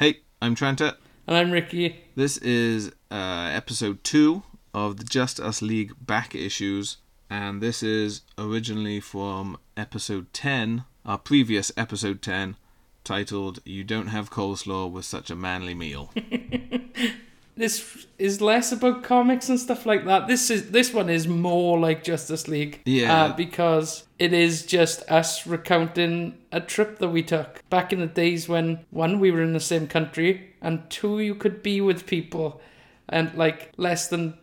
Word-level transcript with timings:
Hey, 0.00 0.20
I'm 0.40 0.54
Trenta. 0.54 0.96
And 1.26 1.36
I'm 1.36 1.50
Ricky. 1.50 2.00
This 2.16 2.38
is 2.38 2.90
uh, 3.10 3.50
episode 3.52 4.02
two 4.02 4.44
of 4.72 4.96
the 4.96 5.04
Just 5.04 5.38
Us 5.38 5.60
League 5.60 5.92
back 6.00 6.34
issues, 6.34 6.96
and 7.28 7.60
this 7.60 7.82
is 7.82 8.22
originally 8.38 9.00
from 9.00 9.58
episode 9.76 10.32
10, 10.32 10.84
our 11.04 11.18
previous 11.18 11.70
episode 11.76 12.22
10, 12.22 12.56
titled 13.04 13.58
You 13.66 13.84
Don't 13.84 14.06
Have 14.06 14.30
Coleslaw 14.30 14.90
with 14.90 15.04
Such 15.04 15.28
a 15.28 15.36
Manly 15.36 15.74
Meal. 15.74 16.10
This 17.60 18.06
is 18.18 18.40
less 18.40 18.72
about 18.72 19.02
comics 19.02 19.50
and 19.50 19.60
stuff 19.60 19.84
like 19.84 20.06
that. 20.06 20.26
This 20.26 20.48
is 20.50 20.70
this 20.70 20.94
one 20.94 21.10
is 21.10 21.28
more 21.28 21.78
like 21.78 22.02
Justice 22.02 22.48
League. 22.48 22.80
Yeah. 22.86 23.24
Uh, 23.24 23.32
because 23.36 24.04
it 24.18 24.32
is 24.32 24.64
just 24.64 25.02
us 25.10 25.46
recounting 25.46 26.38
a 26.52 26.60
trip 26.60 26.98
that 27.00 27.10
we 27.10 27.22
took 27.22 27.62
back 27.68 27.92
in 27.92 28.00
the 28.00 28.06
days 28.06 28.48
when 28.48 28.84
one 28.90 29.20
we 29.20 29.30
were 29.30 29.42
in 29.42 29.52
the 29.52 29.60
same 29.60 29.86
country 29.86 30.54
and 30.62 30.88
two 30.88 31.20
you 31.20 31.34
could 31.34 31.62
be 31.62 31.82
with 31.82 32.06
people 32.06 32.62
and 33.10 33.34
like 33.34 33.72
less 33.76 34.08
than 34.08 34.38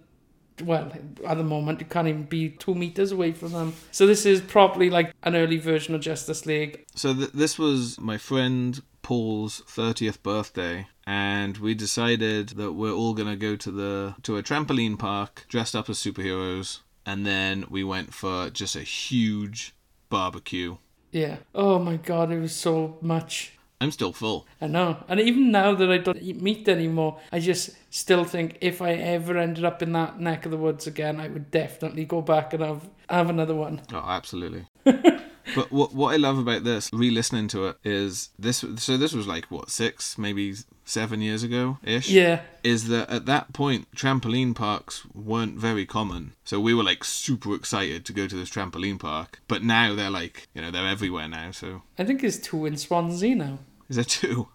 well 0.63 0.91
at 1.27 1.37
the 1.37 1.43
moment 1.43 1.79
you 1.79 1.85
can't 1.85 2.07
even 2.07 2.23
be 2.23 2.49
two 2.49 2.73
meters 2.73 3.11
away 3.11 3.31
from 3.31 3.51
them 3.51 3.73
so 3.91 4.07
this 4.07 4.25
is 4.25 4.41
probably 4.41 4.89
like 4.89 5.13
an 5.23 5.35
early 5.35 5.57
version 5.57 5.93
of 5.93 6.01
justice 6.01 6.45
league 6.47 6.83
So 6.95 7.13
th- 7.13 7.31
this 7.31 7.59
was 7.59 7.99
my 7.99 8.17
friend 8.17 8.81
Paul's 9.03 9.61
30th 9.67 10.23
birthday 10.23 10.87
and 11.07 11.57
we 11.57 11.73
decided 11.73 12.49
that 12.49 12.73
we're 12.73 12.91
all 12.91 13.15
to 13.15 13.35
go 13.37 13.55
to 13.55 13.71
the 13.71 14.15
to 14.21 14.35
a 14.35 14.43
trampoline 14.43 14.99
park 14.99 15.45
dressed 15.47 15.75
up 15.75 15.89
as 15.89 15.97
superheroes 15.97 16.79
and 17.05 17.25
then 17.25 17.65
we 17.69 17.83
went 17.83 18.13
for 18.13 18.49
just 18.49 18.75
a 18.75 18.81
huge 18.81 19.73
barbecue. 20.09 20.77
yeah 21.11 21.37
oh 21.55 21.79
my 21.79 21.95
god 21.95 22.31
it 22.31 22.39
was 22.39 22.53
so 22.53 22.97
much 23.01 23.53
I'm 23.79 23.91
still 23.91 24.11
full. 24.11 24.47
I 24.59 24.65
know. 24.65 25.03
And 25.07 25.19
even 25.19 25.51
now 25.51 25.75
that 25.75 25.91
I 25.91 25.99
don't 25.99 26.17
eat 26.19 26.41
meat 26.41 26.67
anymore, 26.67 27.19
I 27.31 27.39
just 27.39 27.69
still 27.91 28.23
think 28.23 28.57
if 28.59 28.81
I 28.81 28.93
ever 28.93 29.37
ended 29.37 29.65
up 29.65 29.83
in 29.83 29.91
that 29.91 30.19
neck 30.19 30.45
of 30.45 30.51
the 30.51 30.57
woods 30.57 30.87
again, 30.87 31.19
I 31.19 31.27
would 31.27 31.51
definitely 31.51 32.03
go 32.05 32.21
back 32.21 32.53
and 32.53 32.63
have, 32.63 32.89
have 33.07 33.29
another 33.29 33.53
one. 33.53 33.83
Oh, 33.93 34.03
absolutely. 34.03 34.65
but 35.55 35.71
what 35.71 35.93
what 35.93 36.13
I 36.13 36.17
love 36.17 36.37
about 36.37 36.63
this, 36.63 36.89
re-listening 36.93 37.47
to 37.49 37.67
it, 37.67 37.77
is 37.83 38.29
this. 38.37 38.63
So 38.77 38.97
this 38.97 39.13
was 39.13 39.27
like 39.27 39.45
what 39.45 39.69
six, 39.69 40.17
maybe 40.17 40.55
seven 40.85 41.21
years 41.21 41.43
ago 41.43 41.77
ish. 41.83 42.09
Yeah. 42.09 42.41
Is 42.63 42.87
that 42.87 43.09
at 43.09 43.25
that 43.25 43.53
point 43.53 43.87
trampoline 43.95 44.55
parks 44.55 45.05
weren't 45.13 45.57
very 45.57 45.85
common, 45.85 46.33
so 46.43 46.59
we 46.59 46.73
were 46.73 46.83
like 46.83 47.03
super 47.03 47.53
excited 47.55 48.05
to 48.05 48.13
go 48.13 48.27
to 48.27 48.35
this 48.35 48.49
trampoline 48.49 48.99
park. 48.99 49.41
But 49.47 49.63
now 49.63 49.95
they're 49.95 50.09
like, 50.09 50.47
you 50.53 50.61
know, 50.61 50.71
they're 50.71 50.87
everywhere 50.87 51.27
now. 51.27 51.51
So 51.51 51.83
I 51.97 52.03
think 52.03 52.21
there's 52.21 52.39
two 52.39 52.65
in 52.65 52.77
Swansea 52.77 53.35
now. 53.35 53.59
is 53.89 53.95
there 53.97 54.05
two? 54.05 54.49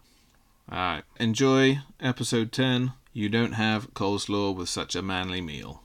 All 0.71 0.77
right. 0.77 1.03
Enjoy 1.19 1.79
episode 1.99 2.51
ten. 2.51 2.93
You 3.11 3.29
don't 3.29 3.53
have 3.53 3.93
coleslaw 3.93 4.55
with 4.55 4.69
such 4.69 4.95
a 4.95 5.01
manly 5.01 5.41
meal. 5.41 5.83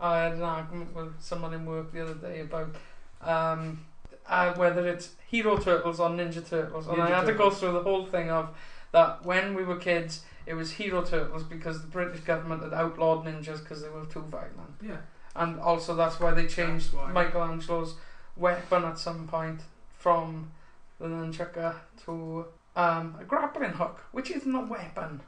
I 0.00 0.18
had 0.18 0.32
an 0.32 0.42
argument 0.42 0.94
with 0.94 1.14
someone 1.20 1.54
in 1.54 1.66
work 1.66 1.92
the 1.92 2.02
other 2.02 2.14
day 2.14 2.40
about 2.40 2.76
um, 3.22 3.84
uh, 4.26 4.54
whether 4.54 4.86
it's 4.86 5.10
Hero 5.28 5.56
Turtles 5.58 6.00
or 6.00 6.10
Ninja 6.10 6.46
Turtles, 6.46 6.86
and 6.86 7.00
I 7.00 7.10
Ninja 7.10 7.14
had 7.16 7.26
to 7.26 7.32
go 7.32 7.44
Turtles. 7.44 7.60
through 7.60 7.72
the 7.72 7.82
whole 7.82 8.06
thing 8.06 8.30
of 8.30 8.50
that 8.92 9.24
when 9.24 9.54
we 9.54 9.64
were 9.64 9.76
kids, 9.76 10.22
it 10.46 10.54
was 10.54 10.72
Hero 10.72 11.02
Turtles 11.04 11.42
because 11.44 11.80
the 11.82 11.88
British 11.88 12.20
government 12.20 12.62
had 12.62 12.72
outlawed 12.74 13.24
ninjas 13.24 13.60
because 13.60 13.82
they 13.82 13.88
were 13.88 14.06
too 14.06 14.20
violent, 14.22 14.74
Yeah. 14.82 14.96
and 15.36 15.60
also 15.60 15.94
that's 15.94 16.18
why 16.20 16.30
they 16.32 16.46
changed 16.46 16.92
That's 16.92 16.94
why. 16.94 17.12
Michelangelo's 17.12 17.94
weapon 18.36 18.84
at 18.84 18.98
some 18.98 19.26
point 19.28 19.60
from 19.98 20.50
the 21.00 21.06
nunchucker 21.06 21.74
to 22.04 22.46
um, 22.76 23.16
a 23.20 23.24
grappling 23.24 23.72
hook, 23.72 24.04
which 24.12 24.30
isn't 24.30 24.54
a 24.54 24.60
weapon. 24.64 25.20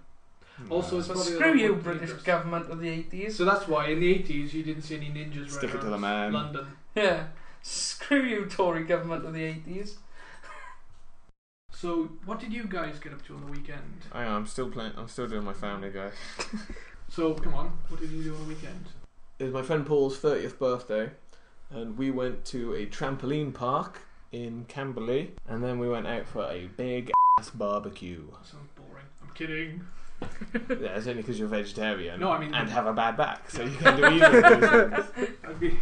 Also, 0.69 0.99
it's 0.99 1.07
So 1.07 1.15
probably 1.15 1.33
a 1.33 1.37
screw 1.37 1.49
lot 1.53 1.57
you, 1.59 1.69
more 1.73 1.79
British 1.79 2.01
dangerous. 2.01 2.23
government 2.23 2.71
of 2.71 2.81
the 2.81 2.89
eighties. 2.89 3.37
So 3.37 3.45
that's 3.47 3.67
why 3.67 3.87
in 3.89 4.01
the 4.01 4.15
80s 4.15 4.53
you 4.53 4.63
didn't 4.63 4.83
see 4.83 4.97
any 4.97 5.07
ninjas 5.11 5.51
Stick 5.53 5.71
it 5.75 5.81
to 5.81 5.87
the 5.87 5.93
around 5.93 6.01
man. 6.03 6.33
London. 6.35 6.67
Yeah. 6.95 7.25
Screw 7.63 8.23
you, 8.25 8.47
Tory 8.47 8.85
government 8.85 9.25
of 9.27 9.35
the 9.35 9.41
80s. 9.41 9.97
So 11.73 12.11
what 12.27 12.39
did 12.41 12.53
you 12.53 12.65
guys 12.65 12.99
get 12.99 13.13
up 13.13 13.25
to 13.27 13.35
on 13.35 13.41
the 13.47 13.51
weekend? 13.53 14.03
I 14.13 14.25
am. 14.25 14.33
I'm 14.33 14.47
still 14.47 14.71
playing. 14.71 14.93
I'm 14.97 15.09
still 15.09 15.27
doing 15.29 15.45
my 15.45 15.55
family 15.55 15.91
guy. 15.91 16.11
So 17.13 17.35
come 17.35 17.55
on, 17.55 17.77
what 17.89 18.01
did 18.01 18.11
you 18.13 18.23
do 18.23 18.33
on 18.37 18.43
the 18.43 18.55
weekend? 18.55 18.87
It 19.41 19.45
was 19.47 19.53
my 19.53 19.63
friend 19.63 19.85
Paul's 19.85 20.21
30th 20.21 20.61
birthday, 20.61 21.11
and 21.69 21.99
we 21.99 22.13
went 22.13 22.45
to 22.47 22.73
a 22.75 22.87
trampoline 22.87 23.53
park 23.53 24.03
in 24.31 24.65
Camberley, 24.69 25.33
and 25.49 25.61
then 25.65 25.81
we 25.81 25.89
went 25.89 26.07
out 26.07 26.29
for 26.29 26.45
a 26.45 26.69
big 26.77 27.11
ass 27.37 27.51
barbecue. 27.51 28.23
That 28.31 28.47
sounds 28.47 28.69
boring. 28.77 29.07
I'm 29.21 29.35
kidding. 29.35 29.81
yeah, 30.81 30.97
it's 30.97 31.09
only 31.09 31.23
because 31.23 31.37
you're 31.37 31.49
vegetarian. 31.49 32.21
No, 32.21 32.31
I 32.31 32.39
mean- 32.39 32.55
and 32.55 32.71
have 32.71 32.87
a 32.87 32.93
bad 32.93 33.17
back, 33.17 33.51
so 33.51 33.65
you 33.65 33.77
can 33.77 33.97
do 33.97 34.05
either 34.07 34.45
of 34.45 34.91
those 34.93 35.05
things. 35.07 35.29
I'd 35.49 35.59
be. 35.59 35.77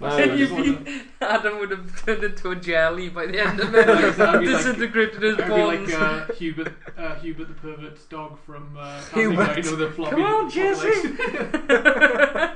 No, 0.00 0.18
You 0.18 0.46
just 0.48 0.84
be- 0.84 1.02
Adam 1.20 1.58
would 1.60 1.70
have 1.70 2.04
turned 2.04 2.24
into 2.24 2.50
a 2.50 2.56
jelly 2.56 3.08
by 3.10 3.26
the 3.26 3.38
end 3.40 3.60
of 3.60 3.74
I'd 3.74 3.88
it. 3.88 4.16
be 4.16 4.22
like- 4.22 4.40
Disintegrated 4.44 5.22
his 5.22 5.38
I'd 5.38 5.44
be 5.44 5.48
bones. 5.50 5.92
like 5.92 6.00
uh, 6.00 6.26
Herbert, 6.40 6.74
uh, 6.98 7.14
Herbert 7.14 7.48
the 7.48 7.54
pervert's 7.54 8.04
dog 8.06 8.38
from 8.44 8.76
uh, 8.76 9.00
Herbert. 9.00 9.10
Family 9.12 9.36
Guy, 9.36 9.56
you 9.56 9.62
know, 9.62 9.76
the 9.76 9.90
floppy, 9.92 10.10
Come 10.10 10.22
on, 10.22 10.50
floppy 10.50 10.74
legs. 10.74 12.54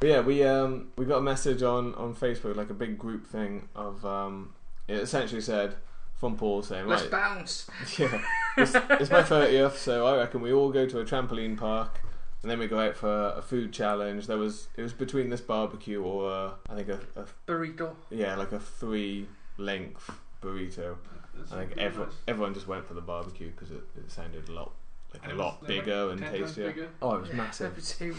But 0.00 0.08
yeah, 0.08 0.20
we 0.20 0.42
um 0.44 0.88
we 0.96 1.04
got 1.06 1.18
a 1.18 1.22
message 1.22 1.62
on 1.62 1.94
on 1.94 2.14
Facebook, 2.14 2.54
like 2.56 2.70
a 2.70 2.74
big 2.74 2.98
group 2.98 3.26
thing 3.26 3.68
of 3.74 4.04
um 4.04 4.52
it 4.86 4.96
essentially 4.98 5.40
said 5.40 5.76
from 6.14 6.36
Paul 6.36 6.62
saying 6.62 6.86
Let's 6.86 7.02
right 7.02 7.10
bounce. 7.10 7.66
yeah 7.98 8.20
it's, 8.56 8.74
it's 8.74 9.10
my 9.10 9.22
30th, 9.22 9.76
so 9.76 10.06
I 10.06 10.16
reckon 10.18 10.40
we 10.42 10.52
all 10.52 10.70
go 10.70 10.86
to 10.86 11.00
a 11.00 11.04
trampoline 11.04 11.56
park. 11.58 12.00
And 12.44 12.50
then 12.50 12.58
we 12.58 12.66
go 12.66 12.78
out 12.78 12.94
for 12.94 13.28
a 13.34 13.40
food 13.40 13.72
challenge. 13.72 14.26
There 14.26 14.36
was 14.36 14.68
it 14.76 14.82
was 14.82 14.92
between 14.92 15.30
this 15.30 15.40
barbecue 15.40 16.02
or 16.02 16.30
uh, 16.30 16.50
I 16.68 16.74
think 16.74 16.88
a, 16.90 17.00
a 17.16 17.24
Burrito. 17.46 17.94
yeah 18.10 18.36
like 18.36 18.52
a 18.52 18.60
three 18.60 19.26
length 19.56 20.10
burrito. 20.42 20.96
That's 21.34 21.52
I 21.52 21.56
think 21.60 21.70
really 21.70 21.82
every, 21.82 22.04
nice. 22.04 22.14
everyone 22.28 22.52
just 22.52 22.68
went 22.68 22.86
for 22.86 22.92
the 22.92 23.00
barbecue 23.00 23.50
because 23.50 23.70
it, 23.70 23.82
it 23.96 24.10
sounded 24.10 24.46
a 24.50 24.52
lot 24.52 24.72
like 25.14 25.22
And 25.22 25.32
a 25.32 25.34
it 25.34 25.38
was 25.38 25.44
lot 25.46 25.62
like 25.62 25.68
bigger 25.68 26.10
and 26.10 26.20
tastier. 26.20 26.66
bigger. 26.68 26.88
Oh, 27.00 27.14
it 27.14 27.20
was 27.22 27.30
Yeah, 27.30 27.36
massive. 27.36 27.70
That 27.70 27.76
was 27.76 27.92
huge. 27.92 28.16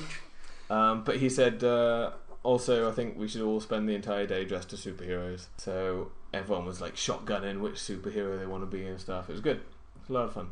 Um, 0.71 1.03
but 1.03 1.17
he 1.17 1.29
said 1.29 1.63
uh, 1.63 2.11
also 2.41 2.89
I 2.89 2.93
think 2.93 3.19
we 3.19 3.27
should 3.27 3.41
all 3.43 3.61
spend 3.61 3.87
the 3.87 3.93
entire 3.93 4.25
day 4.25 4.43
dressed 4.43 4.73
as 4.73 4.83
superheroes. 4.83 5.45
So 5.57 6.11
everyone 6.33 6.65
was 6.65 6.81
like 6.81 6.95
shotgunning 6.95 7.59
which 7.59 7.75
superhero 7.75 8.39
they 8.39 8.47
want 8.47 8.63
to 8.63 8.67
be 8.77 8.87
and 8.87 8.99
stuff. 8.99 9.29
It 9.29 9.33
was 9.33 9.41
good. 9.41 9.57
It 9.57 10.01
was 10.01 10.09
a 10.09 10.13
lot 10.13 10.23
of 10.25 10.33
fun. 10.33 10.49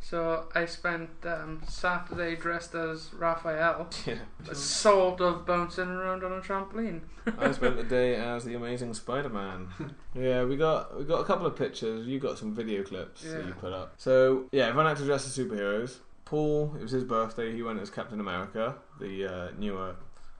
So 0.00 0.46
I 0.54 0.66
spent 0.66 1.10
um, 1.24 1.62
Saturday 1.68 2.36
dressed 2.36 2.74
as 2.74 3.12
Raphael, 3.12 3.88
Yeah. 4.06 4.18
sort 4.52 5.20
of 5.20 5.44
bouncing 5.44 5.88
around 5.88 6.22
on 6.22 6.32
a 6.32 6.40
trampoline. 6.40 7.00
I 7.38 7.50
spent 7.52 7.76
the 7.76 7.82
day 7.82 8.14
as 8.14 8.44
the 8.44 8.54
Amazing 8.54 8.94
Spider-Man. 8.94 9.68
yeah, 10.14 10.44
we 10.44 10.56
got 10.56 10.96
we 10.96 11.04
got 11.04 11.20
a 11.20 11.24
couple 11.24 11.46
of 11.46 11.56
pictures. 11.56 12.06
You 12.06 12.20
got 12.20 12.38
some 12.38 12.54
video 12.54 12.82
clips 12.84 13.22
that 13.24 13.44
you 13.46 13.52
put 13.54 13.72
up. 13.72 13.94
So 13.96 14.44
yeah, 14.52 14.66
everyone 14.66 14.86
had 14.86 14.96
to 14.98 15.04
dress 15.04 15.26
as 15.26 15.36
superheroes. 15.36 15.98
Paul, 16.24 16.74
it 16.78 16.82
was 16.82 16.92
his 16.92 17.04
birthday. 17.04 17.52
He 17.54 17.62
went 17.62 17.80
as 17.80 17.90
Captain 17.90 18.20
America, 18.20 18.76
the 19.00 19.26
uh, 19.26 19.48
newer 19.58 19.96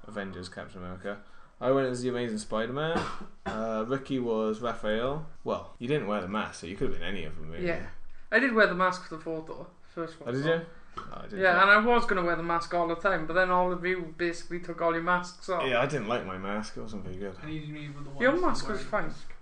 Avengers 0.07 0.49
Captain 0.49 0.81
America. 0.83 1.19
I 1.61 1.71
went 1.71 1.89
as 1.89 2.03
the 2.03 2.09
Amazing 2.11 2.39
Spider-Man. 2.39 3.01
Uh, 3.47 3.85
Ricky 3.87 4.19
was 4.19 4.61
Raphael. 4.61 5.25
Well, 5.45 5.75
you 5.79 5.87
didn't 5.87 6.09
wear 6.09 6.21
the 6.21 6.27
mask, 6.27 6.61
so 6.61 6.67
you 6.67 6.75
could 6.75 6.91
have 6.91 6.99
been 6.99 7.09
any 7.09 7.25
of 7.25 7.37
them. 7.37 7.49
Really. 7.49 7.69
Yeah. 7.69 7.87
I 8.31 8.39
did 8.39 8.53
wear 8.55 8.67
the 8.67 8.75
mask 8.75 9.09
for 9.09 9.17
the 9.17 9.23
photo. 9.23 9.67
First 9.95 10.21
one. 10.21 10.29
Oh, 10.29 10.33
did 10.33 10.45
you? 10.45 10.61
Oh, 10.99 11.21
I 11.25 11.27
did 11.27 11.39
Yeah, 11.41 11.61
and 11.63 11.71
I 11.71 11.79
was 11.79 12.05
going 12.05 12.17
to 12.17 12.23
wear 12.23 12.37
the 12.37 12.43
mask 12.43 12.73
all 12.75 12.89
the 12.89 12.97
time, 12.97 13.27
but 13.27 13.35
then 13.35 13.51
all 13.51 13.73
of 13.73 13.85
you 13.85 14.15
basically 14.17 14.61
took 14.61 14.81
all 14.83 14.93
your 14.95 15.03
masks 15.03 15.49
off. 15.49 15.65
yeah, 15.67 15.81
I 15.81 15.87
didn't 15.87 16.09
like 16.09 16.27
my 16.27 16.39
mask. 16.39 16.77
It 16.77 16.81
wasn't 16.83 17.05
very 17.05 17.17
good. 17.17 17.35
And 17.43 17.51
he 17.51 17.59
didn't 17.61 17.77
even 17.77 18.05
the 18.05 18.21
Your 18.21 18.41
mask 18.41 18.69
was 18.69 18.83
fine. 18.83 19.03
the 19.05 19.09
mask. 19.09 19.33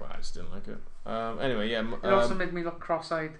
Well, 0.00 0.10
I 0.12 0.16
just 0.16 0.34
didn't 0.34 0.52
like 0.52 0.68
it. 0.68 0.78
Um, 1.04 1.40
anyway, 1.40 1.68
yeah. 1.70 1.78
m- 1.78 1.94
It 2.02 2.12
also 2.12 2.32
um, 2.32 2.38
made 2.38 2.52
me 2.52 2.62
look 2.62 2.80
cross-eyed. 2.80 3.32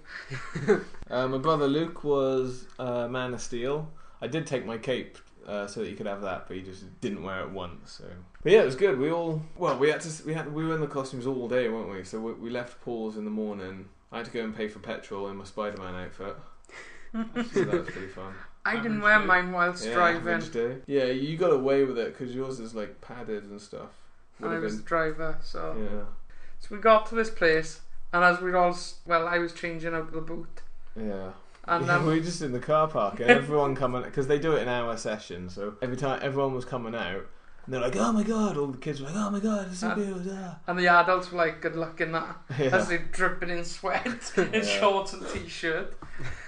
Uh, 1.09 1.27
my 1.27 1.37
brother 1.37 1.67
Luke 1.67 2.03
was 2.03 2.65
uh, 2.79 3.07
Man 3.07 3.33
of 3.33 3.41
Steel. 3.41 3.89
I 4.21 4.27
did 4.27 4.47
take 4.47 4.65
my 4.65 4.77
cape 4.77 5.17
uh, 5.47 5.67
so 5.67 5.81
that 5.81 5.89
you 5.89 5.95
could 5.95 6.07
have 6.07 6.21
that, 6.21 6.47
but 6.47 6.57
he 6.57 6.63
just 6.63 6.99
didn't 7.01 7.21
wear 7.23 7.41
it 7.41 7.49
once. 7.51 7.91
So, 7.93 8.05
but 8.41 8.51
yeah, 8.51 8.61
it 8.61 8.65
was 8.65 8.75
good. 8.75 8.97
We 8.97 9.11
all 9.11 9.43
well, 9.57 9.77
we 9.77 9.89
had 9.89 10.01
to 10.01 10.25
we 10.25 10.33
had 10.33 10.51
we 10.53 10.65
were 10.65 10.73
in 10.73 10.81
the 10.81 10.87
costumes 10.87 11.27
all 11.27 11.47
day, 11.47 11.69
weren't 11.69 11.91
we? 11.91 12.03
So 12.03 12.19
we, 12.19 12.33
we 12.33 12.49
left 12.49 12.81
Paul's 12.81 13.17
in 13.17 13.25
the 13.25 13.31
morning. 13.31 13.89
I 14.13 14.17
had 14.17 14.25
to 14.27 14.31
go 14.31 14.43
and 14.43 14.55
pay 14.55 14.67
for 14.69 14.79
petrol 14.79 15.27
in 15.29 15.35
my 15.37 15.43
Spider-Man 15.43 15.95
outfit. 15.95 16.35
so 17.13 17.63
that 17.65 17.73
was 17.73 17.89
pretty 17.89 18.07
fun. 18.07 18.33
I 18.65 18.75
didn't 18.77 18.99
Average 18.99 19.03
wear 19.03 19.19
day. 19.19 19.25
mine 19.25 19.51
whilst 19.51 19.85
yeah, 19.85 19.93
driving. 19.93 20.21
average 20.21 20.51
day. 20.51 20.77
Yeah, 20.87 21.05
you 21.05 21.35
got 21.37 21.51
away 21.51 21.83
with 21.83 21.97
it 21.97 22.17
because 22.17 22.33
yours 22.33 22.59
is 22.59 22.73
like 22.73 23.01
padded 23.01 23.43
and 23.43 23.59
stuff. 23.59 23.89
Would 24.39 24.51
I 24.51 24.53
have 24.53 24.63
was 24.63 24.73
the 24.77 24.81
been- 24.83 24.87
driver, 24.87 25.37
so 25.43 25.75
yeah, 25.77 26.03
so 26.59 26.75
we 26.75 26.81
got 26.81 27.05
to 27.07 27.15
this 27.15 27.29
place, 27.29 27.81
and 28.13 28.23
as 28.23 28.39
we 28.41 28.53
all 28.53 28.69
s- 28.69 28.99
well, 29.05 29.27
I 29.27 29.37
was 29.39 29.51
changing 29.53 29.93
out 29.93 30.11
the 30.13 30.21
boot, 30.21 30.61
yeah. 30.95 31.31
and 31.65 31.85
yeah, 31.85 31.95
um, 31.97 32.05
we 32.07 32.13
were 32.15 32.19
just 32.23 32.41
in 32.41 32.51
the 32.51 32.59
car 32.59 32.87
park 32.87 33.19
and 33.19 33.29
everyone 33.29 33.75
coming 33.75 34.01
because 34.03 34.27
they 34.27 34.39
do 34.39 34.53
it 34.53 34.61
in 34.63 34.67
hour 34.69 34.95
sessions. 34.97 35.53
So 35.55 35.75
every 35.81 35.97
time 35.97 36.19
everyone 36.23 36.53
was 36.55 36.65
coming 36.65 36.95
out, 36.95 37.25
And 37.65 37.73
they're 37.73 37.81
like, 37.81 37.95
"Oh 37.95 38.11
my 38.11 38.23
god!" 38.23 38.57
All 38.57 38.67
the 38.67 38.77
kids 38.77 38.99
were 39.01 39.07
like, 39.07 39.15
"Oh 39.15 39.29
my 39.29 39.39
god, 39.39 39.67
it's 39.69 39.79
so 39.79 39.89
Uh, 39.89 39.95
good!" 39.95 40.29
ah." 40.31 40.57
And 40.67 40.77
the 40.77 40.87
adults 40.87 41.31
were 41.31 41.37
like, 41.37 41.61
good 41.61 41.75
luck 41.75 42.01
in 42.01 42.11
that. 42.11 42.35
Yeah, 42.59 42.75
As 42.75 42.89
they're 42.89 43.07
dripping 43.11 43.49
in 43.49 43.63
sweat, 43.63 44.33
in 44.37 44.53
Yeah. 44.53 44.61
shorts 44.61 45.13
and 45.13 45.25
t-shirt. 45.29 45.93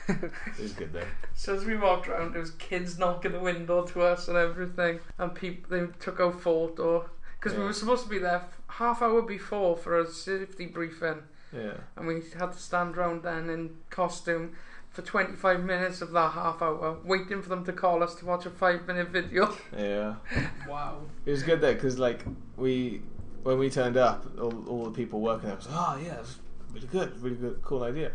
it 0.10 0.32
was 0.60 0.74
good 0.74 0.92
though. 0.94 1.04
So 1.34 1.54
as 1.56 1.66
we 1.66 1.78
walked 1.78 2.08
around, 2.08 2.34
there 2.34 2.42
was 2.42 2.52
kids 2.52 2.98
knocking 2.98 3.32
the 3.34 3.40
window 3.40 3.84
to 3.86 4.02
us 4.04 4.28
and 4.28 4.38
everything. 4.38 5.00
And 5.18 5.34
people, 5.36 5.78
they 5.78 5.86
took 6.00 6.20
our 6.20 6.32
photo. 6.32 7.10
Because 7.40 7.58
we 7.58 7.64
were 7.64 7.74
supposed 7.74 8.04
to 8.04 8.10
be 8.10 8.20
there 8.20 8.36
f- 8.38 8.62
half 8.68 9.02
hour 9.02 9.22
before 9.22 9.76
for 9.78 10.00
a 10.00 10.08
safety 10.10 10.66
briefing. 10.66 11.24
Yeah, 11.54 11.74
And 11.96 12.08
we 12.08 12.22
had 12.38 12.54
to 12.54 12.60
stand 12.60 12.98
around 12.98 13.24
then 13.24 13.50
in 13.50 13.78
costume 13.90 14.56
for 14.96 15.02
25 15.02 15.64
minutes 15.64 16.02
of 16.02 16.12
that 16.12 16.32
half 16.32 16.62
hour, 16.62 16.98
waiting 17.04 17.42
for 17.42 17.50
them 17.50 17.66
to 17.66 17.74
call 17.74 18.02
us 18.02 18.16
to 18.16 18.26
watch 18.26 18.46
a 18.46 18.50
five 18.50 18.88
minute 18.88 19.10
video. 19.10 19.54
yeah. 19.78 20.16
Wow. 20.68 21.02
It 21.26 21.32
was 21.32 21.44
good 21.44 21.62
though 21.62 21.74
because 21.74 22.00
like 22.00 22.26
we 22.56 23.02
when 23.44 23.60
we 23.60 23.70
turned 23.70 23.98
up, 23.98 24.26
all, 24.40 24.68
all 24.68 24.86
the 24.86 24.92
people 24.92 25.20
working 25.20 25.48
there 25.48 25.58
was 25.58 25.68
like, 25.68 25.76
"Oh 25.78 26.00
yeah, 26.04 26.20
it's 26.20 26.38
really 26.74 26.88
good, 26.88 27.22
really 27.22 27.36
good, 27.36 27.62
cool 27.62 27.84
idea." 27.84 28.14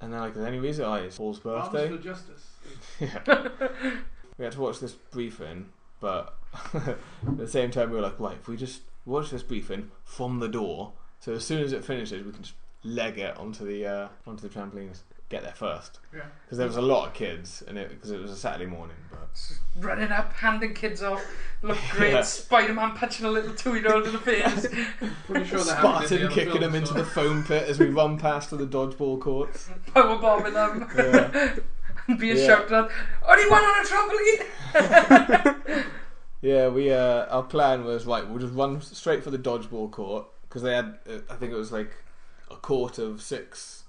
And 0.00 0.12
they're 0.12 0.20
like, 0.20 0.32
"Is 0.32 0.38
there 0.38 0.48
any 0.48 0.58
reason?" 0.58 0.84
Oh, 0.84 0.94
it's 0.94 1.16
Paul's 1.16 1.40
Arms 1.46 1.68
birthday. 1.68 1.96
for 1.96 2.02
justice. 2.02 2.50
yeah. 3.00 3.48
we 4.36 4.44
had 4.44 4.52
to 4.52 4.60
watch 4.60 4.80
this 4.80 4.92
briefing, 4.92 5.66
but 6.00 6.36
at 6.74 6.98
the 7.36 7.48
same 7.48 7.70
time 7.70 7.90
we 7.90 7.96
were 7.96 8.02
like, 8.02 8.18
"Right, 8.18 8.36
if 8.36 8.48
we 8.48 8.56
just 8.56 8.82
watch 9.06 9.30
this 9.30 9.42
briefing 9.44 9.90
from 10.04 10.40
the 10.40 10.48
door, 10.48 10.92
so 11.20 11.32
as 11.32 11.44
soon 11.44 11.62
as 11.62 11.72
it 11.72 11.84
finishes, 11.84 12.24
we 12.24 12.32
can 12.32 12.42
just 12.42 12.54
leg 12.82 13.18
it 13.18 13.36
onto 13.38 13.64
the 13.64 13.86
uh, 13.86 14.08
onto 14.26 14.46
the 14.46 14.54
trampolines, 14.54 14.98
get 15.28 15.42
there 15.42 15.52
first. 15.52 15.98
Yeah. 16.14 16.22
Because 16.44 16.58
there 16.58 16.66
was 16.66 16.76
a 16.76 16.82
lot 16.82 17.08
of 17.08 17.14
kids, 17.14 17.62
and 17.66 17.76
it 17.78 17.88
because 17.90 18.10
it 18.10 18.20
was 18.20 18.30
a 18.30 18.36
Saturday 18.36 18.66
morning, 18.66 18.96
but. 19.10 19.20
Running 19.76 20.12
up, 20.12 20.32
handing 20.34 20.74
kids 20.74 21.02
off, 21.02 21.24
looked 21.62 21.80
great. 21.90 22.12
Yeah. 22.12 22.22
Spider 22.22 22.72
Man 22.74 22.92
punching 22.92 23.26
a 23.26 23.30
little 23.30 23.54
two 23.54 23.74
year 23.74 23.92
old 23.92 24.06
in 24.06 24.12
the 24.12 24.18
face. 24.18 24.66
Pretty 25.26 25.44
sure 25.46 25.58
that 25.64 25.76
happened 25.76 26.06
Spartan 26.06 26.22
the 26.22 26.28
kicking 26.28 26.60
them 26.60 26.74
into 26.74 26.94
the 26.94 27.04
foam 27.04 27.42
pit 27.44 27.68
as 27.68 27.78
we 27.80 27.86
run 27.86 28.18
past 28.18 28.50
to 28.50 28.56
the 28.56 28.66
dodgeball 28.66 29.20
courts. 29.20 29.68
Power 29.92 30.18
bombing 30.18 30.54
them. 30.54 30.88
Yeah. 30.96 31.56
and 32.06 32.18
being 32.18 32.36
Yeah. 32.36 32.46
shouted 32.46 32.72
at. 32.72 32.90
Only 33.26 33.50
one 33.50 33.62
on 33.64 33.84
a 33.84 33.88
trampoline! 33.88 35.84
Yeah, 36.42 36.68
we 36.68 36.92
uh, 36.92 37.24
our 37.26 37.42
plan 37.42 37.84
was 37.84 38.04
right. 38.04 38.28
We'll 38.28 38.38
just 38.38 38.52
run 38.52 38.80
straight 38.82 39.24
for 39.24 39.30
the 39.30 39.38
dodgeball 39.38 39.90
court 39.90 40.26
because 40.42 40.60
they 40.60 40.74
had, 40.74 40.98
uh, 41.08 41.20
I 41.30 41.36
think 41.36 41.52
it 41.52 41.56
was 41.56 41.72
like 41.72 41.90
a 42.50 42.56
court 42.56 42.98
of 42.98 43.22
six, 43.22 43.83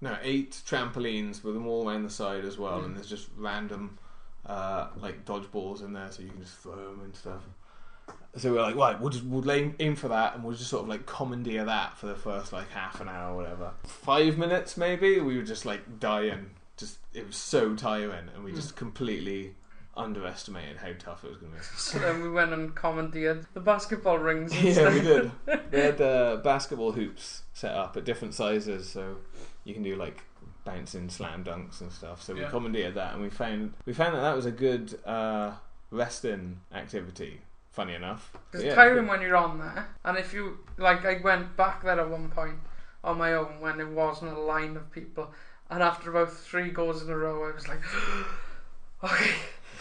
no, 0.00 0.16
eight 0.22 0.52
trampolines 0.66 1.44
with 1.44 1.54
them 1.54 1.66
all 1.66 1.88
around 1.88 2.04
the 2.04 2.10
side 2.10 2.44
as 2.44 2.58
well, 2.58 2.82
and 2.82 2.96
there's 2.96 3.08
just 3.08 3.28
random 3.36 3.98
uh, 4.46 4.88
like 4.96 5.24
dodgeballs 5.24 5.82
in 5.84 5.92
there, 5.92 6.10
so 6.10 6.22
you 6.22 6.30
can 6.30 6.40
just 6.40 6.56
throw 6.58 6.76
them 6.76 7.00
and 7.04 7.14
stuff. 7.14 7.42
So 8.36 8.50
we 8.50 8.56
we're 8.56 8.62
like, 8.62 8.76
right, 8.76 9.00
we'll 9.00 9.10
just 9.10 9.24
we'll 9.24 9.50
aim, 9.50 9.74
aim 9.78 9.96
for 9.96 10.08
that, 10.08 10.34
and 10.34 10.44
we'll 10.44 10.56
just 10.56 10.70
sort 10.70 10.84
of 10.84 10.88
like 10.88 11.04
commandeer 11.04 11.64
that 11.64 11.98
for 11.98 12.06
the 12.06 12.14
first 12.14 12.52
like 12.52 12.70
half 12.70 13.00
an 13.00 13.08
hour 13.08 13.32
or 13.32 13.36
whatever. 13.36 13.72
Five 13.84 14.38
minutes 14.38 14.76
maybe. 14.76 15.20
We 15.20 15.36
were 15.36 15.42
just 15.42 15.66
like 15.66 16.00
dying. 16.00 16.50
Just 16.76 16.98
it 17.12 17.26
was 17.26 17.36
so 17.36 17.74
tiring, 17.74 18.28
and 18.34 18.44
we 18.44 18.52
just 18.52 18.76
completely 18.76 19.54
underestimated 20.00 20.78
how 20.78 20.92
tough 20.98 21.24
it 21.24 21.28
was 21.28 21.38
going 21.38 21.52
to 21.52 21.58
be. 21.58 21.64
so 21.76 21.98
then 21.98 22.22
we 22.22 22.30
went 22.30 22.52
and 22.52 22.74
commandeered 22.74 23.46
the 23.54 23.60
basketball 23.60 24.18
rings. 24.18 24.52
and 24.52 24.62
Yeah, 24.64 24.72
stuff. 24.72 24.94
we 24.94 25.00
did. 25.00 25.30
They 25.70 25.82
had 25.82 26.00
uh, 26.00 26.36
basketball 26.42 26.92
hoops 26.92 27.42
set 27.52 27.74
up 27.74 27.96
at 27.96 28.04
different 28.04 28.34
sizes, 28.34 28.88
so 28.88 29.16
you 29.64 29.74
can 29.74 29.82
do 29.82 29.94
like 29.96 30.22
bouncing 30.64 31.08
slam 31.08 31.44
dunks 31.44 31.80
and 31.80 31.92
stuff. 31.92 32.22
So 32.22 32.34
we 32.34 32.40
Yeah. 32.40 32.50
commandeered 32.50 32.94
that, 32.94 33.12
and 33.14 33.22
we 33.22 33.30
found 33.30 33.74
we 33.86 33.92
found 33.92 34.14
that 34.14 34.20
that 34.20 34.34
was 34.36 34.46
a 34.46 34.50
good 34.50 34.98
uh, 35.06 35.52
resting 35.90 36.60
activity. 36.72 37.42
Funny 37.72 37.94
enough, 37.94 38.32
But 38.50 38.58
It's 38.58 38.64
yeah, 38.66 38.74
tiring 38.74 39.04
good. 39.04 39.10
when 39.10 39.20
you're 39.22 39.36
on 39.36 39.60
there. 39.60 39.86
And 40.04 40.18
if 40.18 40.34
you, 40.34 40.58
like, 40.76 41.04
I 41.06 41.20
went 41.22 41.56
back 41.56 41.84
there 41.84 42.00
at 42.00 42.10
one 42.10 42.28
point 42.28 42.56
on 43.04 43.16
my 43.16 43.32
own 43.34 43.60
when 43.60 43.78
it 43.78 43.86
wasn't 43.88 44.32
a 44.36 44.40
line 44.40 44.76
of 44.76 44.90
people. 44.90 45.32
And 45.70 45.80
after 45.80 46.10
about 46.10 46.32
three 46.32 46.70
goals 46.70 47.00
in 47.04 47.08
a 47.10 47.16
row, 47.16 47.48
I 47.48 47.54
was 47.54 47.68
like, 47.68 47.78
okay, 49.04 49.30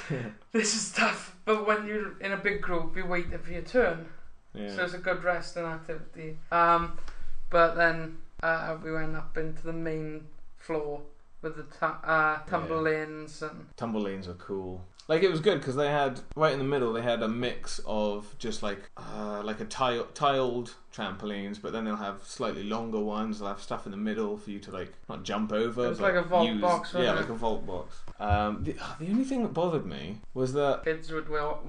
this 0.52 0.76
is 0.76 0.92
tough. 0.92 1.36
But 1.46 1.68
when 1.68 1.86
you're 1.86 2.20
in 2.20 2.32
a 2.32 2.38
big 2.38 2.62
group, 2.62 2.96
you're 2.96 3.08
waiting 3.08 3.38
for 3.38 3.52
your 3.52 3.62
turn. 3.62 4.08
Yeah. 4.54 4.76
So 4.76 4.84
it's 4.84 4.94
a 4.94 5.00
good 5.00 5.24
resting 5.24 5.64
activity. 5.64 6.38
Um, 6.52 6.98
but 7.50 7.76
then 7.76 8.18
uh, 8.44 8.78
we 8.84 8.92
went 8.92 9.16
up 9.16 9.38
into 9.38 9.64
the 9.64 9.74
main 9.74 10.26
floor 10.58 11.02
with 11.42 11.56
the 11.56 11.64
ta- 11.64 12.00
uh, 12.04 12.50
tumble 12.50 12.86
ins 12.88 13.42
and 13.42 13.68
Tumble 13.78 14.02
lanes 14.02 14.28
are 14.28 14.34
cool. 14.34 14.84
Like 15.10 15.24
it 15.24 15.30
was 15.32 15.40
good 15.42 15.60
because 15.60 15.76
they 15.76 15.90
had 15.90 16.20
right 16.36 16.54
in 16.54 16.60
the 16.60 16.66
middle. 16.66 16.94
They 16.94 17.02
had 17.02 17.22
a 17.24 17.28
mix 17.28 17.82
of 17.86 18.34
just 18.38 18.62
like 18.64 18.80
uh, 18.96 19.42
like 19.44 19.60
a 19.60 19.66
tile, 19.66 20.06
tiled 20.14 20.76
trampolines, 20.96 21.60
but 21.62 21.74
then 21.74 21.84
they'll 21.86 21.96
have 21.96 22.22
slightly 22.24 22.64
longer 22.64 23.00
ones. 23.00 23.40
They'll 23.40 23.48
have 23.50 23.62
stuff 23.62 23.86
in 23.88 23.92
the 23.92 23.98
middle 23.98 24.38
for 24.38 24.52
you 24.52 24.60
to 24.60 24.72
like 24.72 24.94
not 25.10 25.24
jump 25.24 25.52
over. 25.52 25.86
It 25.86 25.90
was 25.90 25.98
but 26.00 26.14
like 26.14 26.24
a 26.24 26.28
vault 26.28 26.48
use. 26.48 26.62
box, 26.62 26.92
Yeah, 26.94 27.00
wasn't 27.00 27.18
like 27.18 27.26
it? 27.30 27.32
a 27.32 27.36
vault 27.36 27.66
box. 27.66 27.98
Um, 28.20 28.64
the, 28.64 28.74
the 29.00 29.10
only 29.10 29.24
thing 29.24 29.42
that 29.42 29.54
bothered 29.54 29.86
me 29.86 30.20
was 30.36 30.54
that 30.54 30.84
kids 30.86 31.12
would 31.12 31.28
well, 31.28 31.64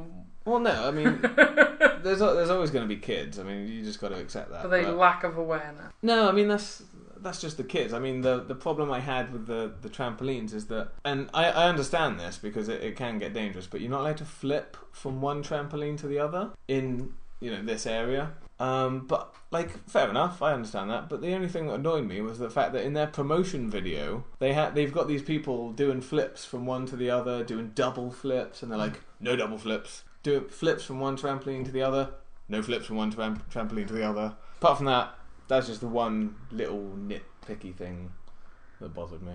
well, 0.44 0.58
no, 0.58 0.88
I 0.88 0.90
mean 0.90 1.18
there's 2.02 2.18
there's 2.18 2.50
always 2.50 2.70
going 2.70 2.86
to 2.86 2.94
be 2.94 3.00
kids. 3.00 3.38
I 3.38 3.42
mean 3.44 3.68
you 3.68 3.82
just 3.82 4.00
got 4.00 4.08
to 4.08 4.16
accept 4.18 4.50
that. 4.50 4.62
but 4.64 4.68
they 4.68 4.84
but- 4.84 4.96
lack 4.96 5.24
of 5.24 5.38
awareness. 5.38 5.92
no, 6.02 6.28
I 6.28 6.32
mean 6.32 6.48
that's 6.48 6.82
that's 7.22 7.40
just 7.40 7.56
the 7.56 7.64
kids. 7.64 7.92
I 7.92 7.98
mean 7.98 8.20
the 8.20 8.40
the 8.40 8.54
problem 8.54 8.90
I 8.90 9.00
had 9.00 9.32
with 9.32 9.46
the 9.46 9.72
the 9.80 9.88
trampolines 9.88 10.52
is 10.54 10.66
that, 10.66 10.92
and 11.04 11.30
I, 11.34 11.46
I 11.50 11.68
understand 11.68 12.18
this 12.18 12.38
because 12.38 12.68
it, 12.68 12.82
it 12.82 12.96
can 12.96 13.18
get 13.18 13.32
dangerous, 13.34 13.66
but 13.66 13.80
you're 13.80 13.90
not 13.90 14.00
allowed 14.00 14.18
to 14.18 14.24
flip 14.24 14.76
from 14.92 15.20
one 15.20 15.42
trampoline 15.42 15.98
to 15.98 16.06
the 16.06 16.18
other 16.18 16.50
in 16.68 17.14
you 17.40 17.50
know 17.50 17.62
this 17.62 17.86
area. 17.86 18.32
Um, 18.58 19.06
but 19.06 19.34
like 19.50 19.88
fair 19.88 20.10
enough, 20.10 20.42
I 20.42 20.52
understand 20.52 20.90
that. 20.90 21.08
But 21.08 21.22
the 21.22 21.34
only 21.34 21.48
thing 21.48 21.66
that 21.66 21.74
annoyed 21.74 22.06
me 22.06 22.20
was 22.20 22.38
the 22.38 22.50
fact 22.50 22.72
that 22.74 22.84
in 22.84 22.92
their 22.92 23.06
promotion 23.06 23.70
video 23.70 24.24
they 24.38 24.52
had 24.52 24.74
they've 24.74 24.92
got 24.92 25.08
these 25.08 25.22
people 25.22 25.72
doing 25.72 26.00
flips 26.02 26.44
from 26.44 26.66
one 26.66 26.84
to 26.86 26.96
the 26.96 27.10
other, 27.10 27.42
doing 27.42 27.72
double 27.74 28.10
flips, 28.10 28.62
and 28.62 28.70
they're 28.70 28.78
like 28.78 29.00
no 29.18 29.34
double 29.34 29.56
flips, 29.56 30.04
do 30.22 30.46
flips 30.48 30.84
from 30.84 31.00
one 31.00 31.16
trampoline 31.16 31.64
to 31.64 31.72
the 31.72 31.82
other, 31.82 32.10
no 32.48 32.62
flips 32.62 32.86
from 32.86 32.96
one 32.96 33.10
tram- 33.10 33.42
trampoline 33.50 33.86
to 33.86 33.94
the 33.94 34.02
other. 34.02 34.34
Apart 34.58 34.76
from 34.76 34.86
that, 34.86 35.14
that's 35.50 35.66
just 35.66 35.80
the 35.80 35.88
one 35.88 36.36
little 36.52 36.92
nitpicky 36.96 37.74
thing 37.74 38.12
that 38.80 38.94
bothered 38.94 39.22
me. 39.22 39.34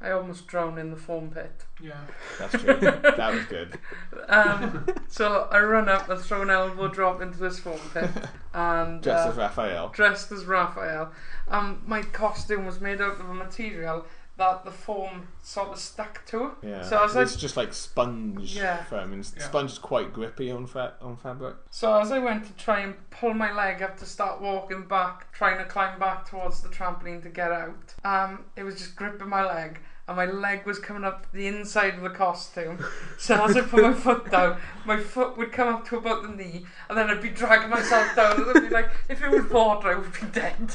I 0.00 0.12
almost 0.12 0.46
drowned 0.46 0.78
in 0.78 0.90
the 0.90 0.96
foam 0.96 1.30
pit. 1.30 1.66
Yeah. 1.78 2.00
That's 2.38 2.52
true. 2.52 2.74
that 2.80 3.32
was 3.34 3.44
good. 3.46 3.78
Um, 4.28 4.86
so 5.08 5.48
I 5.50 5.58
run 5.58 5.88
up 5.88 6.08
and 6.08 6.20
throw 6.20 6.42
an 6.42 6.50
elbow 6.50 6.86
drop 6.86 7.20
into 7.20 7.36
this 7.38 7.58
foam 7.58 7.80
pit, 7.92 8.10
and 8.54 9.02
dressed 9.02 9.26
uh, 9.26 9.30
as 9.30 9.36
Raphael. 9.36 9.88
dressed 9.88 10.30
as 10.30 10.44
Raphael. 10.44 11.10
Um, 11.48 11.82
my 11.84 12.02
costume 12.02 12.64
was 12.64 12.80
made 12.80 13.00
out 13.00 13.18
of 13.18 13.28
a 13.28 13.34
material 13.34 14.06
that 14.40 14.64
the 14.64 14.70
foam 14.70 15.28
sort 15.42 15.68
of 15.68 15.78
stuck 15.78 16.24
to. 16.26 16.52
Yeah. 16.62 16.82
So 16.82 16.96
I 16.96 17.02
was 17.02 17.14
it's 17.14 17.36
just 17.36 17.56
like 17.58 17.74
sponge 17.74 18.56
Yeah. 18.56 18.82
foam, 18.84 19.12
and 19.12 19.32
Yeah. 19.36 19.42
sponge 19.44 19.72
is 19.72 19.78
quite 19.78 20.12
grippy 20.14 20.50
on 20.50 20.66
fa- 20.66 20.94
on 21.02 21.16
fabric. 21.18 21.56
So 21.70 21.94
as 22.00 22.10
I 22.10 22.18
went 22.18 22.46
to 22.46 22.52
try 22.54 22.80
and 22.80 22.94
pull 23.10 23.34
my 23.34 23.52
leg 23.52 23.82
up 23.82 23.98
to 23.98 24.06
start 24.06 24.40
walking 24.40 24.86
back, 24.88 25.30
trying 25.32 25.58
to 25.58 25.64
climb 25.66 25.98
back 25.98 26.26
towards 26.26 26.62
the 26.62 26.70
trampoline 26.70 27.22
to 27.22 27.28
get 27.28 27.52
out, 27.52 27.94
um, 28.02 28.46
it 28.56 28.62
was 28.64 28.76
just 28.76 28.96
gripping 28.96 29.28
my 29.28 29.44
leg. 29.44 29.80
And 30.10 30.16
my 30.16 30.26
leg 30.26 30.66
was 30.66 30.80
coming 30.80 31.04
up 31.04 31.30
the 31.30 31.46
inside 31.46 31.94
of 31.94 32.00
the 32.00 32.10
costume. 32.10 32.84
So 33.16 33.44
as 33.44 33.56
I 33.56 33.60
put 33.60 33.80
my 33.80 33.92
foot 33.92 34.28
down, 34.28 34.60
my 34.84 34.98
foot 34.98 35.38
would 35.38 35.52
come 35.52 35.68
up 35.68 35.86
to 35.86 35.98
about 35.98 36.24
the 36.24 36.30
knee, 36.30 36.66
and 36.88 36.98
then 36.98 37.08
I'd 37.08 37.22
be 37.22 37.28
dragging 37.28 37.70
myself 37.70 38.16
down. 38.16 38.42
And 38.42 38.58
I'd 38.58 38.68
be 38.68 38.74
like, 38.74 38.90
if 39.08 39.22
it 39.22 39.30
was 39.30 39.48
water, 39.48 39.86
I 39.86 39.94
would 39.94 40.12
be 40.12 40.26
dead. 40.32 40.56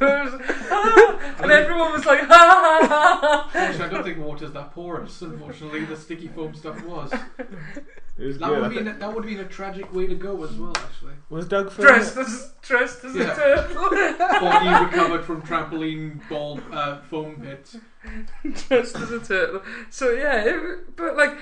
Was- 0.00 0.40
ah, 0.72 1.36
and 1.38 1.52
everyone 1.52 1.92
was 1.92 2.04
like, 2.04 2.22
ha 2.22 2.26
ha 2.26 2.88
ha 2.88 2.88
ha. 2.88 3.50
Actually, 3.54 3.84
I 3.84 3.88
don't 3.90 4.02
think 4.02 4.18
water's 4.18 4.50
that 4.50 4.72
porous. 4.72 5.22
Unfortunately, 5.22 5.84
the 5.84 5.96
sticky 5.96 6.26
foam 6.26 6.52
stuff 6.56 6.84
was. 6.84 7.14
It 8.16 8.26
was 8.26 8.38
That 8.38 8.48
good. 8.48 8.56
would 8.58 8.64
I 8.64 8.68
be 8.68 8.74
think- 8.84 8.98
that 9.00 9.14
would 9.14 9.26
be 9.26 9.36
a 9.38 9.44
tragic 9.44 9.92
way 9.92 10.06
to 10.06 10.14
go 10.14 10.44
as 10.44 10.52
well. 10.52 10.72
Actually, 10.76 11.14
was 11.30 11.48
Doug 11.48 11.72
filming 11.72 11.94
Dressed 11.94 12.16
as, 12.16 12.52
dressed 12.62 13.04
as 13.04 13.14
Yeah. 13.16 13.32
a 13.32 13.34
turtle. 13.34 13.90
body 14.40 14.84
recovered 14.84 15.24
from 15.24 15.42
trampoline 15.48 16.28
ball 16.28 16.60
uh, 16.72 17.00
foam 17.02 17.36
pit. 17.42 17.74
dressed 18.68 18.96
as 18.96 19.10
a 19.10 19.18
turtle. 19.20 19.62
So 19.90 20.10
yeah, 20.12 20.44
it, 20.44 20.96
but 20.96 21.16
like 21.16 21.36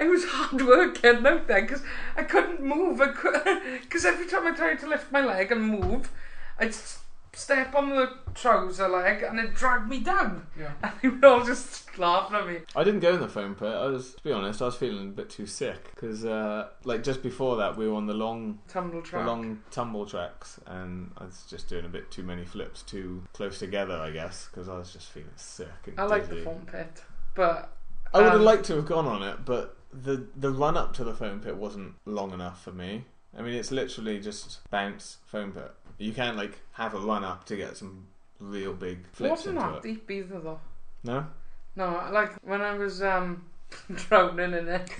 it 0.00 0.08
was 0.08 0.24
hard 0.26 0.60
work 0.66 1.00
getting 1.02 1.26
out 1.26 1.46
there 1.46 1.62
because 1.62 1.82
I 2.16 2.24
couldn't 2.24 2.60
move. 2.60 3.00
I 3.00 3.78
because 3.82 4.04
every 4.04 4.26
time 4.26 4.46
I 4.48 4.50
tried 4.52 4.80
to 4.80 4.88
lift 4.88 5.12
my 5.12 5.20
leg 5.24 5.52
and 5.52 5.62
move, 5.62 6.10
I'd 6.58 6.68
s- 6.68 6.98
step 7.36 7.74
on 7.74 7.90
the 7.90 8.10
trouser 8.34 8.88
leg 8.88 9.22
and 9.22 9.38
it 9.38 9.54
dragged 9.54 9.88
me 9.88 10.00
down. 10.00 10.46
Yeah. 10.58 10.72
And 10.82 10.92
they 11.02 11.08
were 11.08 11.34
all 11.34 11.44
just 11.44 11.98
laughing 11.98 12.36
at 12.36 12.46
me. 12.46 12.58
I 12.74 12.84
didn't 12.84 13.00
go 13.00 13.14
in 13.14 13.20
the 13.20 13.28
foam 13.28 13.54
pit. 13.54 13.68
I 13.68 13.86
was, 13.86 14.14
to 14.14 14.22
be 14.22 14.32
honest, 14.32 14.62
I 14.62 14.66
was 14.66 14.76
feeling 14.76 15.08
a 15.08 15.12
bit 15.12 15.30
too 15.30 15.46
sick 15.46 15.90
because, 15.94 16.24
uh, 16.24 16.68
like, 16.84 17.02
just 17.02 17.22
before 17.22 17.56
that, 17.56 17.76
we 17.76 17.88
were 17.88 17.94
on 17.94 18.06
the 18.06 18.14
long, 18.14 18.60
Tumble 18.68 19.02
the 19.02 19.18
long 19.18 19.62
tumble 19.70 20.06
tracks, 20.06 20.60
and 20.66 21.10
I 21.18 21.24
was 21.24 21.44
just 21.48 21.68
doing 21.68 21.84
a 21.84 21.88
bit 21.88 22.10
too 22.10 22.22
many 22.22 22.44
flips 22.44 22.82
too 22.82 23.22
close 23.32 23.58
together, 23.58 23.94
I 23.94 24.10
guess, 24.10 24.48
because 24.50 24.68
I 24.68 24.78
was 24.78 24.92
just 24.92 25.10
feeling 25.10 25.28
sick. 25.36 25.68
And 25.86 26.00
I 26.00 26.04
like 26.04 26.28
the 26.28 26.36
dizzy. 26.36 26.44
foam 26.44 26.66
pit, 26.70 27.02
but 27.34 27.72
I 28.14 28.18
would 28.18 28.26
have 28.26 28.40
um, 28.40 28.44
liked 28.44 28.64
to 28.66 28.76
have 28.76 28.86
gone 28.86 29.06
on 29.06 29.22
it, 29.22 29.44
but 29.44 29.76
the 29.92 30.26
the 30.36 30.50
run 30.50 30.76
up 30.76 30.92
to 30.94 31.04
the 31.04 31.14
foam 31.14 31.40
pit 31.40 31.56
wasn't 31.56 31.94
long 32.04 32.32
enough 32.32 32.62
for 32.62 32.72
me. 32.72 33.04
I 33.36 33.42
mean, 33.42 33.54
it's 33.54 33.70
literally 33.70 34.18
just 34.20 34.68
bounce 34.70 35.18
foam 35.26 35.52
pit. 35.52 35.70
You 35.98 36.12
can't 36.12 36.36
like 36.36 36.58
have 36.72 36.94
a 36.94 36.98
run 36.98 37.24
up 37.24 37.44
to 37.46 37.56
get 37.56 37.76
some 37.76 38.06
real 38.40 38.72
big 38.74 39.06
flips 39.12 39.30
wasn't 39.30 39.56
into 39.58 39.68
that 39.68 39.76
it. 39.78 39.82
deep 39.82 40.10
either 40.10 40.40
though. 40.40 40.60
No, 41.04 41.26
No, 41.74 42.08
like 42.12 42.32
when 42.42 42.60
I 42.62 42.74
was 42.74 43.02
um 43.02 43.44
drowning 43.94 44.52
in 44.54 44.68
it, 44.68 44.90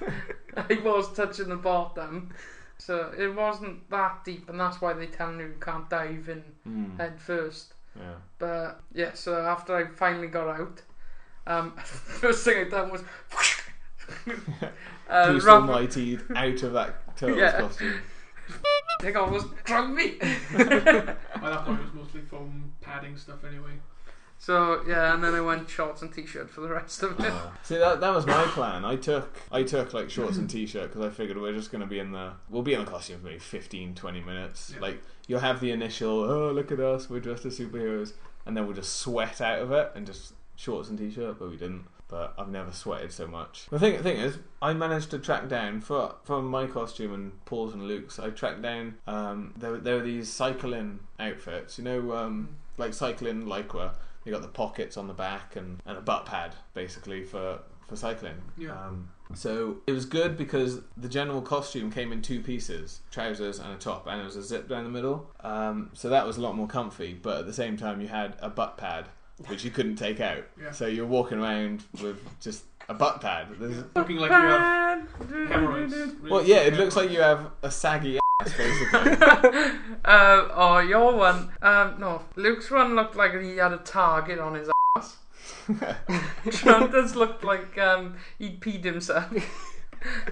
I 0.56 0.78
was 0.84 1.12
touching 1.14 1.48
the 1.48 1.56
bottom, 1.56 2.32
so 2.78 3.12
it 3.16 3.34
wasn't 3.34 3.88
that 3.90 4.24
deep, 4.24 4.48
and 4.48 4.58
that's 4.58 4.80
why 4.80 4.92
they 4.92 5.06
tell 5.06 5.32
you 5.32 5.38
you 5.40 5.54
can't 5.60 5.88
dive 5.88 6.28
in 6.28 6.42
Hmm. 6.64 6.96
head 6.96 7.20
first. 7.20 7.74
yeah. 7.96 8.14
But 8.38 8.80
yeah, 8.92 9.12
so 9.14 9.36
after 9.44 9.76
I 9.76 9.86
finally 9.96 10.28
got 10.28 10.48
out, 10.48 10.82
um, 11.46 11.72
first 11.84 12.44
thing 12.44 12.66
I 12.66 12.68
done 12.68 12.90
was. 12.90 13.02
Uh, 15.08 15.30
Bruce 15.30 15.44
rub- 15.44 15.62
Almighty 15.68 16.18
out 16.34 16.62
of 16.62 16.72
that 16.74 17.16
turtle's 17.16 17.38
Yeah. 17.38 17.60
costume. 17.60 17.94
They 19.00 19.14
almost 19.14 19.46
drowned 19.64 19.94
me. 19.94 20.16
By 20.20 20.58
that 20.58 21.64
point, 21.64 21.80
it 21.80 21.84
was 21.84 21.94
mostly 21.94 22.20
foam 22.20 22.72
padding 22.82 23.16
stuff 23.16 23.44
anyway. 23.44 23.70
So 24.38 24.82
yeah, 24.86 25.14
and 25.14 25.22
then 25.24 25.34
I 25.34 25.40
went 25.40 25.70
shorts 25.70 26.02
and 26.02 26.12
t-shirt 26.12 26.50
for 26.50 26.60
the 26.60 26.68
rest 26.68 27.02
of 27.02 27.18
it. 27.20 27.32
See 27.62 27.76
that 27.78 28.00
that 28.00 28.14
was 28.14 28.26
my 28.26 28.42
plan. 28.44 28.84
I 28.84 28.96
took 28.96 29.38
I 29.52 29.62
took 29.62 29.94
like 29.94 30.10
shorts 30.10 30.36
and 30.36 30.50
t-shirt 30.50 30.92
because 30.92 31.06
I 31.06 31.08
figured 31.10 31.38
we're 31.38 31.54
just 31.54 31.70
going 31.72 31.80
to 31.80 31.86
be 31.86 31.98
in 31.98 32.12
the 32.12 32.32
we'll 32.50 32.62
be 32.62 32.74
in 32.74 32.84
the 32.84 32.90
costume 32.90 33.20
for 33.20 33.26
maybe 33.26 33.38
15 33.38 33.94
20 33.94 34.20
minutes. 34.20 34.72
Yeah. 34.74 34.80
Like 34.82 35.02
you'll 35.28 35.40
have 35.40 35.60
the 35.60 35.70
initial 35.70 36.20
oh 36.24 36.50
look 36.52 36.70
at 36.72 36.80
us 36.80 37.08
we're 37.08 37.20
dressed 37.20 37.46
as 37.46 37.58
superheroes 37.58 38.12
and 38.44 38.54
then 38.56 38.66
we'll 38.66 38.74
just 38.76 38.96
sweat 38.98 39.40
out 39.40 39.60
of 39.60 39.72
it 39.72 39.92
and 39.94 40.06
just 40.06 40.32
shorts 40.56 40.88
and 40.90 40.98
t-shirt 40.98 41.38
but 41.38 41.48
we 41.50 41.56
didn't. 41.56 41.84
But 42.10 42.34
I've 42.36 42.48
never 42.48 42.72
sweated 42.72 43.12
so 43.12 43.26
much. 43.26 43.66
The 43.70 43.78
thing, 43.78 43.96
the 43.96 44.02
thing 44.02 44.16
is, 44.18 44.38
I 44.60 44.72
managed 44.72 45.10
to 45.12 45.18
track 45.18 45.48
down 45.48 45.80
for 45.80 46.16
from 46.24 46.46
my 46.46 46.66
costume 46.66 47.14
and 47.14 47.44
Paul's 47.44 47.72
and 47.72 47.84
Luke's. 47.84 48.18
I 48.18 48.30
tracked 48.30 48.62
down 48.62 48.96
um, 49.06 49.54
there. 49.56 49.76
There 49.76 49.96
were 49.96 50.02
these 50.02 50.28
cycling 50.28 51.00
outfits, 51.18 51.78
you 51.78 51.84
know, 51.84 52.12
um, 52.16 52.56
like 52.76 52.94
cycling 52.94 53.44
lycra. 53.44 53.94
You 54.24 54.32
got 54.32 54.42
the 54.42 54.48
pockets 54.48 54.96
on 54.96 55.06
the 55.06 55.14
back 55.14 55.56
and, 55.56 55.80
and 55.86 55.96
a 55.96 56.00
butt 56.00 56.26
pad 56.26 56.54
basically 56.74 57.24
for 57.24 57.60
for 57.86 57.96
cycling. 57.96 58.36
Yeah. 58.56 58.72
Um, 58.72 59.10
so 59.34 59.78
it 59.86 59.92
was 59.92 60.06
good 60.06 60.36
because 60.36 60.80
the 60.96 61.08
general 61.08 61.42
costume 61.42 61.90
came 61.90 62.12
in 62.12 62.22
two 62.22 62.40
pieces: 62.40 63.00
trousers 63.10 63.58
and 63.58 63.72
a 63.72 63.76
top, 63.76 64.06
and 64.06 64.20
it 64.20 64.24
was 64.24 64.36
a 64.36 64.42
zip 64.42 64.68
down 64.68 64.84
the 64.84 64.90
middle. 64.90 65.30
Um, 65.40 65.90
so 65.92 66.08
that 66.08 66.26
was 66.26 66.36
a 66.36 66.40
lot 66.40 66.56
more 66.56 66.66
comfy. 66.66 67.14
But 67.14 67.38
at 67.38 67.46
the 67.46 67.52
same 67.52 67.76
time, 67.76 68.00
you 68.00 68.08
had 68.08 68.36
a 68.40 68.48
butt 68.48 68.76
pad 68.76 69.06
which 69.48 69.64
you 69.64 69.70
couldn't 69.70 69.96
take 69.96 70.20
out. 70.20 70.44
Yeah. 70.60 70.70
So 70.72 70.86
you're 70.86 71.06
walking 71.06 71.38
around 71.40 71.84
with 72.02 72.18
just 72.40 72.64
a 72.88 72.94
butt 72.94 73.20
pad. 73.20 73.48
There's- 73.58 73.84
Looking 73.94 74.16
like 74.16 74.30
you 74.30 74.36
have 74.36 75.08
hemorrhoids. 75.48 75.92
really 75.94 76.30
well, 76.30 76.44
yeah, 76.44 76.58
it 76.58 76.74
looks 76.74 76.96
like 76.96 77.10
you 77.10 77.20
have 77.20 77.50
a 77.62 77.70
saggy 77.70 78.18
ass 78.40 78.52
basically. 78.56 79.12
uh, 80.04 80.48
oh, 80.54 80.78
your 80.86 81.14
one. 81.16 81.50
Um, 81.62 81.96
no, 82.00 82.22
Luke's 82.36 82.70
one 82.70 82.94
looked 82.96 83.16
like 83.16 83.38
he 83.40 83.56
had 83.56 83.72
a 83.72 83.78
target 83.78 84.38
on 84.38 84.54
his 84.54 84.68
ass. 84.96 85.16
Jonathan's 86.62 87.14
looked 87.14 87.44
like 87.44 87.78
um, 87.78 88.16
he'd 88.38 88.60
peed 88.60 88.82
himself. 88.84 89.30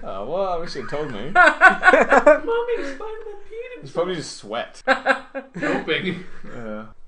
oh, 0.03 0.25
well, 0.25 0.49
I 0.49 0.57
wish 0.57 0.75
you'd 0.75 0.89
told 0.89 1.11
me. 1.11 1.29
Mommy, 1.33 2.75
Spider-Man 2.77 3.39
peed 3.47 3.83
It's 3.83 3.91
probably 3.91 4.15
just 4.15 4.35
sweat. 4.37 4.83
Helping. 5.55 6.25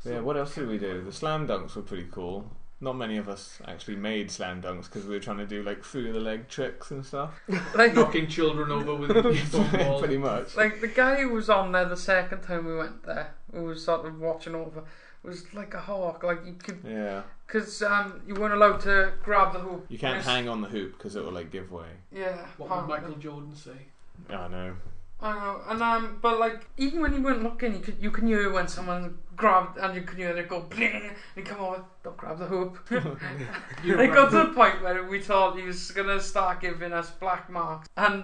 Uh, 0.06 0.10
yeah, 0.12 0.20
what 0.20 0.38
else 0.38 0.56
did 0.56 0.68
we 0.68 0.78
do? 0.78 1.02
The 1.04 1.12
slam 1.12 1.48
dunks 1.48 1.76
were 1.76 1.82
pretty 1.82 2.08
cool. 2.12 2.50
Not 2.84 2.94
many 2.98 3.18
of 3.18 3.30
us 3.30 3.60
actually 3.68 3.98
made 3.98 4.32
slam 4.32 4.62
dunks 4.62 4.86
because 4.86 5.06
we 5.06 5.14
were 5.14 5.20
trying 5.20 5.38
to 5.38 5.46
do 5.46 5.62
like 5.62 5.84
through 5.84 6.12
the 6.14 6.20
leg 6.20 6.48
tricks 6.48 6.90
and 6.90 7.06
stuff. 7.06 7.40
like, 7.76 7.94
Knocking 7.94 8.28
children 8.28 8.72
over 8.72 8.96
with 8.96 9.12
a 9.16 9.34
foam 9.36 10.00
pretty 10.00 10.18
much. 10.18 10.56
like 10.58 10.82
the 10.82 10.88
guy 10.88 11.22
who 11.22 11.30
was 11.30 11.48
on 11.50 11.72
there 11.72 11.86
the 11.86 11.96
second 11.98 12.42
time 12.42 12.66
we 12.66 12.76
went 12.76 13.04
there, 13.04 13.36
who 13.54 13.66
was 13.66 13.86
sort 13.86 14.06
of 14.08 14.20
watching 14.20 14.56
over, 14.56 14.84
was 15.22 15.54
like 15.54 15.76
a 15.76 15.80
hawk. 15.80 16.24
Like 16.24 16.44
you 16.44 16.54
could, 16.54 16.80
Yeah, 16.84 17.22
because 17.46 17.84
um, 17.84 18.22
you 18.28 18.34
weren't 18.34 18.56
allowed 18.56 18.80
to 18.82 19.14
grab 19.22 19.54
the 19.54 19.60
hoop. 19.60 19.86
you 19.88 20.00
can't 20.00 20.24
hang 20.24 20.50
on 20.50 20.62
the 20.62 20.68
hoop 20.68 20.98
because 20.98 21.16
it 21.16 21.24
will 21.24 21.34
like 21.34 21.52
give 21.52 21.72
way. 21.72 21.86
Yeah. 22.12 22.48
What 22.58 22.70
would. 22.72 22.88
Michael 22.88 23.16
Jordan 23.18 23.56
say? 23.56 23.78
I 24.30 24.48
know. 24.48 24.76
I 25.22 25.34
know, 25.36 25.62
and 25.68 25.82
um, 25.84 26.18
but 26.22 26.40
like 26.40 26.66
even 26.78 27.00
when 27.02 27.14
you 27.14 27.22
weren't 27.22 27.44
looking, 27.44 27.74
you 27.74 27.80
could 27.80 27.98
you 28.02 28.10
can 28.12 28.26
hear 28.28 28.52
when 28.52 28.68
someone 28.68 29.20
grabbed, 29.36 29.78
and 29.78 29.94
you 29.96 30.02
can 30.02 30.18
hear 30.18 30.36
it 30.36 30.50
go 30.50 30.62
bling, 30.62 30.94
and 30.94 31.16
you 31.36 31.44
come 31.44 31.60
over, 31.62 31.84
don't 32.04 32.18
grab 32.18 32.40
the 32.40 32.46
hoop. 32.46 32.78
You 33.84 34.00
it 34.00 34.08
know, 34.08 34.14
got 34.14 34.32
to 34.32 34.38
the 34.48 34.54
point 34.54 34.82
where 34.82 35.04
we 35.04 35.22
thought 35.22 35.58
he 35.58 35.64
was 35.64 35.92
gonna 35.92 36.20
start 36.20 36.62
giving 36.62 36.92
us 36.92 37.12
black 37.12 37.50
marks, 37.50 37.88
and 37.98 38.24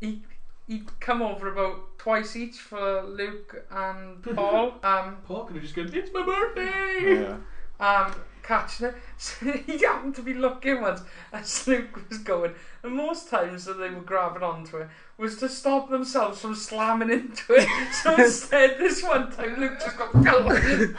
he 0.00 0.22
he'd 0.68 1.00
come 1.00 1.20
over 1.22 1.52
about 1.52 1.98
twice 1.98 2.36
each 2.36 2.56
for 2.58 3.02
Luke 3.02 3.66
and 3.70 4.22
Paul. 4.36 4.74
Um, 4.84 5.18
Paul 5.26 5.44
could 5.44 5.56
have 5.56 5.62
just 5.64 5.74
gone, 5.74 5.90
it's 5.92 6.10
my 6.12 6.24
birthday! 6.24 7.14
Yeah. 7.20 7.36
um, 7.80 8.14
catching 8.42 8.86
it. 8.88 8.94
So 9.18 9.50
he 9.50 9.78
happened 9.78 10.14
to 10.16 10.22
be 10.22 10.34
looking 10.34 10.80
once 10.82 11.00
as 11.32 11.66
Luke 11.66 12.08
was 12.08 12.18
going, 12.18 12.52
and 12.82 12.92
most 12.94 13.30
times 13.30 13.64
that 13.64 13.74
they 13.74 13.90
were 13.90 14.02
grabbing 14.02 14.42
onto 14.42 14.76
it 14.78 14.88
was 15.18 15.36
to 15.38 15.48
stop 15.48 15.88
themselves 15.88 16.40
from 16.40 16.54
slamming 16.54 17.10
into 17.10 17.54
it. 17.54 17.68
So 18.02 18.14
instead, 18.16 18.78
this 18.78 19.02
one 19.02 19.32
time, 19.32 19.58
Luke 19.58 19.78
just 19.80 19.96
got 19.96 20.10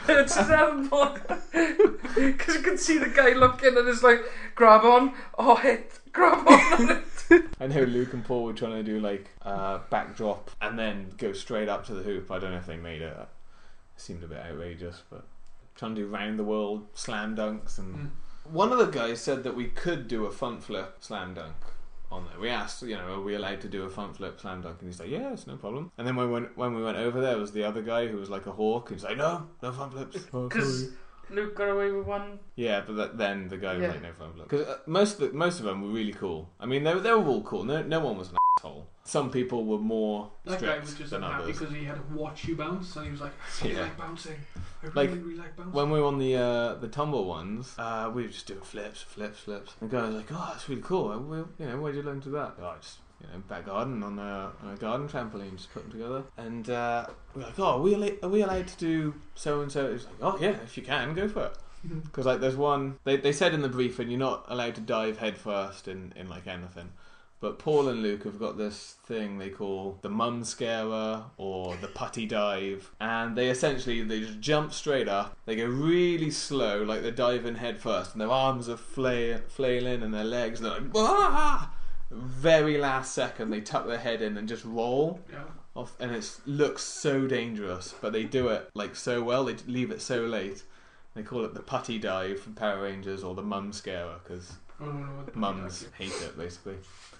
it's 0.08 0.34
seven 0.34 0.84
because 0.88 2.54
you 2.56 2.62
can 2.62 2.76
see 2.78 2.98
the 2.98 3.08
guy 3.08 3.32
looking 3.34 3.76
and 3.76 3.88
it's 3.88 4.02
like, 4.02 4.20
grab 4.54 4.84
on, 4.84 5.14
oh 5.38 5.54
hit, 5.56 6.00
grab 6.12 6.46
on. 6.46 7.02
I 7.60 7.66
know 7.68 7.82
Luke 7.82 8.12
and 8.14 8.24
Paul 8.24 8.44
were 8.44 8.52
trying 8.52 8.72
to 8.72 8.82
do 8.82 8.98
like 9.00 9.28
uh, 9.42 9.78
backdrop 9.90 10.50
and 10.60 10.78
then 10.78 11.12
go 11.18 11.32
straight 11.32 11.68
up 11.68 11.86
to 11.86 11.94
the 11.94 12.02
hoop. 12.02 12.30
I 12.30 12.38
don't 12.38 12.50
know 12.52 12.58
if 12.58 12.66
they 12.66 12.76
made 12.76 13.02
it. 13.02 13.16
It 13.16 13.28
seemed 13.96 14.24
a 14.24 14.26
bit 14.26 14.38
outrageous, 14.38 15.02
but 15.10 15.24
trying 15.76 15.94
to 15.94 16.00
do 16.02 16.06
round 16.08 16.38
the 16.38 16.44
world 16.44 16.86
slam 16.94 17.36
dunks 17.36 17.78
and 17.78 17.94
Mm. 17.94 18.10
one 18.52 18.72
of 18.72 18.78
the 18.78 18.86
guys 18.86 19.20
said 19.20 19.44
that 19.44 19.54
we 19.54 19.66
could 19.66 20.08
do 20.08 20.24
a 20.26 20.30
front 20.32 20.64
flip 20.64 20.96
slam 21.00 21.34
dunk 21.34 21.54
on 22.10 22.26
there. 22.26 22.40
We 22.40 22.48
asked, 22.48 22.82
you 22.82 22.96
know, 22.96 23.14
are 23.14 23.20
we 23.20 23.34
allowed 23.34 23.60
to 23.62 23.68
do 23.68 23.82
a 23.84 23.88
front 23.90 24.16
flip 24.16 24.40
slam 24.40 24.62
dunk? 24.62 24.78
And 24.80 24.88
he's 24.88 25.00
like, 25.00 25.10
yes, 25.10 25.46
no 25.46 25.56
problem. 25.56 25.92
And 25.98 26.06
then 26.06 26.16
when 26.16 26.26
we 26.28 26.32
went, 26.32 26.56
when 26.56 26.74
we 26.74 26.82
went 26.82 26.96
over 26.96 27.20
there, 27.20 27.36
was 27.36 27.52
the 27.52 27.64
other 27.64 27.82
guy 27.82 28.06
who 28.06 28.16
was 28.16 28.30
like 28.30 28.46
a 28.46 28.52
hawk. 28.52 28.90
He's 28.90 29.04
like, 29.04 29.16
no, 29.18 29.46
no 29.62 29.72
front 29.72 29.92
flips. 29.92 30.26
Oh, 30.32 30.48
Because. 30.48 30.90
Luke 31.30 31.54
got 31.54 31.68
away 31.68 31.90
with 31.90 32.06
one. 32.06 32.38
Yeah, 32.56 32.80
but 32.86 32.96
that, 32.96 33.18
then 33.18 33.48
the 33.48 33.58
guy 33.58 33.74
was 33.74 33.82
Yeah. 33.82 33.88
like, 33.90 34.02
no 34.02 34.12
front 34.14 34.34
flip. 34.34 34.48
Because 34.48 34.66
uh, 34.66 34.78
most 34.86 35.20
of 35.20 35.30
the, 35.30 35.36
most 35.36 35.58
of 35.60 35.66
them 35.66 35.82
were 35.82 35.90
really 35.90 36.14
cool. 36.14 36.48
I 36.58 36.64
mean, 36.64 36.84
they 36.84 36.94
were, 36.94 37.00
they 37.00 37.12
were 37.12 37.22
all 37.22 37.42
cool. 37.42 37.64
No, 37.64 37.82
no 37.82 38.00
one 38.00 38.16
was 38.16 38.30
an 38.30 38.37
asshole. 38.58 38.86
Some 39.04 39.30
people 39.30 39.64
were 39.64 39.78
more 39.78 40.30
That 40.44 40.52
guy 40.52 40.56
strict 40.56 40.80
was 40.82 40.94
just 40.94 41.10
than 41.10 41.22
unhappy 41.24 41.44
others. 41.44 41.58
because 41.58 41.74
he 41.74 41.84
had 41.84 41.96
to 41.96 42.14
watch 42.14 42.44
you 42.44 42.56
bounce, 42.56 42.94
and 42.96 43.06
he 43.06 43.10
was 43.12 43.20
like, 43.20 43.32
I 43.32 43.64
really 43.64 43.76
Yeah. 43.76 43.82
like 43.82 43.96
bouncing. 43.96 44.36
I 44.56 44.86
really, 44.86 44.94
Like, 44.94 45.10
really 45.24 45.34
like 45.36 45.56
bouncing. 45.56 45.72
When 45.72 45.90
we 45.90 46.00
were 46.00 46.06
on 46.06 46.18
the 46.18 46.36
uh, 46.36 46.74
the 46.74 46.88
tumble 46.88 47.24
ones, 47.24 47.74
uh, 47.78 48.10
we 48.14 48.22
were 48.22 48.28
just 48.28 48.46
doing 48.46 48.60
flips, 48.60 49.02
flips, 49.02 49.40
flips. 49.40 49.74
And 49.80 49.90
the 49.90 49.96
guy 49.96 50.06
was 50.06 50.14
like, 50.16 50.32
"Oh, 50.32 50.48
that's 50.52 50.68
really 50.68 50.82
cool. 50.82 51.10
Uh, 51.10 51.18
well, 51.18 51.48
you 51.58 51.66
know, 51.66 51.80
where'd 51.80 51.94
you 51.96 52.02
learn 52.02 52.20
to 52.20 52.28
do 52.28 52.34
that?" 52.34 52.54
Oh, 52.60 52.74
just 52.80 52.98
you 53.20 53.26
know, 53.32 53.38
back 53.48 53.66
garden 53.66 54.02
on 54.04 54.16
a, 54.18 54.52
on 54.62 54.74
a 54.74 54.76
garden 54.76 55.08
trampoline, 55.08 55.56
just 55.56 55.72
put 55.72 55.82
them 55.82 55.90
together. 55.92 56.22
And 56.36 56.68
uh, 56.70 57.06
we 57.34 57.40
we're 57.40 57.46
like, 57.48 57.58
"Oh, 57.58 57.64
are 57.64 57.80
we 57.80 57.94
allowed, 57.94 58.18
are 58.22 58.28
we 58.28 58.42
allowed 58.42 58.68
to 58.68 58.76
do 58.78 59.14
so 59.34 59.60
and 59.62 59.72
so?" 59.72 59.92
He's 59.92 60.04
like, 60.04 60.14
"Oh 60.20 60.38
yeah, 60.40 60.50
if 60.62 60.76
you 60.76 60.82
can, 60.82 61.14
go 61.14 61.28
for 61.28 61.46
it." 61.46 61.56
Because 62.04 62.26
like, 62.26 62.40
there's 62.40 62.56
one 62.56 62.98
they 63.04 63.16
they 63.16 63.32
said 63.32 63.54
in 63.54 63.62
the 63.62 63.68
briefing, 63.68 64.10
you're 64.10 64.18
not 64.18 64.44
allowed 64.48 64.74
to 64.74 64.80
dive 64.80 65.18
head 65.18 65.38
first 65.38 65.88
in 65.88 66.12
in 66.16 66.28
like 66.28 66.46
anything. 66.46 66.90
But 67.40 67.60
Paul 67.60 67.88
and 67.88 68.02
Luke 68.02 68.24
have 68.24 68.40
got 68.40 68.58
this 68.58 68.96
thing 69.04 69.38
they 69.38 69.48
call 69.48 69.98
the 70.02 70.08
mum 70.08 70.42
scarer 70.42 71.24
or 71.36 71.76
the 71.76 71.86
putty 71.86 72.26
dive, 72.26 72.90
and 73.00 73.36
they 73.36 73.48
essentially 73.48 74.02
they 74.02 74.20
just 74.20 74.40
jump 74.40 74.72
straight 74.72 75.08
up. 75.08 75.36
They 75.46 75.54
go 75.54 75.66
really 75.66 76.32
slow, 76.32 76.82
like 76.82 77.02
they're 77.02 77.12
diving 77.12 77.56
head 77.56 77.80
first, 77.80 78.12
and 78.12 78.20
their 78.20 78.30
arms 78.30 78.68
are 78.68 78.76
flail, 78.76 79.40
flailing 79.46 80.02
and 80.02 80.12
their 80.12 80.24
legs 80.24 80.60
they're 80.60 80.72
like 80.72 80.90
ah! 80.96 81.72
Very 82.10 82.76
last 82.78 83.14
second, 83.14 83.50
they 83.50 83.60
tuck 83.60 83.86
their 83.86 83.98
head 83.98 84.20
in 84.20 84.36
and 84.36 84.48
just 84.48 84.64
roll 84.64 85.20
yeah. 85.30 85.44
off, 85.76 85.94
and 86.00 86.10
it 86.10 86.40
looks 86.44 86.82
so 86.82 87.28
dangerous. 87.28 87.94
But 88.00 88.12
they 88.12 88.24
do 88.24 88.48
it 88.48 88.68
like 88.74 88.96
so 88.96 89.22
well. 89.22 89.44
They 89.44 89.54
leave 89.66 89.92
it 89.92 90.00
so 90.00 90.22
late. 90.22 90.64
They 91.14 91.22
call 91.22 91.44
it 91.44 91.54
the 91.54 91.60
putty 91.60 91.98
dive 91.98 92.40
from 92.40 92.54
Power 92.54 92.82
Rangers 92.82 93.22
or 93.22 93.34
the 93.34 93.42
mum 93.42 93.72
scarer 93.72 94.16
because 94.24 94.56
I 94.80 94.84
don't 94.84 95.00
know 95.00 95.08
mums 95.34 95.86
hate 95.96 96.12
it 96.22 96.36
basically. 96.36 96.76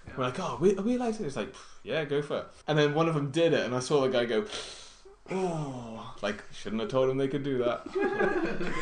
Yeah. 0.07 0.12
We're 0.17 0.25
like, 0.25 0.41
oh, 0.41 0.59
we, 0.61 0.77
are 0.77 0.83
we 0.83 0.97
allowed 0.97 1.15
to? 1.15 1.25
It's 1.27 1.37
like, 1.37 1.53
yeah, 1.83 2.05
go 2.05 2.23
for 2.23 2.38
it. 2.38 2.47
And 2.67 2.79
then 2.79 2.95
one 2.95 3.09
of 3.09 3.15
them 3.15 3.31
did 3.31 3.53
it, 3.53 3.65
and 3.67 3.75
I 3.75 3.81
saw 3.81 4.00
the 4.03 4.09
guy 4.09 4.25
go, 4.25 4.45
oh, 5.31 6.15
like 6.23 6.43
shouldn't 6.53 6.81
have 6.81 6.91
told 6.91 7.11
him 7.11 7.17
they 7.19 7.29
could 7.29 7.43
do 7.43 7.59
that. 7.59 7.83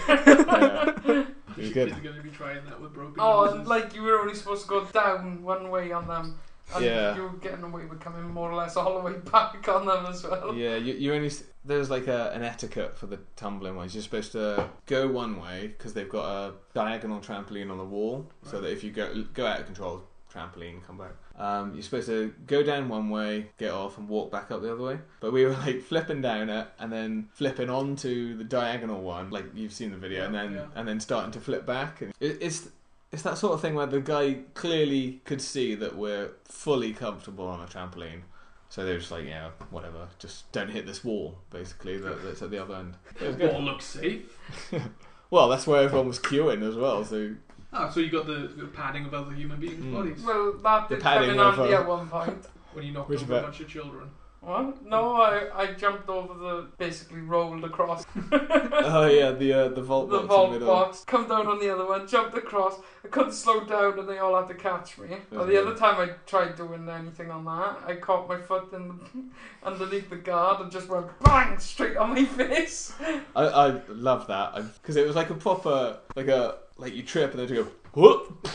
yeah. 0.09 1.25
It 1.56 1.62
was 1.62 1.71
good. 1.73 1.88
He's 1.92 2.00
going 2.02 2.16
to 2.16 2.23
be 2.23 2.30
trying 2.30 2.64
that 2.66 2.80
with 2.80 2.92
broken 2.92 3.14
Oh, 3.18 3.47
noses. 3.47 3.66
like 3.66 3.95
you 3.95 4.02
were 4.02 4.18
only 4.21 4.35
supposed 4.35 4.62
to 4.64 4.68
go 4.68 4.85
down 4.85 5.42
one 5.42 5.71
way 5.71 5.90
on 5.90 6.06
them. 6.06 6.38
And 6.75 6.85
Yeah. 6.85 7.14
you're 7.16 7.32
getting 7.35 7.62
away 7.62 7.85
with 7.85 8.00
coming 8.00 8.25
more 8.25 8.50
or 8.50 8.54
less 8.54 8.76
all 8.76 8.99
the 8.99 9.04
way 9.04 9.18
back 9.18 9.66
on 9.68 9.87
them 9.87 10.06
as 10.06 10.23
well. 10.25 10.54
Yeah, 10.54 10.76
you, 10.76 10.94
you 10.94 11.14
only 11.14 11.30
there's 11.64 11.90
like 11.90 12.06
a, 12.06 12.30
an 12.32 12.42
etiquette 12.42 12.96
for 12.96 13.06
the 13.06 13.18
tumbling 13.37 13.76
ones. 13.76 13.94
You're 13.94 14.02
supposed 14.02 14.32
to 14.32 14.68
go 14.87 15.08
one 15.08 15.40
way 15.40 15.68
because 15.68 15.94
they've 15.94 16.08
got 16.08 16.25
a 16.26 16.52
diagonal 16.75 17.20
trampoline 17.20 17.70
on 17.70 17.78
the 17.78 17.85
wall, 17.85 18.30
so 18.42 18.61
that 18.61 18.70
if 18.70 18.85
you 18.85 18.90
go 18.90 19.25
go 19.35 19.46
out 19.46 19.61
of 19.61 19.66
control, 19.66 20.02
trampoline, 20.32 20.85
come 20.87 20.99
back. 20.99 21.12
Um, 21.38 21.75
you're 21.75 21.82
supposed 21.82 22.06
to 22.06 22.32
go 22.46 22.62
down 22.62 22.88
one 22.88 23.11
way, 23.11 23.50
get 23.58 23.70
off, 23.70 23.99
and 23.99 24.08
walk 24.08 24.30
back 24.30 24.50
up 24.50 24.62
the 24.62 24.73
other 24.73 24.82
way. 24.82 24.99
But 25.20 25.32
we 25.32 25.44
were 25.44 25.52
like 25.52 25.82
flipping 25.82 26.23
down 26.23 26.49
it 26.49 26.66
and 26.78 26.92
then 26.92 27.28
flipping 27.32 27.68
onto 27.68 28.37
the 28.37 28.44
diagonal 28.44 29.02
one, 29.02 29.30
like 29.30 29.44
you've 29.54 29.73
seen 29.73 29.90
the 29.90 29.96
video, 29.99 30.25
and 30.25 30.35
then 30.35 30.54
yeah. 30.54 30.66
and 30.75 30.87
then 30.88 31.00
starting 31.00 31.32
to 31.32 31.40
flip 31.40 31.66
back. 31.66 32.00
And 32.00 32.12
it, 32.20 32.38
it's 32.40 32.68
it's 33.12 33.22
that 33.22 33.38
sort 33.38 33.54
of 33.54 33.60
thing 33.60 33.75
where 33.75 33.86
the 33.86 34.00
guy 34.00 34.38
clearly 34.54 35.20
could 35.25 35.40
see 35.40 35.75
that 35.76 35.96
we're 35.96 36.30
fully 36.44 36.92
comfortable 36.92 37.46
on 37.46 37.60
a 37.60 37.66
trampoline. 37.66 38.22
So 38.68 38.84
they're 38.84 38.98
just 38.98 39.12
like, 39.12 39.25
yeah, 39.26 39.50
whatever, 39.70 40.08
just 40.18 40.50
don't 40.52 40.68
hit 40.70 40.86
this 40.86 41.04
wall, 41.04 41.38
basically, 41.50 41.98
that, 41.98 42.22
that's 42.25 42.42
at 42.42 42.50
the 42.50 42.60
other 42.62 42.75
end. 42.75 42.94
It 43.20 43.26
was 43.28 43.36
good. 43.36 43.54
All 43.54 43.62
looks 43.62 43.84
safe. 43.84 44.38
Well, 45.28 45.48
that's 45.48 45.66
where 45.66 45.82
everyone 45.82 46.06
was 46.06 46.20
queuing 46.20 46.62
as 46.62 46.76
well, 46.76 47.04
so 47.04 47.34
Ah, 47.72 47.90
so 47.90 47.98
you 47.98 48.10
got 48.10 48.26
the, 48.26 48.48
the 48.56 48.66
padding 48.66 49.06
of 49.06 49.12
other 49.12 49.32
human 49.32 49.58
beings' 49.58 49.84
Mm. 49.84 49.92
bodies 49.92 50.22
Well, 50.25 50.52
that 50.62 50.88
The 50.88 50.94
did 50.94 51.02
come 51.02 51.12
padding 51.14 51.30
in 51.30 51.38
of, 51.40 51.56
handy 51.56 51.75
uh, 51.75 51.80
at 51.80 51.88
one 51.88 52.08
point. 52.08 52.46
when 52.72 52.84
you 52.86 52.92
knocked 52.92 53.08
Which 53.10 53.22
over 53.22 53.32
a 53.32 53.36
bit? 53.38 53.42
bunch 53.42 53.58
of 53.60 53.68
children. 53.68 54.08
What? 54.46 54.86
No, 54.86 55.16
I, 55.16 55.62
I 55.62 55.72
jumped 55.72 56.08
over 56.08 56.32
the, 56.32 56.68
basically 56.78 57.18
rolled 57.18 57.64
across 57.64 58.06
oh 58.32 59.08
yeah, 59.08 59.32
the 59.32 59.52
uh, 59.52 59.68
the 59.70 59.82
vault 59.82 60.08
the 60.08 60.20
box 60.20 60.28
vault 60.28 60.60
box, 60.60 61.04
come 61.04 61.28
down 61.28 61.48
on 61.48 61.58
the 61.58 61.68
other 61.68 61.84
one, 61.84 62.06
jumped 62.06 62.38
across. 62.38 62.78
I 63.04 63.08
couldn't 63.08 63.32
slow 63.32 63.64
down 63.64 63.98
and 63.98 64.08
they 64.08 64.18
all 64.18 64.36
had 64.36 64.46
to 64.46 64.54
catch 64.54 64.98
me. 64.98 65.16
But 65.32 65.46
the 65.48 65.60
other 65.60 65.74
time 65.74 66.00
I 66.00 66.12
tried 66.26 66.54
doing 66.54 66.88
anything 66.88 67.28
on 67.32 67.44
that, 67.46 67.78
I 67.88 67.96
caught 67.96 68.28
my 68.28 68.40
foot 68.40 68.72
in 68.72 68.86
the, 68.86 68.94
underneath 69.64 70.10
the 70.10 70.16
guard 70.16 70.60
and 70.60 70.70
just 70.70 70.88
went 70.88 71.06
bang 71.24 71.58
straight 71.58 71.96
on 71.96 72.10
my 72.10 72.24
face. 72.40 72.92
I 73.34 73.42
I 73.42 73.80
love 73.88 74.28
that 74.28 74.54
because 74.80 74.94
it 74.94 75.08
was 75.08 75.16
like 75.16 75.30
a 75.30 75.34
proper 75.34 75.98
like 76.14 76.28
a 76.28 76.58
like 76.78 76.94
you 76.94 77.02
trip 77.02 77.32
and 77.32 77.40
then 77.40 77.48
you 77.48 77.64
go 77.64 77.70
whoop. 77.96 78.48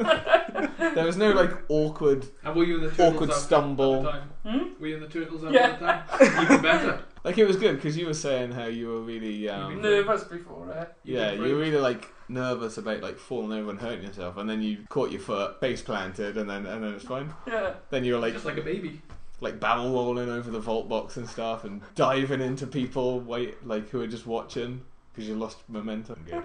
there 0.94 1.04
was 1.04 1.16
no 1.16 1.32
like 1.32 1.50
awkward. 1.68 2.26
And 2.44 2.54
were 2.56 2.64
you 2.64 2.76
in 2.76 2.82
the 2.82 2.90
turtles 2.90 3.14
Awkward 3.14 3.30
outfit 3.30 3.44
stumble. 3.44 3.96
At 3.96 4.02
the 4.02 4.10
time? 4.10 4.30
Hmm? 4.60 4.80
Were 4.80 4.86
you 4.86 4.94
in 4.96 5.00
the 5.02 5.08
turtles 5.08 5.44
outfit 5.44 5.60
Yeah. 5.60 5.76
the 5.76 6.24
time? 6.26 6.42
Even 6.44 6.62
better. 6.62 7.02
Like 7.22 7.36
it 7.36 7.46
was 7.46 7.56
good 7.56 7.76
because 7.76 7.98
you 7.98 8.06
were 8.06 8.14
saying 8.14 8.52
how 8.52 8.64
you 8.64 8.88
were 8.88 9.02
really 9.02 9.46
um, 9.50 9.82
Nervous 9.82 10.24
before 10.24 10.70
it. 10.72 10.90
You 11.04 11.18
yeah 11.18 11.32
you 11.32 11.40
were 11.42 11.48
great. 11.48 11.58
really 11.58 11.76
like 11.76 12.08
nervous 12.30 12.78
about 12.78 13.02
like 13.02 13.18
falling 13.18 13.52
over 13.52 13.68
and 13.68 13.78
hurting 13.78 14.06
yourself 14.06 14.38
and 14.38 14.48
then 14.48 14.62
you 14.62 14.78
caught 14.88 15.10
your 15.10 15.20
foot 15.20 15.60
face 15.60 15.82
planted 15.82 16.38
and 16.38 16.48
then 16.48 16.64
and 16.64 16.82
then 16.82 16.94
it's 16.94 17.04
fine. 17.04 17.30
Yeah. 17.46 17.74
Then 17.90 18.04
you 18.04 18.14
were 18.14 18.20
like 18.20 18.32
just 18.32 18.46
like 18.46 18.56
a 18.56 18.62
baby. 18.62 19.02
like 19.42 19.60
barrel 19.60 19.92
rolling 19.92 20.30
over 20.30 20.50
the 20.50 20.60
vault 20.60 20.88
box 20.88 21.18
and 21.18 21.28
stuff 21.28 21.64
and 21.64 21.82
diving 21.94 22.40
into 22.40 22.66
people 22.66 23.20
wait 23.20 23.66
like 23.66 23.90
who 23.90 24.00
are 24.00 24.06
just 24.06 24.26
watching 24.26 24.80
because 25.12 25.28
you 25.28 25.34
lost 25.34 25.58
momentum. 25.68 26.24
Good. 26.30 26.42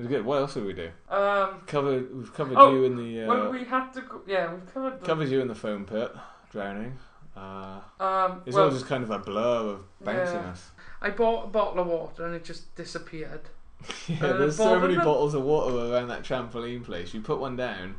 It 0.00 0.04
was 0.04 0.08
good. 0.12 0.24
What 0.24 0.38
else 0.38 0.54
did 0.54 0.64
we 0.64 0.72
do? 0.72 0.88
Um, 1.10 1.60
Covered. 1.66 2.16
We've 2.16 2.32
covered 2.32 2.56
Oh, 2.56 2.72
you 2.72 2.84
in 2.84 2.96
the. 2.96 3.24
Uh, 3.24 3.28
well, 3.28 3.52
we 3.52 3.64
had 3.64 3.90
to 3.92 4.00
go. 4.00 4.22
Yeah, 4.26 4.50
we've 4.50 4.72
covered. 4.72 4.98
The, 4.98 5.04
covered 5.06 5.28
you 5.28 5.40
in 5.42 5.48
the 5.48 5.54
foam 5.54 5.84
pit, 5.84 6.10
drowning. 6.50 6.96
Uh, 7.36 7.80
um, 8.00 8.42
it's 8.46 8.56
well, 8.56 8.64
all 8.64 8.70
just 8.70 8.86
kind 8.86 9.04
of 9.04 9.10
a 9.10 9.18
blur 9.18 9.42
of 9.74 9.84
bounciness. 10.02 10.60
I 11.02 11.10
bought 11.10 11.44
a 11.44 11.48
bottle 11.48 11.80
of 11.80 11.86
water 11.86 12.24
and 12.24 12.34
it 12.34 12.44
just 12.44 12.74
disappeared. 12.76 13.42
Yeah, 14.08 14.24
Uh, 14.24 14.36
there's 14.38 14.56
so 14.56 14.80
many 14.80 14.94
of- 14.96 15.04
bottles 15.04 15.34
of 15.34 15.42
water 15.42 15.76
around 15.76 16.08
that 16.08 16.22
trampoline 16.22 16.82
place. 16.82 17.12
You 17.12 17.20
put 17.20 17.38
one 17.40 17.56
down, 17.56 17.94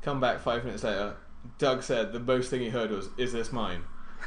come 0.00 0.20
back 0.20 0.40
five 0.40 0.64
minutes 0.64 0.82
later. 0.84 1.14
Doug 1.58 1.82
said 1.82 2.12
the 2.14 2.20
most 2.20 2.48
thing 2.48 2.60
he 2.62 2.70
heard 2.70 2.90
was, 2.90 3.10
"Is 3.18 3.34
this 3.34 3.52
mine?" 3.52 3.82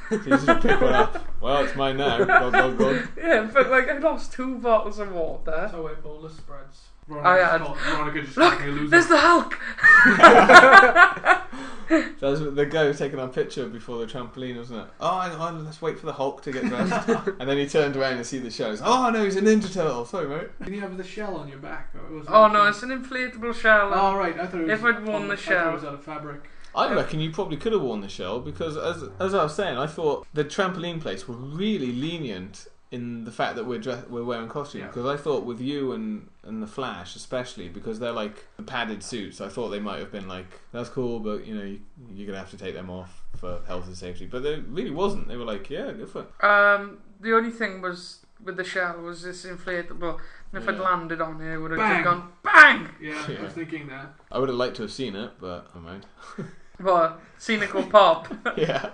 So 0.10 0.16
you 0.18 0.24
just 0.38 0.46
pick 0.62 0.80
one 0.80 0.94
up. 0.94 1.18
Well, 1.42 1.64
it's 1.64 1.76
mine 1.76 1.98
now. 1.98 2.18
Go, 2.26 2.52
go, 2.52 2.74
go. 2.74 3.04
Yeah, 3.18 3.50
but 3.52 3.70
like 3.72 3.90
I 3.90 3.98
lost 3.98 4.34
two 4.34 4.58
bottles 4.60 4.98
of 5.00 5.12
water. 5.12 5.52
That's 5.52 5.72
how 5.72 5.88
Ebola 5.88 6.36
spreads. 6.36 6.82
I 7.10 7.14
Veronica, 7.14 7.46
had- 7.46 7.58
just 7.60 7.64
called, 7.66 7.78
Veronica 7.80 8.22
just 8.22 8.38
Look, 8.38 8.54
called 8.54 8.64
me 8.66 8.70
a 8.70 8.72
loser. 8.74 8.90
There's 8.90 9.08
the 9.08 9.18
Hulk. 9.18 9.60
That 11.90 12.22
was 12.22 12.42
the 12.42 12.66
guy 12.66 12.82
who 12.82 12.88
was 12.90 12.98
taking 12.98 13.18
our 13.18 13.30
picture 13.30 13.66
before 13.70 14.00
the 14.00 14.06
trampoline, 14.06 14.58
wasn't 14.58 14.82
it? 14.82 14.88
Oh, 15.00 15.20
hang 15.22 15.32
on, 15.40 15.64
let's 15.64 15.82
wait 15.82 15.98
for 15.98 16.06
the 16.06 16.12
Hulk 16.12 16.42
to 16.42 16.52
get 16.52 16.66
dressed. 16.66 17.08
and 17.40 17.50
then 17.50 17.58
he 17.58 17.66
turned 17.66 17.96
around 17.96 18.18
and 18.18 18.26
see 18.26 18.40
the 18.40 18.52
shows. 18.52 18.82
Oh 18.84 19.10
no, 19.10 19.24
he's 19.24 19.38
a 19.38 19.42
Ninja 19.42 19.74
Turtle. 19.74 20.04
Sorry, 20.04 20.28
mate. 20.28 20.50
Did 20.66 20.74
you 20.74 20.82
have 20.82 20.98
the 20.98 21.04
shell 21.06 21.38
on 21.38 21.48
your 21.48 21.60
back? 21.60 21.90
Or 21.96 22.18
was 22.18 22.26
it 22.28 22.30
Oh 22.30 22.50
no, 22.50 22.66
it's 22.66 22.84
an 22.84 22.90
inflatable 22.90 23.54
shell. 23.56 23.92
Oh 23.94 24.18
right, 24.18 24.38
I 24.38 24.48
thought 24.48 24.60
it 24.62 24.64
was. 24.68 24.72
If 24.80 24.84
I'd 24.84 25.06
worn 25.06 25.28
the 25.30 25.34
I 25.36 25.38
thought 25.38 25.46
shell. 25.46 25.70
it 25.70 25.74
was 25.76 25.84
out 25.86 25.94
of 25.94 26.04
fabric. 26.04 26.42
I 26.76 26.94
reckon 26.94 27.22
you 27.22 27.32
probably 27.32 27.56
could 27.56 27.72
have 27.72 27.82
worn 27.82 28.02
the 28.02 28.10
shell 28.10 28.42
because, 28.42 28.76
as 28.76 29.10
as 29.20 29.34
I 29.34 29.44
was 29.44 29.56
saying, 29.56 29.78
I 29.78 29.88
thought 29.88 30.28
the 30.34 30.44
trampoline 30.44 31.00
place 31.00 31.26
were 31.26 31.36
really 31.36 31.94
lenient 31.94 32.68
in 32.92 33.26
the 33.26 33.32
fact 33.32 33.56
that 33.56 33.66
we're 33.66 33.80
dress- 33.80 34.06
we're 34.10 34.24
wearing 34.24 34.48
costumes. 34.48 34.82
Yeah. 34.82 34.88
Because 34.88 35.06
I 35.06 35.18
thought 35.18 35.44
with 35.44 35.60
you 35.60 35.92
and 35.92 36.30
and 36.44 36.64
the 36.64 36.68
Flash 36.68 37.16
especially 37.16 37.68
because 37.68 38.00
they're 38.00 38.12
like 38.12 38.46
padded 38.66 39.04
suits, 39.04 39.42
I 39.42 39.50
thought 39.50 39.70
they 39.70 39.80
might 39.80 40.00
have 40.00 40.12
been 40.12 40.28
like 40.28 40.48
that's 40.72 40.90
cool, 40.90 41.20
but 41.20 41.46
you 41.46 41.56
know 41.56 41.64
you, 41.64 41.82
you're 42.14 42.28
gonna 42.28 42.40
have 42.40 42.52
to 42.52 42.58
take 42.58 42.76
them 42.76 42.90
off 42.90 43.24
for 43.36 43.62
health 43.68 43.88
and 43.88 43.98
safety. 43.98 44.26
But 44.26 44.44
they 44.44 44.56
really 44.60 44.92
wasn't. 44.92 45.28
They 45.28 45.36
were 45.38 45.46
like, 45.46 45.70
yeah, 45.70 45.92
go 45.92 46.06
for 46.06 46.22
it. 46.22 46.44
Um, 46.44 47.00
the 47.20 47.34
only 47.36 47.52
thing 47.52 47.82
was 47.82 48.26
with 48.44 48.58
the 48.58 48.64
shell 48.64 49.02
was 49.02 49.24
this 49.24 49.46
inflatable, 49.46 50.20
and 50.54 50.64
if 50.64 50.70
I'd 50.70 50.80
landed 50.80 51.22
on 51.22 51.42
it, 51.42 51.54
it 51.54 51.58
would 51.58 51.72
have 51.72 51.80
Bang. 51.80 52.04
gone 52.04 52.30
bang. 52.44 52.90
Yeah, 53.02 53.22
I 53.40 53.44
was 53.44 53.54
thinking 53.54 53.88
that. 53.88 54.14
I 54.32 54.38
would 54.40 54.50
have 54.50 54.58
liked 54.58 54.76
to 54.78 54.84
have 54.84 54.92
seen 54.92 55.16
it, 55.16 55.32
but 55.40 55.68
I 55.76 55.80
mind. 55.80 56.06
What? 56.80 57.20
Scenical 57.40 57.84
pop. 57.84 58.28
yeah. 58.58 58.90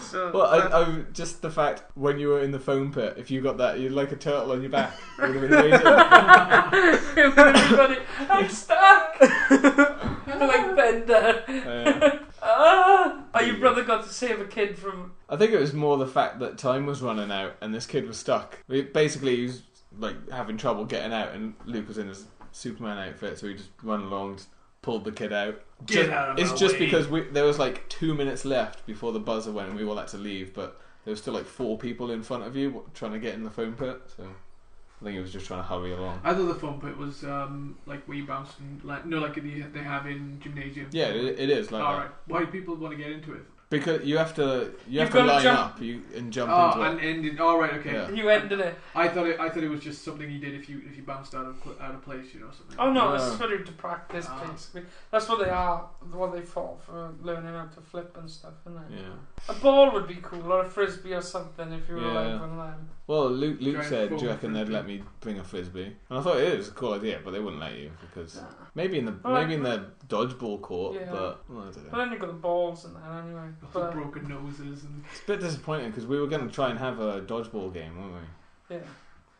So 0.00 0.30
Well, 0.32 0.46
I, 0.46 0.82
I 0.82 1.00
just 1.12 1.42
the 1.42 1.50
fact 1.50 1.84
when 1.94 2.18
you 2.18 2.28
were 2.28 2.40
in 2.42 2.50
the 2.50 2.58
foam 2.58 2.92
pit, 2.92 3.14
if 3.16 3.30
you 3.30 3.40
got 3.40 3.58
that, 3.58 3.78
you'd 3.78 3.92
like 3.92 4.12
a 4.12 4.16
turtle 4.16 4.52
on 4.52 4.60
your 4.60 4.70
back. 4.70 4.94
It 5.18 5.22
would 5.22 5.34
have 5.34 5.42
been 5.42 5.52
amazing. 5.52 5.86
everybody, 7.16 7.98
I'm 8.28 8.48
stuck. 8.62 9.16
like 10.26 10.76
Bender. 10.76 11.44
Uh, 11.48 12.16
Ah! 12.42 13.22
Oh, 13.34 13.40
your 13.40 13.58
brother 13.58 13.84
got 13.84 14.02
to 14.04 14.08
save 14.12 14.40
a 14.40 14.44
kid 14.46 14.78
from. 14.78 15.12
I 15.28 15.36
think 15.36 15.52
it 15.52 15.60
was 15.60 15.72
more 15.74 15.96
the 15.98 16.06
fact 16.06 16.38
that 16.40 16.58
time 16.58 16.86
was 16.86 17.02
running 17.02 17.30
out 17.30 17.54
and 17.60 17.74
this 17.74 17.86
kid 17.86 18.06
was 18.08 18.16
stuck. 18.16 18.58
Basically, 18.68 19.36
he 19.36 19.42
was 19.44 19.62
like 19.98 20.30
having 20.30 20.56
trouble 20.56 20.84
getting 20.84 21.12
out, 21.12 21.32
and 21.34 21.54
Luke 21.66 21.86
was 21.88 21.98
in 21.98 22.08
his 22.08 22.24
Superman 22.52 22.98
outfit, 22.98 23.38
so 23.38 23.46
he 23.48 23.54
just 23.54 23.68
run 23.82 24.00
along, 24.02 24.38
pulled 24.82 25.04
the 25.04 25.12
kid 25.12 25.32
out. 25.32 25.60
Get 25.86 25.94
Just- 25.94 26.10
out 26.10 26.30
of 26.30 26.38
It's 26.38 26.58
just 26.60 26.74
way. 26.74 26.80
because 26.86 27.08
we, 27.08 27.22
there 27.22 27.44
was 27.44 27.58
like 27.58 27.88
two 27.88 28.14
minutes 28.14 28.44
left 28.44 28.86
before 28.86 29.12
the 29.12 29.20
buzzer 29.20 29.52
went, 29.52 29.68
and 29.70 29.78
we 29.78 29.84
all 29.84 29.96
had 29.96 30.08
to 30.08 30.18
leave, 30.18 30.52
but 30.54 30.80
there 31.04 31.12
was 31.12 31.20
still 31.20 31.34
like 31.34 31.46
four 31.46 31.78
people 31.78 32.10
in 32.10 32.22
front 32.22 32.44
of 32.44 32.56
you 32.56 32.84
trying 32.94 33.12
to 33.12 33.18
get 33.18 33.34
in 33.34 33.44
the 33.44 33.50
foam 33.50 33.74
pit. 33.74 34.00
So 34.16 34.24
I 34.24 35.04
think 35.04 35.14
he 35.14 35.20
was 35.20 35.32
just 35.32 35.46
trying 35.46 35.60
to 35.62 35.66
hurry 35.68 35.92
along. 35.92 36.20
I 36.24 36.34
thought 36.34 36.46
the 36.48 36.54
foam 36.54 36.80
pit 36.80 36.96
was 36.96 37.24
um, 37.24 37.78
like 37.86 38.06
where 38.06 38.16
you 38.18 38.26
bounce 38.26 38.50
and 38.58 38.82
like 38.84 39.06
no, 39.06 39.18
like 39.18 39.34
they 39.34 39.80
have 39.82 40.06
in 40.06 40.38
gymnasium. 40.42 40.88
Yeah, 40.92 41.06
it, 41.08 41.38
it 41.40 41.50
is 41.50 41.72
like 41.72 41.82
All 41.82 41.92
that. 41.94 41.98
right. 42.02 42.10
Why 42.26 42.40
do 42.40 42.46
people 42.46 42.76
want 42.76 42.92
to 42.92 42.98
get 43.02 43.10
into 43.10 43.32
it? 43.34 43.42
Because 43.70 44.04
you 44.04 44.18
have 44.18 44.34
to 44.34 44.72
you 44.88 44.98
You've 45.00 45.10
to 45.10 45.14
gotta 45.14 45.28
line 45.32 45.42
jump- 45.44 45.60
up 45.76 45.80
you 45.80 46.02
and 46.16 46.32
jump 46.32 46.50
oh, 46.52 46.66
into 46.72 46.82
it. 46.82 46.90
and 46.90 47.00
ended. 47.00 47.40
All 47.40 47.56
right, 47.56 47.72
okay. 47.74 47.92
Yeah. 47.92 48.10
You 48.10 48.28
ended 48.28 48.58
it. 48.58 48.74
I 48.96 49.06
thought 49.06 49.28
it. 49.28 49.38
I 49.38 49.48
thought 49.48 49.62
it 49.62 49.68
was 49.68 49.80
just 49.80 50.02
something 50.04 50.28
you 50.28 50.40
did 50.40 50.54
if 50.54 50.68
you 50.68 50.82
if 50.84 50.96
you 50.96 51.04
bounced 51.04 51.36
out 51.36 51.46
of 51.46 51.56
cl- 51.62 51.76
out 51.80 51.94
of 51.94 52.02
place, 52.02 52.34
you 52.34 52.40
know, 52.40 52.48
something. 52.50 52.76
Oh 52.80 52.92
no, 52.92 53.10
No. 53.10 53.14
it's 53.14 53.36
for 53.36 53.46
you 53.48 53.62
to 53.62 53.72
practice 53.72 54.26
Ah. 54.28 54.44
basically. 54.50 54.82
That's 55.12 55.28
what 55.28 55.38
they 55.38 55.50
are. 55.50 55.88
What 56.10 56.32
they 56.32 56.40
for 56.42 56.76
for 56.84 57.12
learning 57.22 57.54
how 57.54 57.66
to 57.66 57.80
flip 57.80 58.16
and 58.18 58.28
stuff, 58.28 58.54
isn't 58.66 58.76
it? 58.76 58.98
Yeah. 59.02 59.54
A 59.54 59.54
ball 59.60 59.92
would 59.92 60.08
be 60.08 60.18
cool, 60.20 60.52
or 60.52 60.62
a 60.62 60.68
frisbee 60.68 61.14
or 61.14 61.22
something 61.22 61.72
if 61.72 61.88
you 61.88 61.94
were 61.94 62.00
Yeah. 62.00 62.12
like 62.12 62.40
one 62.40 62.50
of 62.50 62.56
them. 62.56 62.88
Well, 63.06 63.30
Luke, 63.30 63.58
Luke 63.60 63.74
Giant 63.76 63.88
said, 63.88 64.08
"Do 64.10 64.16
foam 64.16 64.24
you 64.24 64.30
reckon 64.30 64.52
they'd 64.52 64.58
frisbee." 64.66 64.72
let 64.74 64.86
me 64.86 65.02
bring 65.20 65.38
a 65.38 65.44
frisbee?" 65.44 65.96
And 66.08 66.18
I 66.18 66.22
thought 66.22 66.38
it 66.38 66.54
is 66.58 66.68
a 66.68 66.72
cool 66.72 66.92
idea, 66.94 67.20
but 67.24 67.30
they 67.30 67.38
wouldn't 67.40 67.60
let 67.62 67.74
you 67.78 67.92
because 68.00 68.34
Nah. 68.36 68.48
maybe 68.74 68.98
in 68.98 69.04
the 69.04 69.14
Well, 69.22 69.34
maybe 69.34 69.54
in 69.54 69.62
the 69.62 69.84
dodgeball 70.10 70.60
court, 70.60 70.94
Yeah. 70.96 71.10
but 71.10 71.48
well, 71.48 71.60
I 71.62 71.64
don't 71.70 71.74
But 71.90 71.92
know. 71.92 71.98
then 71.98 72.12
you 72.12 72.18
got 72.18 72.26
the 72.26 72.32
balls 72.34 72.84
and 72.84 72.96
that 72.96 73.24
anyway. 73.24 73.48
Lots 73.62 73.62
of 73.62 73.72
But 73.72 73.92
broken 73.92 74.28
noses 74.28 74.84
and 74.84 75.04
It's 75.10 75.22
a 75.22 75.26
bit 75.26 75.40
disappointing 75.40 75.90
because 75.90 76.06
we 76.06 76.20
were 76.20 76.26
going 76.26 76.46
to 76.46 76.54
try 76.54 76.68
and 76.70 76.78
have 76.78 77.00
a 77.00 77.22
dodgeball 77.22 77.72
game, 77.72 77.96
weren't 77.98 78.24
we? 78.68 78.76
yeah, 78.76 78.82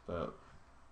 But 0.07 0.35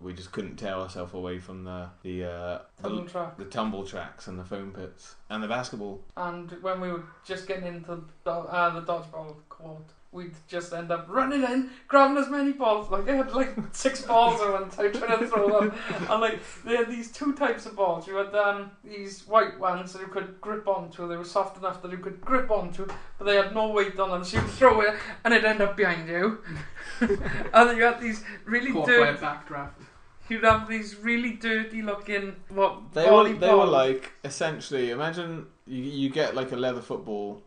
we 0.01 0.13
just 0.13 0.31
couldn't 0.33 0.57
tear 0.57 0.75
ourselves 0.75 1.13
away 1.15 1.39
from 1.41 1.65
the 1.65 1.89
the 2.03 2.25
uh, 2.25 2.59
tumble 2.83 3.03
the, 3.05 3.11
track. 3.11 3.37
the 3.39 3.45
tumble 3.47 3.85
tracks 3.85 4.27
and 4.29 4.39
the 4.39 4.45
foam 4.45 4.73
pits 4.73 5.17
and 5.31 5.43
the 5.43 5.49
basketball. 5.49 6.03
And 6.17 6.51
when 6.63 6.81
we 6.81 6.93
were 6.93 7.03
just 7.25 7.47
getting 7.49 7.67
into 7.67 7.97
the, 7.97 8.03
do- 8.25 8.31
uh, 8.31 8.71
the 8.79 8.83
dodgeball 8.93 9.37
court, 9.49 9.91
we'd 10.11 10.33
just 10.47 10.73
end 10.73 10.91
up 10.91 11.07
running 11.09 11.43
in, 11.43 11.71
grabbing 11.87 12.17
as 12.17 12.31
many 12.31 12.53
balls. 12.53 12.91
Like 12.91 13.09
I 13.09 13.17
had 13.17 13.33
like 13.33 13.55
six 13.73 14.03
balls 14.03 14.41
at 14.41 14.51
one 14.51 14.71
time 14.71 14.93
trying 14.93 15.19
to 15.19 15.27
throw 15.27 15.61
them. 15.61 15.79
And 16.09 16.21
like 16.21 16.41
they 16.65 16.77
had 16.77 16.89
these 16.89 17.13
two 17.13 17.35
types 17.35 17.67
of 17.67 17.77
balls. 17.77 18.07
You 18.07 18.17
had 18.17 18.35
um, 18.35 18.71
these 18.83 19.27
white 19.27 19.59
ones 19.59 19.93
that 19.93 20.01
you 20.01 20.09
could 20.09 20.41
grip 20.41 20.67
onto. 20.67 21.07
They 21.07 21.17
were 21.17 21.25
soft 21.25 21.59
enough 21.59 21.83
that 21.83 21.91
you 21.91 21.99
could 21.99 22.21
grip 22.23 22.51
onto, 22.51 22.87
but 23.19 23.25
they 23.25 23.37
had 23.37 23.55
no 23.55 23.69
weight 23.69 23.99
on 23.99 24.11
them. 24.11 24.25
So 24.25 24.39
you'd 24.41 24.49
throw 24.51 24.81
it 24.81 24.95
and 25.25 25.35
it'd 25.35 25.45
end 25.45 25.61
up 25.61 25.77
behind 25.77 26.09
you. 26.09 26.39
and 27.01 27.19
then 27.53 27.77
you 27.77 27.83
had 27.83 28.01
these 28.01 28.25
really 28.45 28.73
caught 28.73 28.87
by 28.87 28.93
a 28.93 28.97
dirty. 29.13 29.19
backdraft. 29.19 29.71
You'd 30.31 30.45
have 30.45 30.69
these 30.69 30.97
really 30.97 31.33
dirty 31.35 31.81
looking 31.81 32.37
what 32.51 32.93
They 32.93 33.05
were 33.05 33.11
volley 33.11 33.33
they 33.33 33.49
were 33.49 33.57
balls. 33.57 33.71
like 33.71 34.13
essentially 34.25 34.91
imagine 34.91 35.47
you 35.67 35.83
you 35.83 36.11
get 36.11 36.35
like 36.35 36.53
a 36.53 36.57
leather 36.57 36.83
football, 36.83 37.43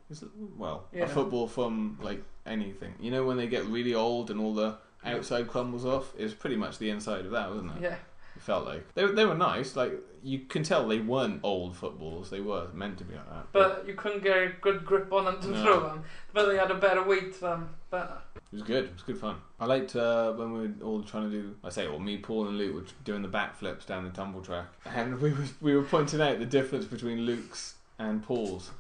well 0.58 0.86
Yeah. 0.92 1.04
a 1.04 1.08
football 1.08 1.48
from 1.48 2.00
like 2.02 2.24
anything. 2.46 2.94
You 3.00 3.12
know 3.12 3.26
when 3.26 3.38
they 3.38 3.48
get 3.48 3.66
really 3.66 3.94
old 3.94 4.32
and 4.32 4.40
all 4.40 4.54
the 4.54 4.78
outside 5.04 5.48
crumbles 5.48 5.86
off, 5.86 6.14
it's 6.18 6.34
pretty 6.34 6.56
much 6.56 6.78
the 6.78 6.90
inside 6.90 7.26
of 7.26 7.32
that, 7.32 7.50
wasn't 7.50 7.72
it? 7.78 7.82
yeah. 7.82 7.96
It 8.36 8.42
felt 8.44 8.66
like 8.66 8.94
they 8.94 9.04
were- 9.06 9.12
they 9.12 9.26
were 9.26 9.36
nice. 9.36 9.76
Like 9.76 9.94
you 10.24 10.40
can 10.40 10.64
tell 10.64 10.88
they 10.88 11.00
weren't 11.00 11.42
old 11.44 11.76
footballs. 11.76 12.30
They 12.30 12.40
were 12.40 12.68
meant 12.74 12.98
to 13.00 13.04
be 13.04 13.14
like 13.16 13.30
that. 13.30 13.46
But 13.52 13.86
you 13.88 13.94
couldn't 13.94 14.24
get 14.24 14.38
a 14.38 14.50
good 14.62 14.86
grip 14.86 15.12
on 15.12 15.26
them 15.26 15.42
to 15.42 15.48
No. 15.50 15.64
throw 15.64 15.80
them. 15.90 16.04
But 16.34 16.46
they 16.48 16.56
had 16.58 16.72
a 16.72 16.76
better 16.76 17.04
weight 17.04 17.40
than 17.42 17.68
better. 17.90 18.20
It 18.36 18.42
was 18.54 18.64
good. 18.64 18.86
It 18.86 18.94
was 18.94 19.04
good 19.04 19.18
fun. 19.18 19.36
I 19.60 19.66
liked 19.66 19.96
uh, 19.98 20.32
when 20.34 20.54
we 20.54 20.60
were 20.68 20.86
all 20.86 21.04
trying 21.04 21.30
to 21.30 21.42
do. 21.42 21.56
I 21.64 21.70
say, 21.70 21.88
well, 21.90 22.00
me, 22.00 22.18
Paul, 22.20 22.48
and 22.48 22.58
Luke 22.58 22.74
were 22.76 22.86
doing 23.04 23.22
the 23.22 23.28
backflips 23.28 23.86
down 23.86 24.06
the 24.06 24.10
tumble 24.12 24.42
track, 24.42 24.68
and 24.86 25.20
we 25.20 25.32
were 25.34 25.46
we 25.60 25.76
were 25.76 25.84
pointing 25.84 26.22
out 26.22 26.40
the 26.40 26.46
difference 26.46 26.86
between 26.86 27.22
Luke's 27.22 27.76
and 28.00 28.24
Paul's. 28.24 28.72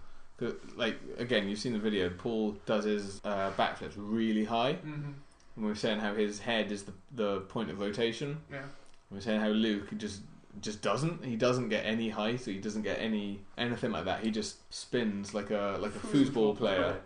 'Cause, 0.41 0.55
Like 0.75 0.97
again, 1.17 1.47
you've 1.47 1.59
seen 1.59 1.73
the 1.73 1.79
video. 1.79 2.09
Paul 2.09 2.57
does 2.65 2.83
his 2.85 3.21
uh, 3.23 3.51
backflips 3.51 3.93
really 3.95 4.43
high, 4.45 4.73
hmm 4.73 5.11
and 5.55 5.65
we 5.65 5.71
are 5.71 5.75
saying 5.75 5.99
how 5.99 6.13
his 6.15 6.39
head 6.39 6.71
is 6.71 6.83
the 6.83 6.93
the 7.15 7.41
point 7.41 7.69
of 7.69 7.79
rotation. 7.79 8.39
Yeah. 8.51 8.63
we 9.11 9.17
are 9.19 9.21
saying 9.21 9.41
how 9.41 9.49
Luke 9.49 9.95
just 9.97 10.21
just 10.59 10.81
doesn't. 10.81 11.23
He 11.23 11.35
doesn't 11.35 11.69
get 11.69 11.85
any 11.85 12.09
height. 12.09 12.39
So 12.41 12.51
he 12.51 12.57
doesn't 12.57 12.81
get 12.81 12.99
any 12.99 13.41
anything 13.57 13.91
like 13.91 14.05
that. 14.05 14.23
He 14.23 14.31
just 14.31 14.57
spins 14.73 15.33
like 15.33 15.51
a 15.51 15.77
like 15.79 15.93
a 15.95 15.99
foosball 16.11 16.57
player. 16.57 17.01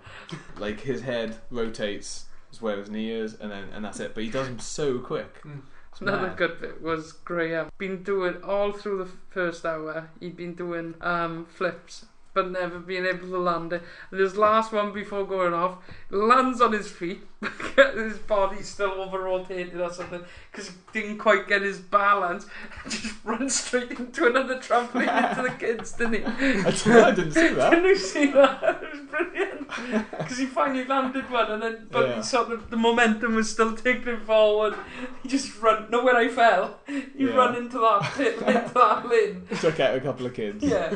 like 0.58 0.80
his 0.80 1.02
head 1.02 1.36
rotates 1.52 2.26
as 2.52 2.62
where 2.62 2.78
his 2.78 2.89
knee 2.89 3.12
is, 3.12 3.34
and 3.36 3.52
then 3.52 3.67
and 3.74 3.84
that's 3.84 4.00
it. 4.00 4.13
But 4.15 4.24
he 4.24 4.30
does 4.30 4.48
them 4.48 4.60
so 4.60 5.00
quick. 5.00 5.43
Mm. 5.43 5.62
It's 5.91 6.02
Another 6.02 6.28
mad. 6.28 6.38
good 6.38 6.60
bit 6.62 6.82
was 6.82 7.13
Graham. 7.13 7.69
Been 7.78 8.04
doing 8.04 8.43
all 8.43 8.71
through 8.74 8.98
the 9.06 9.10
first 9.30 9.65
hour. 9.65 10.10
He'd 10.19 10.36
been 10.36 10.54
doing 10.54 10.93
um, 11.02 11.45
flips, 11.45 12.06
but 12.36 12.52
never 12.52 12.78
been 12.78 13.06
able 13.08 13.28
to 13.30 13.38
land 13.39 13.74
it. 13.74 13.82
And 14.12 14.19
his 14.19 14.36
last 14.38 14.71
one 14.71 14.91
before 14.93 15.26
going 15.26 15.54
off 15.56 15.78
lands 16.12 16.62
on 16.62 16.74
his 16.74 16.91
feet, 16.91 17.24
but 17.76 17.95
his 17.95 18.19
body's 18.19 18.67
still 18.67 18.91
over 18.91 19.19
rotated 19.24 19.80
or 19.82 19.91
something 19.91 20.21
because 20.52 20.69
he 20.69 20.76
didn't 20.93 21.17
quite 21.17 21.48
get 21.48 21.62
his 21.63 21.80
balance. 21.80 22.45
Just 22.88 23.15
runs 23.24 23.56
straight 23.60 23.89
into 23.91 24.28
another 24.28 24.58
trampoline 24.58 25.30
into 25.32 25.41
the 25.43 25.56
kids, 25.58 25.93
didn't 25.93 26.13
he? 26.13 26.24
I 26.26 26.69
didn't- 26.71 26.88
I 27.06 27.12
didn't 27.12 27.32
see 27.32 27.48
that. 27.54 27.69
Didn't 27.71 27.86
you 27.86 27.95
see 27.98 28.32
that? 28.34 28.84
It 28.84 28.91
was 28.91 29.02
brilliant. 29.10 29.67
Because 30.12 30.38
he 30.38 30.45
finally 30.45 30.84
landed 30.86 31.30
one, 31.32 31.52
and 31.52 31.62
then 31.63 31.88
but 31.89 32.08
Yeah. 32.10 32.15
he 32.17 32.24
sort 32.24 32.52
of 32.52 32.69
the 32.69 32.78
momentum 32.78 33.36
was 33.36 33.50
still 33.50 33.76
taking 33.76 34.04
him 34.04 34.19
forward. 34.26 34.76
He 35.24 35.30
just 35.30 35.60
run. 35.62 35.88
No, 35.89 36.04
where 36.04 36.15
I 36.17 36.28
fell, 36.28 36.80
he 36.86 37.06
Yeah. 37.15 37.34
run 37.36 37.56
into 37.56 37.80
that 37.80 38.12
pit, 38.15 38.36
into 38.41 38.71
that 38.74 39.08
lane. 39.08 39.48
Took 39.62 39.80
out 39.80 39.95
a 39.95 40.02
couple 40.02 40.26
of 40.26 40.34
kids. 40.34 40.63
Yeah, 40.63 40.95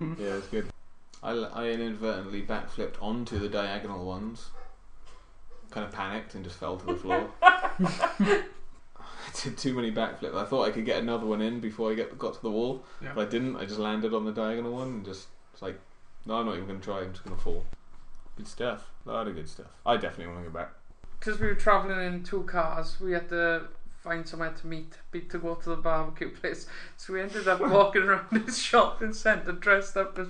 Yeah, 0.18 0.36
it's 0.36 0.46
good. 0.48 0.66
I, 1.22 1.32
I 1.32 1.66
inadvertently 1.68 2.42
backflipped 2.42 2.94
onto 3.02 3.38
the 3.38 3.48
diagonal 3.48 4.06
ones. 4.06 4.48
Kind 5.70 5.86
of 5.86 5.92
panicked 5.92 6.34
and 6.34 6.42
just 6.42 6.56
fell 6.58 6.76
to 6.78 6.86
the 6.86 6.96
floor. 6.96 7.30
I 7.42 8.42
did 9.44 9.58
too 9.58 9.74
many 9.74 9.92
backflips. 9.92 10.34
I 10.34 10.44
thought 10.44 10.66
I 10.66 10.70
could 10.70 10.84
get 10.86 11.02
another 11.02 11.26
one 11.26 11.40
in 11.42 11.60
before 11.60 11.90
I 11.92 11.94
get, 11.94 12.18
got 12.18 12.34
to 12.34 12.42
the 12.42 12.50
wall, 12.50 12.84
Yeah. 13.02 13.12
but 13.14 13.28
I 13.28 13.30
didn't. 13.30 13.56
I 13.56 13.64
just 13.66 13.78
landed 13.78 14.14
on 14.14 14.24
the 14.24 14.32
diagonal 14.32 14.72
one 14.72 14.88
and 14.88 15.04
just 15.04 15.28
it's 15.52 15.62
like, 15.62 15.78
no, 16.26 16.34
I'm 16.34 16.46
not 16.46 16.54
even 16.56 16.66
going 16.66 16.80
to 16.80 16.84
try. 16.84 17.00
I'm 17.00 17.12
just 17.12 17.24
going 17.24 17.36
to 17.36 17.42
fall. 17.42 17.64
Good 18.36 18.48
stuff. 18.48 18.90
A 19.06 19.10
lot 19.12 19.28
of 19.28 19.34
good 19.34 19.48
stuff. 19.48 19.66
I 19.86 19.96
definitely 19.96 20.32
want 20.32 20.44
to 20.46 20.50
go 20.50 20.58
back. 20.58 20.72
because 21.18 21.38
we 21.38 21.46
were 21.46 21.54
traveling 21.54 22.00
in 22.06 22.22
two 22.24 22.42
cars, 22.44 22.98
we 23.00 23.12
had 23.12 23.28
to 23.28 23.68
find 24.02 24.26
somewhere 24.26 24.52
to 24.52 24.66
meet, 24.66 24.94
be 25.10 25.20
to 25.20 25.38
go 25.38 25.54
to 25.54 25.68
the 25.70 25.76
barbecue 25.76 26.30
place. 26.40 26.66
So 26.96 27.12
we 27.12 27.20
ended 27.20 27.46
up 27.48 27.60
walking 27.60 28.02
around 28.02 28.26
this 28.32 28.58
shopping 28.58 29.12
centre 29.12 29.52
dressed 29.52 29.96
up 29.96 30.18
as 30.18 30.28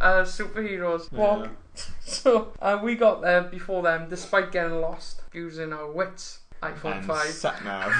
uh, 0.00 0.22
superheroes. 0.22 1.10
Walk. 1.12 1.50
So 2.00 2.52
uh, 2.60 2.80
we 2.82 2.96
got 2.96 3.22
there 3.22 3.42
before 3.42 3.84
them, 3.84 4.08
despite 4.10 4.50
getting 4.50 4.80
lost 4.80 5.22
using 5.32 5.72
our 5.72 5.88
wits. 5.88 6.40
iPhone 6.60 6.96
and 6.96 7.04
5. 7.04 7.26
sat 7.28 7.64
nav. 7.64 7.92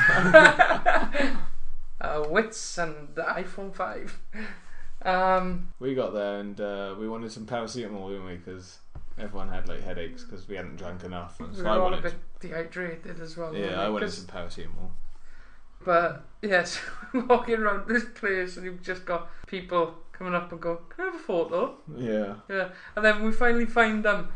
uh, 2.01 2.25
wits 2.29 2.77
and 2.79 3.07
the 3.15 3.23
iPhone 3.23 3.73
5. 3.73 4.19
Um, 5.03 5.69
we 5.79 5.95
got 5.95 6.13
there 6.13 6.41
and 6.41 6.61
uh, 6.61 6.97
we 6.99 7.09
wanted 7.09 7.31
some 7.31 7.47
paracetamol, 7.47 8.11
didn't 8.11 8.27
we? 8.27 8.35
Because 8.35 8.79
everyone 9.21 9.49
had 9.49 9.69
like 9.69 9.83
headaches 9.83 10.25
because 10.25 10.47
we 10.49 10.57
hadn't 10.57 10.77
drunk 10.77 11.05
enough. 11.05 11.39
And 11.41 11.51
we 11.51 11.57
so 11.57 11.63
were 11.65 11.69
I 11.69 11.73
all 11.73 11.79
a 11.79 11.83
wanted, 11.91 12.03
bit 12.03 12.15
dehydrated 12.41 13.21
as 13.21 13.37
well. 13.37 13.55
yeah, 13.55 13.81
I 13.81 13.89
wanted 13.89 14.07
'Cause- 14.07 14.19
some 14.19 14.27
paracetamol. 14.27 14.91
But 15.85 16.25
yes, 16.43 16.81
walking 17.15 17.57
around 17.57 17.89
this 17.89 18.05
place 18.15 18.57
and 18.57 18.67
you've 18.67 18.83
just 18.83 19.05
got 19.05 19.29
people 19.47 19.95
coming 20.13 20.35
up 20.35 20.51
and 20.53 20.61
go, 20.61 20.81
"Can 20.89 21.03
I 21.03 21.11
have 21.11 21.15
a 21.15 21.19
photo?" 21.19 21.77
Yeah. 21.97 22.35
Yeah, 22.49 22.69
and 22.97 23.05
then 23.05 23.23
we 23.25 23.33
finally 23.33 23.67
find 23.67 24.05
them. 24.05 24.29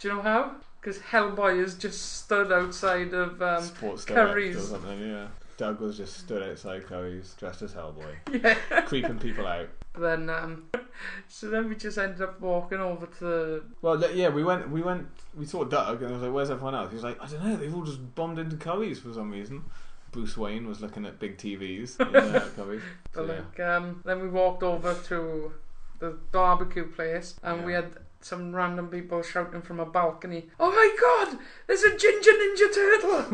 Do 0.00 0.08
you 0.08 0.14
know 0.14 0.22
how? 0.22 0.52
Because 0.80 0.98
Hellboy 0.98 1.60
has 1.60 1.74
just 1.74 2.16
stood 2.22 2.50
outside 2.50 3.12
of 3.12 3.40
um, 3.42 3.62
Sports 3.62 4.06
Direct 4.06 4.30
or 4.30 4.32
Curry's. 4.32 4.68
something. 4.68 4.98
Yeah. 5.10 5.26
Doug 5.58 5.78
was 5.80 5.98
just 5.98 6.16
stood 6.16 6.42
outside 6.42 6.86
Curry's 6.86 7.34
dressed 7.38 7.60
as 7.60 7.74
Hellboy, 7.74 8.14
yeah. 8.42 8.80
creeping 8.80 9.18
people 9.18 9.46
out. 9.46 9.68
Then 9.98 10.30
um, 10.30 10.64
so 11.28 11.50
then 11.50 11.68
we 11.68 11.74
just 11.74 11.98
ended 11.98 12.22
up 12.22 12.40
walking 12.40 12.78
over 12.78 13.06
to 13.18 13.64
Well, 13.82 14.00
yeah, 14.12 14.28
we 14.28 14.44
went, 14.44 14.70
we 14.70 14.82
went, 14.82 15.08
we 15.36 15.44
saw 15.44 15.64
Doug, 15.64 16.02
and 16.02 16.10
I 16.10 16.12
was 16.12 16.22
like, 16.22 16.32
"Where's 16.32 16.50
everyone 16.50 16.74
else?" 16.74 16.90
He 16.90 16.94
was 16.94 17.04
like, 17.04 17.20
"I 17.20 17.26
don't 17.26 17.44
know. 17.44 17.56
They've 17.56 17.74
all 17.74 17.84
just 17.84 18.14
bombed 18.14 18.38
into 18.38 18.56
Curry's 18.56 19.00
for 19.00 19.12
some 19.12 19.30
reason." 19.30 19.64
Bruce 20.12 20.36
Wayne 20.36 20.66
was 20.66 20.80
looking 20.80 21.06
at 21.06 21.20
big 21.20 21.38
TVs 21.38 22.00
in 22.00 22.16
uh, 22.16 22.48
Curry's. 22.56 22.82
So, 23.14 23.26
But 23.26 23.28
yeah. 23.28 23.34
like, 23.34 23.60
um, 23.60 24.02
then 24.04 24.20
we 24.20 24.28
walked 24.28 24.64
over 24.64 24.94
to 24.94 25.52
the 26.00 26.16
barbecue 26.32 26.86
place, 26.86 27.38
and 27.42 27.64
we 27.64 27.72
had 27.74 27.92
some 28.20 28.54
random 28.54 28.88
people 28.88 29.22
shouting 29.22 29.62
from 29.62 29.80
a 29.80 29.86
balcony, 29.86 30.48
"Oh 30.58 30.70
my 30.70 30.90
God! 31.00 31.38
There's 31.66 31.82
a 31.82 31.96
ginger 31.96 32.32
ninja 32.32 32.74
turtle! 32.74 33.26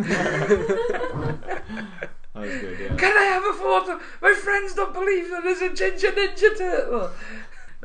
That 2.36 2.46
was 2.46 2.60
good. 2.60 2.78
Yeah. 2.78 2.96
Can 2.96 3.16
I 3.16 3.24
have 3.24 3.44
a 3.44 3.52
photo? 3.52 4.00
My 4.20 4.32
friends 4.34 4.74
don't 4.74 4.92
believe 4.92 5.30
that 5.30 5.42
there's 5.42 5.62
a 5.62 5.72
ginger 5.72 6.12
ninja 6.12 6.56
turtle." 6.56 7.10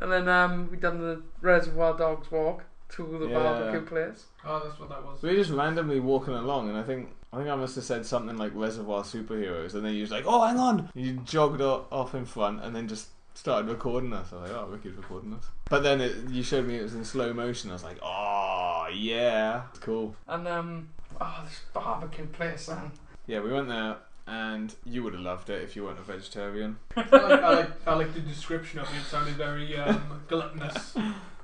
And 0.02 0.12
then 0.12 0.28
um, 0.30 0.70
we 0.72 0.78
done 0.78 1.00
the 1.00 1.22
Reservoir 1.42 1.98
Dogs 1.98 2.32
walk 2.32 2.64
to 2.90 3.18
the 3.20 3.28
Yeah. 3.28 3.40
barbecue 3.40 3.82
place. 3.86 4.26
Oh, 4.46 4.62
that's 4.66 4.80
what 4.80 4.90
that 4.90 5.04
was. 5.04 5.22
We 5.22 5.30
were 5.30 5.36
just 5.36 5.52
randomly 5.52 6.00
walking 6.00 6.34
along, 6.34 6.70
and 6.70 6.78
I 6.78 6.84
think 6.84 7.10
I 7.34 7.38
think 7.38 7.50
I 7.50 7.56
must 7.56 7.76
have 7.76 7.86
said 7.86 8.06
something 8.06 8.38
like 8.38 8.52
Reservoir 8.54 9.04
Superheroes, 9.04 9.74
and 9.74 9.86
then 9.86 9.94
you 9.94 10.02
was 10.02 10.12
like, 10.12 10.26
"Oh, 10.28 10.46
hang 10.46 10.58
on!" 10.60 10.90
You 10.96 11.14
jogged 11.24 11.62
o- 11.62 11.86
off 11.92 12.14
in 12.14 12.26
front, 12.26 12.62
and 12.64 12.76
then 12.76 12.88
just 12.90 13.08
started 13.34 13.70
recording 13.70 14.12
us. 14.12 14.34
I 14.34 14.42
was 14.42 14.52
like, 14.52 14.60
"Oh, 14.62 14.68
Ricky's 14.68 14.96
recording 14.96 15.34
us." 15.34 15.46
But 15.70 15.84
then 15.84 16.02
it, 16.02 16.30
you 16.30 16.44
showed 16.44 16.66
me 16.68 16.76
it 16.78 16.84
was 16.84 16.94
in 16.96 17.06
slow 17.06 17.32
motion. 17.32 17.70
I 17.70 17.74
was 17.74 17.84
like, 17.86 18.00
"Oh, 18.04 18.88
yeah, 18.94 19.64
it's 19.70 19.80
cool." 19.80 20.16
And 20.28 20.46
um, 20.48 20.90
oh, 21.22 21.42
this 21.46 21.62
barbecue 21.74 22.26
place, 22.26 22.68
man. 22.68 22.92
Yeah, 23.28 23.40
we 23.40 23.54
went 23.54 23.70
there, 23.70 23.96
and 24.28 24.74
you 24.86 25.04
would 25.04 25.14
have 25.14 25.22
loved 25.24 25.50
it 25.50 25.62
if 25.62 25.76
you 25.76 25.84
weren't 25.84 26.00
a 26.00 26.04
vegetarian. 26.04 26.78
I 26.96 27.02
like, 27.02 27.14
I 27.14 27.54
like, 27.56 27.88
I 27.88 27.94
like 27.96 28.14
the 28.14 28.20
description 28.22 28.80
of 28.80 28.88
it. 28.94 28.98
It 28.98 29.04
sounded 29.06 29.36
very 29.36 29.76
um, 29.78 30.22
gluttonous. 30.28 30.96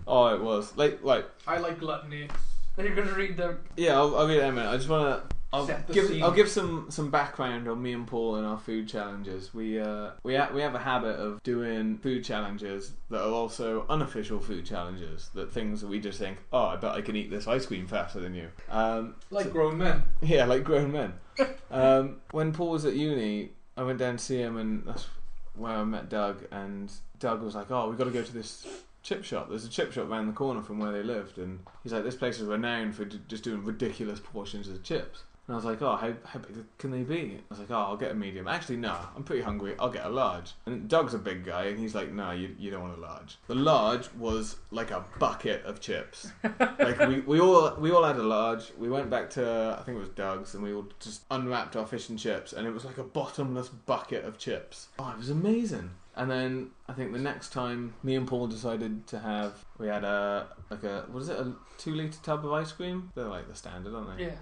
Oh, 0.06 0.28
it 0.28 0.42
was 0.42 0.76
like 0.78 1.04
like 1.04 1.26
I 1.48 1.58
like 1.58 1.80
gluttony. 1.80 2.30
Are 2.78 2.86
you 2.86 2.94
gonna 2.96 3.14
read 3.14 3.38
them? 3.38 3.60
yeah. 3.76 3.96
I'll, 3.96 4.16
I'll 4.16 4.28
read 4.28 4.38
it 4.38 4.44
in 4.44 4.50
a 4.50 4.54
minute. 4.54 4.70
I 4.70 4.78
just 4.78 4.90
want 4.90 5.30
to. 5.30 5.36
I'll 5.54 5.66
give 5.94 6.08
scene. 6.08 6.24
I'll 6.24 6.32
give 6.32 6.50
some 6.50 6.88
some 6.90 7.10
background 7.10 7.68
on 7.70 7.82
me 7.82 7.94
and 7.94 8.06
Paul 8.06 8.36
and 8.36 8.46
our 8.46 8.58
food 8.58 8.88
challenges. 8.90 9.54
We 9.54 9.80
uh 9.80 10.12
we 10.24 10.36
ha- 10.36 10.50
we 10.54 10.62
have 10.62 10.76
a 10.76 10.80
habit 10.80 11.16
of 11.20 11.42
doing 11.44 11.98
food 12.00 12.24
challenges 12.26 12.92
that 13.10 13.22
are 13.22 13.32
also 13.32 13.86
unofficial 13.90 14.40
food 14.40 14.66
challenges. 14.66 15.30
That 15.36 15.52
things 15.52 15.80
that 15.82 15.88
we 15.88 16.00
just 16.00 16.20
think, 16.20 16.38
oh, 16.52 16.66
I 16.66 16.76
bet 16.76 16.92
I 16.92 17.02
can 17.02 17.16
eat 17.16 17.30
this 17.30 17.48
ice 17.48 17.66
cream 17.66 17.88
faster 17.88 18.20
than 18.20 18.34
you. 18.36 18.50
Um, 18.70 19.16
Like 19.30 19.52
grown 19.52 19.78
men. 19.78 20.04
yeah, 20.22 20.46
like 20.46 20.64
grown 20.66 20.92
men. 20.92 21.14
um, 21.72 22.18
when 22.32 22.52
Paul 22.52 22.72
was 22.72 22.84
at 22.86 22.94
uni, 22.96 23.52
I 23.78 23.84
went 23.84 24.00
down 24.00 24.18
to 24.18 24.24
see 24.24 24.38
him, 24.38 24.58
and 24.58 24.84
that's 24.86 25.08
where 25.56 25.72
I 25.74 25.84
met 25.86 26.10
Doug. 26.10 26.44
And 26.52 26.92
Doug 27.20 27.42
was 27.42 27.56
like, 27.56 27.72
"Oh, 27.72 27.88
we've 27.88 27.98
got 27.98 28.06
to 28.06 28.12
go 28.12 28.22
to 28.24 28.34
this 28.34 28.68
chip 29.02 29.24
shop. 29.24 29.48
There's 29.48 29.64
a 29.64 29.70
chip 29.70 29.94
shop 29.94 30.10
around 30.10 30.28
the 30.28 30.34
corner 30.34 30.62
from 30.62 30.80
where 30.80 30.92
they 30.92 31.04
lived." 31.04 31.38
And 31.38 31.60
he's 31.84 31.94
like, 31.94 32.04
"This 32.04 32.16
place 32.16 32.40
is 32.42 32.48
renowned 32.48 32.96
for 32.96 33.06
d- 33.06 33.22
just 33.30 33.46
doing 33.46 33.64
ridiculous 33.64 34.20
portions 34.20 34.68
of 34.68 34.84
chips." 34.84 35.24
And 35.48 35.54
I 35.54 35.56
was 35.56 35.66
like, 35.66 35.82
"Oh, 35.82 35.96
how, 35.96 36.14
how 36.26 36.40
big 36.40 36.58
can 36.78 36.92
they 36.92 37.04
be?" 37.04 37.38
I 37.38 37.44
was 37.50 37.60
like, 37.60 37.72
"Oh, 37.72 37.76
I'll 37.76 37.98
get 37.98 38.12
a 38.12 38.16
medium." 38.16 38.48
Actually, 38.48 38.78
no, 38.78 38.98
I'm 39.16 39.24
pretty 39.24 39.42
hungry. 39.42 39.76
I'll 39.80 39.90
get 39.90 40.06
a 40.06 40.10
large. 40.10 40.54
And 40.66 40.90
Doug's 40.90 41.14
a 41.14 41.20
big 41.20 41.46
guy, 41.46 41.66
and 41.66 41.80
he's 41.80 41.96
like, 41.96 42.12
"No, 42.12 42.32
you, 42.32 42.54
you 42.60 42.70
don't 42.70 42.82
want 42.82 42.98
a 42.98 43.02
large." 43.02 43.38
The 43.48 43.56
large 43.56 44.12
was 44.14 44.58
like 44.72 44.92
a 44.92 45.06
bucket 45.20 45.64
of 45.64 45.80
chips 45.80 46.32
like 46.60 47.00
we, 47.08 47.22
we 47.22 47.40
all 47.40 47.74
we 47.76 47.92
all 47.92 48.04
had 48.04 48.18
a 48.18 48.24
large. 48.24 48.72
We 48.78 48.90
went 48.90 49.10
back 49.10 49.30
to 49.32 49.78
I 49.80 49.84
think 49.84 49.98
it 49.98 50.02
was 50.02 50.10
Doug's, 50.10 50.54
and 50.54 50.64
we 50.64 50.74
all 50.74 50.88
just 51.00 51.22
unwrapped 51.32 51.76
our 51.76 51.86
fish 51.86 52.10
and 52.10 52.20
chips, 52.20 52.54
and 52.54 52.68
it 52.68 52.72
was 52.72 52.86
like 52.86 52.98
a 52.98 53.04
bottomless 53.04 53.70
bucket 53.70 54.26
of 54.26 54.38
chips. 54.38 54.90
Oh, 55.00 55.10
it 55.12 55.18
was 55.18 55.30
amazing. 55.30 55.92
And 56.16 56.32
then 56.32 56.72
I 56.90 56.94
think 56.94 57.14
the 57.14 57.20
next 57.20 57.50
time 57.54 57.94
me 58.02 58.16
and 58.16 58.28
Paul 58.28 58.48
decided 58.48 59.06
to 59.08 59.20
have, 59.20 59.64
we 59.78 59.88
had 59.88 60.04
a 60.04 60.48
like 60.70 60.84
a 60.84 61.06
what 61.12 61.22
is 61.22 61.30
it 61.30 61.40
a 61.40 61.54
two 61.78 61.94
liter 61.94 62.18
tub 62.24 62.44
of 62.46 62.52
ice 62.52 62.72
cream? 62.72 63.12
They're 63.16 63.26
like 63.26 63.48
the 63.48 63.56
standard, 63.56 63.94
aren't 63.94 64.18
they? 64.18 64.26
Yeah. 64.26 64.36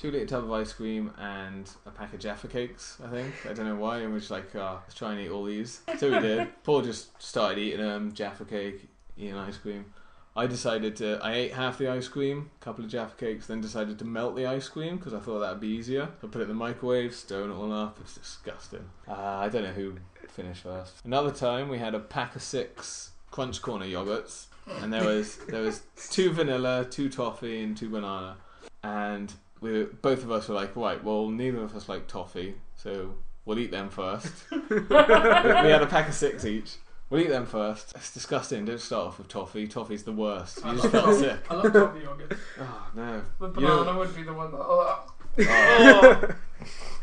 Two 0.00 0.10
liter 0.10 0.24
tub 0.24 0.44
of 0.44 0.52
ice 0.52 0.72
cream 0.72 1.12
and 1.18 1.70
a 1.84 1.90
pack 1.90 2.14
of 2.14 2.20
Jaffa 2.20 2.48
cakes. 2.48 2.96
I 3.04 3.08
think 3.08 3.34
I 3.44 3.52
don't 3.52 3.66
know 3.66 3.76
why. 3.76 3.98
And 3.98 4.10
we're 4.10 4.20
just 4.20 4.30
like, 4.30 4.56
oh, 4.56 4.78
let's 4.80 4.94
try 4.94 5.12
and 5.12 5.20
eat 5.20 5.28
all 5.28 5.44
these. 5.44 5.82
So 5.98 6.10
we 6.10 6.18
did. 6.20 6.48
Paul 6.64 6.80
just 6.80 7.22
started 7.22 7.58
eating 7.58 7.82
them, 7.82 8.10
Jaffa 8.14 8.46
cake, 8.46 8.88
eating 9.18 9.36
ice 9.36 9.58
cream. 9.58 9.92
I 10.34 10.46
decided 10.46 10.96
to. 10.96 11.20
I 11.22 11.34
ate 11.34 11.52
half 11.52 11.76
the 11.76 11.88
ice 11.88 12.08
cream, 12.08 12.50
a 12.62 12.64
couple 12.64 12.82
of 12.82 12.90
Jaffa 12.90 13.14
cakes, 13.16 13.46
then 13.46 13.60
decided 13.60 13.98
to 13.98 14.06
melt 14.06 14.36
the 14.36 14.46
ice 14.46 14.70
cream 14.70 14.96
because 14.96 15.12
I 15.12 15.18
thought 15.18 15.40
that 15.40 15.50
would 15.50 15.60
be 15.60 15.68
easier. 15.68 16.08
I 16.22 16.26
put 16.28 16.40
it 16.40 16.44
in 16.44 16.48
the 16.48 16.54
microwave, 16.54 17.14
stirring 17.14 17.50
it 17.50 17.54
all 17.54 17.70
up. 17.70 17.98
It's 18.00 18.14
disgusting. 18.14 18.88
Uh, 19.06 19.12
I 19.12 19.50
don't 19.50 19.64
know 19.64 19.72
who 19.72 19.96
finished 20.28 20.62
first. 20.62 20.94
Another 21.04 21.30
time 21.30 21.68
we 21.68 21.76
had 21.76 21.94
a 21.94 22.00
pack 22.00 22.34
of 22.36 22.42
six 22.42 23.10
Crunch 23.30 23.60
Corner 23.60 23.84
yogurts, 23.84 24.46
and 24.80 24.90
there 24.90 25.04
was 25.04 25.36
there 25.48 25.60
was 25.60 25.82
two 26.08 26.32
vanilla, 26.32 26.86
two 26.88 27.10
toffee, 27.10 27.62
and 27.62 27.76
two 27.76 27.90
banana, 27.90 28.38
and 28.82 29.34
we 29.60 29.84
both 30.02 30.22
of 30.24 30.30
us 30.30 30.48
were 30.48 30.54
like, 30.54 30.74
right, 30.76 31.02
well, 31.02 31.28
neither 31.28 31.62
of 31.62 31.74
us 31.76 31.88
like 31.88 32.06
toffee, 32.06 32.54
so 32.76 33.14
we'll 33.44 33.58
eat 33.58 33.70
them 33.70 33.88
first. 33.90 34.32
we 34.50 34.58
we 34.78 34.96
had 34.96 35.82
a 35.82 35.86
pack 35.86 36.08
of 36.08 36.14
six 36.14 36.44
each. 36.44 36.76
We'll 37.08 37.22
eat 37.22 37.28
them 37.28 37.44
first. 37.46 37.92
It's 37.96 38.12
disgusting. 38.14 38.64
Don't 38.66 38.80
start 38.80 39.08
off 39.08 39.18
with 39.18 39.26
toffee. 39.28 39.66
Toffee's 39.66 40.04
the 40.04 40.12
worst. 40.12 40.64
I 40.64 40.72
You 40.72 40.78
love 40.78 40.82
just 40.92 40.92
feel 40.92 41.02
toffee. 41.02 41.18
sick. 41.20 41.40
I 41.50 41.54
love 41.54 41.72
toffee 41.72 42.00
yogurt. 42.04 42.38
Oh 42.60 42.86
no. 42.94 43.22
The 43.40 43.60
You 43.60 43.66
know- 43.66 43.78
banana 43.84 43.98
would 43.98 44.14
be 44.16 44.22
the 44.22 44.32
one 44.32 44.50
that. 44.52 44.58
Oh, 44.58 45.06
Oh. 45.40 46.34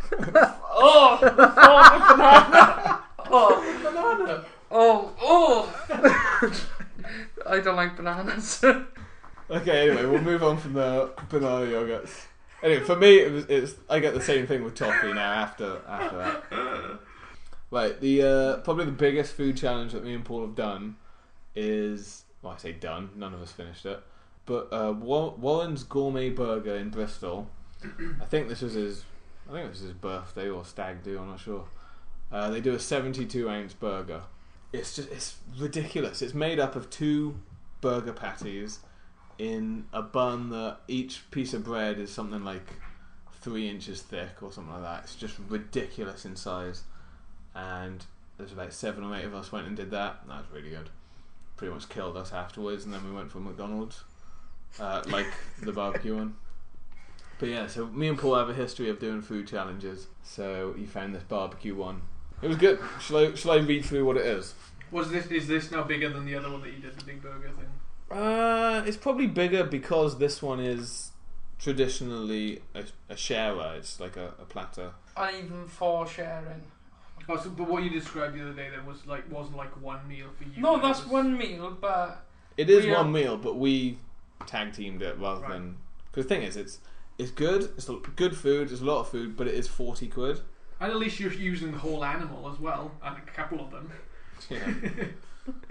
oh, 0.20 0.58
oh, 0.80 1.17
the 1.22 1.30
banana. 1.32 3.04
Oh, 3.30 3.82
Banana. 3.84 4.46
oh, 4.72 5.13
oh. 5.22 6.54
I 7.50 7.60
don't 7.60 7.76
like 7.76 7.96
bananas. 7.98 8.63
Okay, 9.50 9.89
anyway, 9.89 10.06
we'll 10.06 10.22
move 10.22 10.43
on 10.43 10.58
from 10.58 10.74
the 10.74 11.12
banana 11.30 11.65
yogurts. 11.65 12.26
Anyway, 12.63 12.84
for 12.84 12.96
me, 12.96 13.20
it 13.20 13.32
was, 13.32 13.46
it's 13.46 13.76
I 13.89 14.00
get 14.00 14.13
the 14.13 14.22
same 14.22 14.48
thing 14.48 14.63
with 14.63 14.76
toffee 14.76 15.13
now 15.13 15.32
after 15.32 15.82
after 15.88 16.17
that. 16.17 17.00
Right, 17.70 18.00
the 18.00 18.22
uh, 18.24 18.58
probably 18.58 18.86
the 18.86 18.91
biggest 18.91 19.34
food 19.34 19.58
challenge 19.58 19.91
that 19.91 20.04
me 20.04 20.13
and 20.13 20.24
Paul 20.24 20.41
have 20.41 20.56
done 20.56 20.96
is 21.54 22.24
well, 22.41 22.54
I 22.54 22.58
say 22.58 22.72
done. 22.72 23.10
None 23.15 23.34
of 23.34 23.41
us 23.41 23.52
finished 23.52 23.86
it, 23.86 24.02
but 24.46 24.70
uh, 24.72 24.93
Warren's 24.93 25.84
Gourmet 25.84 26.30
Burger 26.30 26.76
in 26.76 26.89
Bristol. 26.89 27.50
I 28.22 28.26
think 28.26 28.48
this 28.48 28.62
was 28.62 28.74
his. 28.74 29.04
I 29.50 29.54
think 29.54 29.65
it 29.65 29.70
was 29.70 29.80
his 29.80 29.93
birthday 29.93 30.50
or 30.50 30.65
stag 30.65 31.04
do. 31.04 31.20
I'm 31.20 31.28
not 31.28 31.39
sure. 31.39 31.65
Uh, 32.32 32.50
they 32.50 32.60
do 32.60 32.74
a 32.74 32.80
72 32.80 33.50
ounce 33.50 33.74
burger. 33.74 34.22
It's 34.74 34.96
just 34.96 35.12
it's 35.12 35.38
ridiculous. 35.58 36.22
It's 36.22 36.34
made 36.34 36.60
up 36.60 36.76
of 36.76 36.89
two 36.89 37.38
burger 37.82 38.13
patties 38.13 38.80
in 39.38 39.86
a 39.93 40.02
bun 40.02 40.50
that 40.50 40.78
each 40.88 41.30
piece 41.32 41.54
of 41.54 41.63
bread 41.63 42.00
is 42.00 42.12
something 42.12 42.43
like 42.43 42.73
three 43.41 43.69
inches 43.69 44.02
thick 44.02 44.41
or 44.41 44.52
something 44.52 44.73
like 44.73 44.84
that. 44.84 45.04
It's 45.04 45.15
just 45.15 45.36
ridiculous 45.47 46.26
in 46.26 46.36
size. 46.36 46.84
And 47.56 48.04
there's 48.38 48.52
about 48.52 48.73
seven 48.73 49.04
or 49.04 49.15
eight 49.15 49.26
of 49.26 49.34
us 49.34 49.52
went 49.52 49.67
and 49.67 49.76
did 49.76 49.91
that. 49.91 50.19
and 50.21 50.32
That 50.32 50.39
was 50.39 50.52
really 50.54 50.69
good. 50.69 50.89
Pretty 51.56 51.73
much 51.73 51.89
killed 51.89 52.17
us 52.17 52.34
afterwards, 52.34 52.86
and 52.86 52.93
then 52.93 53.04
we 53.04 53.12
went 53.12 53.32
for 53.32 53.39
McDonald's, 53.39 54.04
uh, 54.80 55.04
like 55.08 55.28
the 55.62 55.71
barbecue 55.71 56.15
one. 56.15 56.36
But 57.39 57.50
yeah, 57.50 57.67
so 57.67 57.88
me 57.88 58.08
and 58.08 58.17
Paul 58.17 58.36
have 58.36 58.50
a 58.50 58.54
history 58.54 58.89
of 58.89 59.00
doing 59.00 59.21
food 59.21 59.47
challenges. 59.47 60.08
So 60.23 60.76
you 60.78 60.88
found 60.88 61.15
this 61.15 61.23
barbecue 61.23 61.76
one. 61.76 62.02
It 62.41 62.47
was 62.47 62.58
good. 62.58 62.80
Shall 63.00 63.17
I, 63.17 63.34
shall 63.36 63.52
I 63.52 63.58
read 63.58 63.86
through 63.86 64.06
what 64.06 64.17
it 64.17 64.26
is? 64.26 64.54
Was 64.91 65.12
this 65.12 65.28
is 65.28 65.47
this 65.47 65.71
now 65.71 65.84
bigger 65.84 66.10
than 66.10 66.26
the 66.26 66.36
other 66.36 66.50
one 66.50 66.62
that 66.62 66.71
you 66.71 66.80
did, 66.80 66.97
the 66.97 67.04
big 67.04 67.21
burger 67.21 67.50
thing? 67.50 67.67
Uh, 68.12 68.84
it's 68.86 68.98
probably 68.98 69.28
bigger 69.28 69.63
because 69.63 70.17
this 70.17 70.41
one 70.41 70.60
is 70.60 71.12
traditionally 71.60 72.62
a, 72.74 72.84
a 73.10 73.17
sharer. 73.17 73.76
It's 73.78 74.00
like 74.00 74.17
a, 74.17 74.34
a 74.39 74.46
platter. 74.46 74.91
and 75.15 75.36
even 75.46 75.67
for 75.67 76.08
sharing. 76.08 76.63
Oh, 77.30 77.36
so, 77.36 77.50
but 77.50 77.67
what 77.67 77.84
you 77.84 77.89
described 77.89 78.36
the 78.36 78.41
other 78.41 78.54
day 78.54 78.70
then 78.70 78.86
was 78.86 79.06
like 79.06 79.30
wasn't 79.30 79.58
like 79.58 79.82
one 79.82 80.08
meal 80.08 80.28
for 80.38 80.46
you. 80.46 80.62
No, 80.62 80.80
that's 80.80 81.02
was- 81.04 81.10
one 81.12 81.38
meal, 81.38 81.76
but 81.80 82.26
It 82.56 82.70
is 82.70 82.86
We 82.86 82.91
are- 82.91 82.98
one 83.04 83.12
meal, 83.12 83.38
but 83.38 83.56
we 83.58 83.98
tag 84.46 84.72
teamed 84.74 85.02
it 85.02 85.17
rather 85.20 85.41
Right. 85.41 85.52
than 85.52 85.78
because 86.10 86.26
the 86.26 86.30
thing 86.36 86.43
is, 86.43 86.56
it's 86.56 86.80
it's 87.17 87.32
good. 87.32 87.63
It's 87.76 87.89
a- 87.89 88.00
good 88.15 88.38
food. 88.38 88.72
It's 88.72 88.82
a 88.82 88.86
lot 88.86 89.02
of 89.02 89.10
food, 89.10 89.36
but 89.36 89.48
it 89.48 89.56
is 89.56 89.67
forty 89.67 90.08
quid. 90.08 90.39
And 90.80 90.91
at 90.91 90.98
least 90.98 91.20
you're 91.20 91.34
using 91.34 91.72
the 91.74 91.80
whole 91.80 92.06
animal 92.06 92.50
as 92.50 92.60
well, 92.60 92.91
and 93.04 93.17
a 93.17 93.22
couple 93.32 93.60
of 93.60 93.72
them. 93.72 93.91
Yeah. 94.52 94.72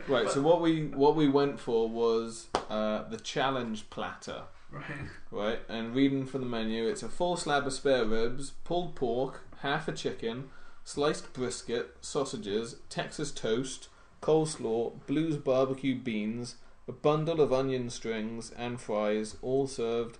right. 0.09 0.31
So 0.31 0.43
what 0.43 0.61
we 0.61 0.87
what 0.87 1.17
we 1.17 1.29
went 1.29 1.61
for 1.61 1.89
was 1.89 2.49
uh, 2.71 3.09
the 3.09 3.19
challenge 3.19 3.91
platter. 3.91 4.43
Right. 4.71 4.83
Right, 5.31 5.61
and 5.69 5.95
reading 5.95 6.27
from 6.27 6.41
the 6.41 6.47
menu, 6.47 6.89
it's 6.89 7.03
a 7.03 7.09
full 7.09 7.37
slab 7.37 7.67
of 7.67 7.73
spare 7.73 8.05
ribs, 8.05 8.51
pulled 8.65 8.95
pork, 8.97 9.43
half 9.61 9.87
a 9.87 9.93
chicken, 9.93 10.51
sliced 10.85 11.33
brisket, 11.33 11.97
sausages, 12.01 12.77
Texas 12.89 13.31
toast, 13.31 13.89
coleslaw, 14.21 14.93
blues 15.07 15.37
barbecue 15.37 15.95
beans, 15.95 16.57
a 16.89 16.93
bundle 16.93 17.41
of 17.41 17.53
onion 17.53 17.91
strings, 17.91 18.51
and 18.51 18.81
fries, 18.81 19.37
all 19.41 19.67
served 19.67 20.19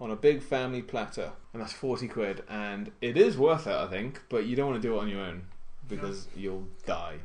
on 0.00 0.10
a 0.10 0.16
big 0.16 0.42
family 0.42 0.82
platter. 0.82 1.32
And 1.52 1.62
that's 1.62 1.72
40 1.72 2.08
quid, 2.08 2.42
and 2.48 2.90
it 3.00 3.16
is 3.16 3.38
worth 3.38 3.66
it, 3.66 3.74
I 3.74 3.86
think, 3.86 4.22
but 4.28 4.44
you 4.46 4.56
don't 4.56 4.70
want 4.70 4.82
to 4.82 4.88
do 4.88 4.96
it 4.96 5.00
on 5.00 5.08
your 5.08 5.20
own 5.20 5.44
because 5.88 6.26
you'll 6.36 6.66
die, 6.84 7.18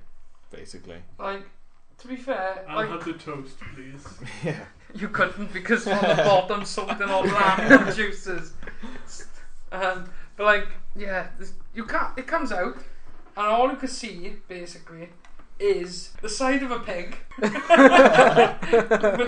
basically. 0.52 1.02
like 1.18 1.46
to 2.00 2.08
be 2.08 2.16
fair, 2.16 2.64
I'll 2.68 2.78
like 2.78 2.90
have 2.90 3.06
the 3.06 3.14
toast, 3.14 3.56
please. 3.76 4.06
Yeah. 4.44 4.66
you 4.96 5.10
couldn't 5.10 5.52
because 5.54 5.88
on 5.88 6.00
the 6.02 6.16
bottom 6.26 6.66
soaked 6.66 7.00
in 7.02 7.10
all 7.10 7.24
the 7.24 7.30
lemon 7.34 7.94
juices. 7.96 8.54
Um, 9.72 10.10
but 10.36 10.46
like, 10.46 10.68
yeah, 10.96 11.28
this, 11.38 11.54
you 11.76 11.86
can't. 11.86 12.18
It 12.18 12.26
comes 12.28 12.52
out, 12.52 12.76
and 13.38 13.46
all 13.48 13.70
you 13.70 13.76
can 13.76 13.88
see 13.90 14.36
basically 14.48 15.10
is 15.60 16.12
the 16.22 16.30
side 16.30 16.64
of 16.64 16.72
a 16.72 16.80
pig 16.80 17.18
with 17.40 17.52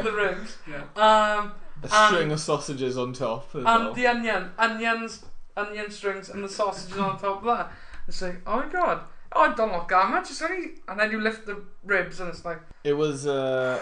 the 0.03 0.13
ribs, 0.15 0.57
Yeah. 0.67 0.83
um, 0.95 1.51
A 1.83 1.95
Um, 1.95 2.13
string 2.13 2.31
of 2.31 2.39
sausages 2.39 2.97
on 2.97 3.11
top 3.13 3.49
as 3.55 3.55
and 3.55 3.65
well. 3.65 3.93
the 3.93 4.07
onion, 4.07 4.51
onions, 4.57 5.25
onion 5.57 5.91
strings, 5.91 6.29
and 6.29 6.43
the 6.43 6.49
sausages 6.49 6.97
on 6.97 7.19
top 7.19 7.39
of 7.39 7.43
that. 7.57 7.71
It's 8.07 8.21
like, 8.21 8.41
oh 8.47 8.57
my 8.57 8.67
god, 8.67 9.01
oh, 9.33 9.41
I 9.51 9.53
don't 9.53 9.71
look 9.71 9.87
that 9.89 10.09
much. 10.09 10.29
It's 10.29 10.41
only, 10.41 10.71
and 10.87 10.99
then 10.99 11.11
you 11.11 11.19
lift 11.21 11.45
the 11.45 11.61
ribs, 11.83 12.19
and 12.19 12.29
it's 12.29 12.45
like, 12.45 12.59
It 12.83 12.93
was 12.93 13.25
uh, 13.27 13.79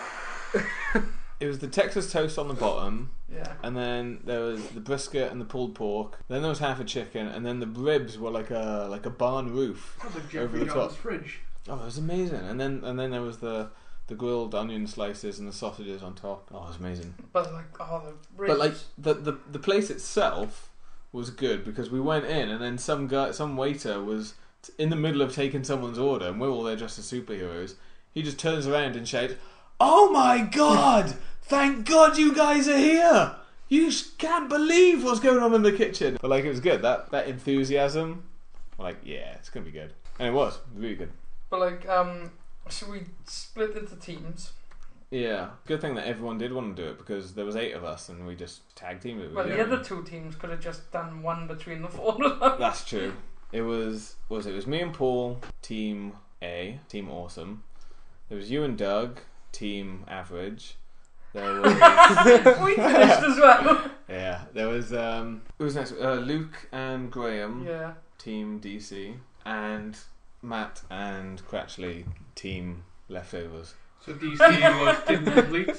it 1.40 1.48
was 1.48 1.60
the 1.60 1.68
Texas 1.68 2.12
toast 2.12 2.38
on 2.38 2.48
the 2.48 2.54
bottom, 2.54 3.12
yeah. 3.34 3.54
and 3.64 3.76
then 3.76 4.20
there 4.26 4.42
was 4.42 4.68
the 4.70 4.80
brisket 4.80 5.32
and 5.32 5.40
the 5.40 5.46
pulled 5.46 5.76
pork. 5.76 6.20
Then 6.28 6.42
there 6.42 6.50
was 6.50 6.60
half 6.60 6.80
a 6.80 6.84
chicken, 6.84 7.28
and 7.28 7.46
then 7.46 7.60
the 7.60 7.68
ribs 7.68 8.18
were 8.18 8.32
like 8.32 8.52
a 8.52 8.88
like 8.90 9.06
a 9.06 9.10
barn 9.10 9.54
roof. 9.54 9.98
Sounds 10.02 10.16
like 10.16 10.36
Over 10.36 10.58
Jeffrey 10.58 10.60
the 10.60 10.66
top. 10.74 10.92
fridge. 10.94 11.40
Oh, 11.68 11.80
it 11.80 11.86
was 11.86 11.98
amazing. 11.98 12.40
And 12.40 12.60
then 12.60 12.82
and 12.84 13.00
then 13.00 13.12
there 13.12 13.22
was 13.22 13.38
the 13.38 13.70
the 14.08 14.16
grilled 14.16 14.56
onion 14.56 14.88
slices 14.88 15.38
and 15.40 15.48
the 15.48 15.54
sausages 15.54 16.02
on 16.02 16.16
top. 16.16 16.50
Oh, 16.52 16.64
it 16.64 16.68
was 16.68 16.78
amazing. 16.78 17.14
But 17.32 17.54
like, 17.54 17.66
oh, 17.80 18.02
the 18.06 18.42
ribs. 18.42 18.52
But 18.54 18.60
like 18.60 18.74
the 18.98 19.14
the 19.14 19.38
the 19.52 19.60
place 19.60 19.90
itself 19.90 20.70
was 21.12 21.30
good 21.30 21.64
because 21.64 21.90
we 21.90 22.00
went 22.00 22.26
in, 22.26 22.50
and 22.50 22.62
then 22.62 22.78
some 22.78 23.08
guy, 23.08 23.32
some 23.32 23.56
waiter 23.56 24.02
was 24.04 24.34
in 24.78 24.90
the 24.90 24.96
middle 24.96 25.22
of 25.22 25.34
taking 25.34 25.64
someone's 25.64 26.00
order, 26.00 26.28
and 26.28 26.40
we're 26.40 26.50
all 26.50 26.64
there 26.64 26.76
dressed 26.76 27.00
as 27.00 27.12
superheroes. 27.12 27.76
He 28.14 28.22
just 28.22 28.40
turns 28.40 28.68
around 28.68 28.96
and 28.96 29.08
shouts, 29.08 29.36
"Oh 29.80 30.12
my 30.12 30.42
god! 30.42 31.16
Thank 31.42 31.88
God 31.88 32.18
you 32.18 32.34
guys 32.34 32.68
are 32.68 32.78
here! 32.78 33.36
You 33.68 33.92
can't 34.18 34.50
believe 34.50 35.04
what's 35.04 35.20
going 35.20 35.42
on 35.42 35.54
in 35.54 35.62
the 35.62 35.72
kitchen." 35.72 36.18
But 36.22 36.30
like, 36.30 36.44
it 36.44 36.50
was 36.50 36.60
good. 36.60 36.82
That 36.82 37.12
that 37.12 37.28
enthusiasm, 37.28 38.24
like, 38.78 38.98
yeah, 39.04 39.34
it's 39.36 39.50
gonna 39.50 39.66
be 39.66 39.72
good, 39.72 39.94
and 40.18 40.28
it 40.28 40.34
was 40.34 40.60
really 40.76 40.96
good. 40.96 41.12
But 41.50 41.60
like, 41.60 41.88
um, 41.88 42.32
so 42.68 42.90
we 42.90 43.02
split 43.26 43.76
into 43.76 43.96
teams. 43.96 44.54
Yeah, 45.12 45.50
good 45.66 45.82
thing 45.82 45.96
that 45.96 46.06
everyone 46.06 46.38
did 46.38 46.54
want 46.54 46.76
to 46.76 46.84
do 46.84 46.90
it 46.90 47.00
because 47.00 47.34
there 47.34 47.46
was 47.46 47.56
eight 47.56 47.72
of 47.72 47.84
us, 47.84 48.10
and 48.10 48.28
we 48.28 48.36
just 48.36 48.76
tag 48.76 49.02
teamed 49.02 49.22
it. 49.22 49.34
Well, 49.34 49.48
the 49.48 49.62
other 49.62 49.84
two 49.84 50.04
teams 50.04 50.36
could 50.36 50.52
have 50.52 50.60
just 50.60 50.92
done 50.92 51.24
one 51.24 51.48
between 51.48 51.82
the 51.82 51.88
four 51.88 52.24
of 52.24 52.40
them. 52.40 52.56
That's 52.60 52.86
true. 52.86 53.14
It 53.52 53.62
was 53.62 54.16
was 54.30 54.46
it? 54.46 54.52
It 54.52 54.56
was 54.56 54.68
me 54.68 54.82
and 54.82 54.94
Paul, 54.94 55.40
team 55.62 56.14
A, 56.42 56.80
team 56.88 57.10
awesome. 57.10 57.64
There 58.28 58.38
was 58.38 58.52
you 58.52 58.64
and 58.64 58.78
Doug, 58.78 59.20
team 59.52 60.04
average. 60.08 60.76
There 61.34 61.62
was 61.62 61.74
we 62.64 62.76
finished 62.76 63.24
as 63.24 63.38
well. 63.38 63.90
yeah. 64.08 64.42
There 64.54 64.68
was 64.68 64.94
um. 64.94 65.42
Who 65.58 65.66
was 65.66 65.76
next? 65.76 65.94
Uh, 65.94 66.16
Luke 66.16 66.68
and 66.72 67.12
Graham, 67.12 67.66
Yeah. 67.68 67.94
team 68.18 68.60
DC, 68.60 69.16
and 69.46 69.98
Matt 70.42 70.82
and 70.90 71.42
Cratchley, 71.48 72.06
team 72.36 72.84
leftovers. 73.10 73.74
So 74.06 74.14
DC 74.14 74.40
was 74.40 74.98
didn't 75.08 75.34
complete. 75.34 75.76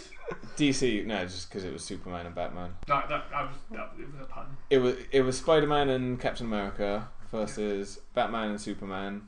DC 0.56 1.06
no, 1.06 1.24
just 1.24 1.48
because 1.48 1.64
it 1.64 1.72
was 1.72 1.82
Superman 1.82 2.26
and 2.26 2.34
Batman. 2.34 2.74
No, 2.88 3.02
that, 3.08 3.24
I 3.34 3.42
was 3.44 3.54
that 3.70 3.92
it 3.98 4.06
was 4.12 4.20
a 4.22 4.24
pun. 4.26 4.56
It 4.68 4.78
was 4.78 4.96
it 5.10 5.22
was 5.22 5.38
Spider 5.38 5.66
Man 5.66 5.88
and 5.88 6.20
Captain 6.20 6.46
America 6.46 7.08
versus 7.30 8.00
Batman 8.14 8.50
and 8.50 8.60
Superman 8.60 9.22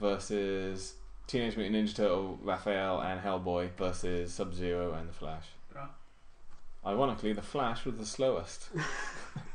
versus 0.00 0.94
Teenage 1.26 1.56
Mutant 1.56 1.76
Ninja 1.88 1.94
Turtle, 1.96 2.38
Raphael 2.42 3.00
and 3.00 3.20
Hellboy 3.20 3.70
versus 3.76 4.32
Sub 4.32 4.54
Zero 4.54 4.92
and 4.92 5.08
the 5.08 5.12
Flash. 5.12 5.46
Yeah. 5.74 5.86
Ironically, 6.84 7.32
the 7.32 7.42
Flash 7.42 7.84
was 7.84 7.96
the 7.96 8.06
slowest. 8.06 8.68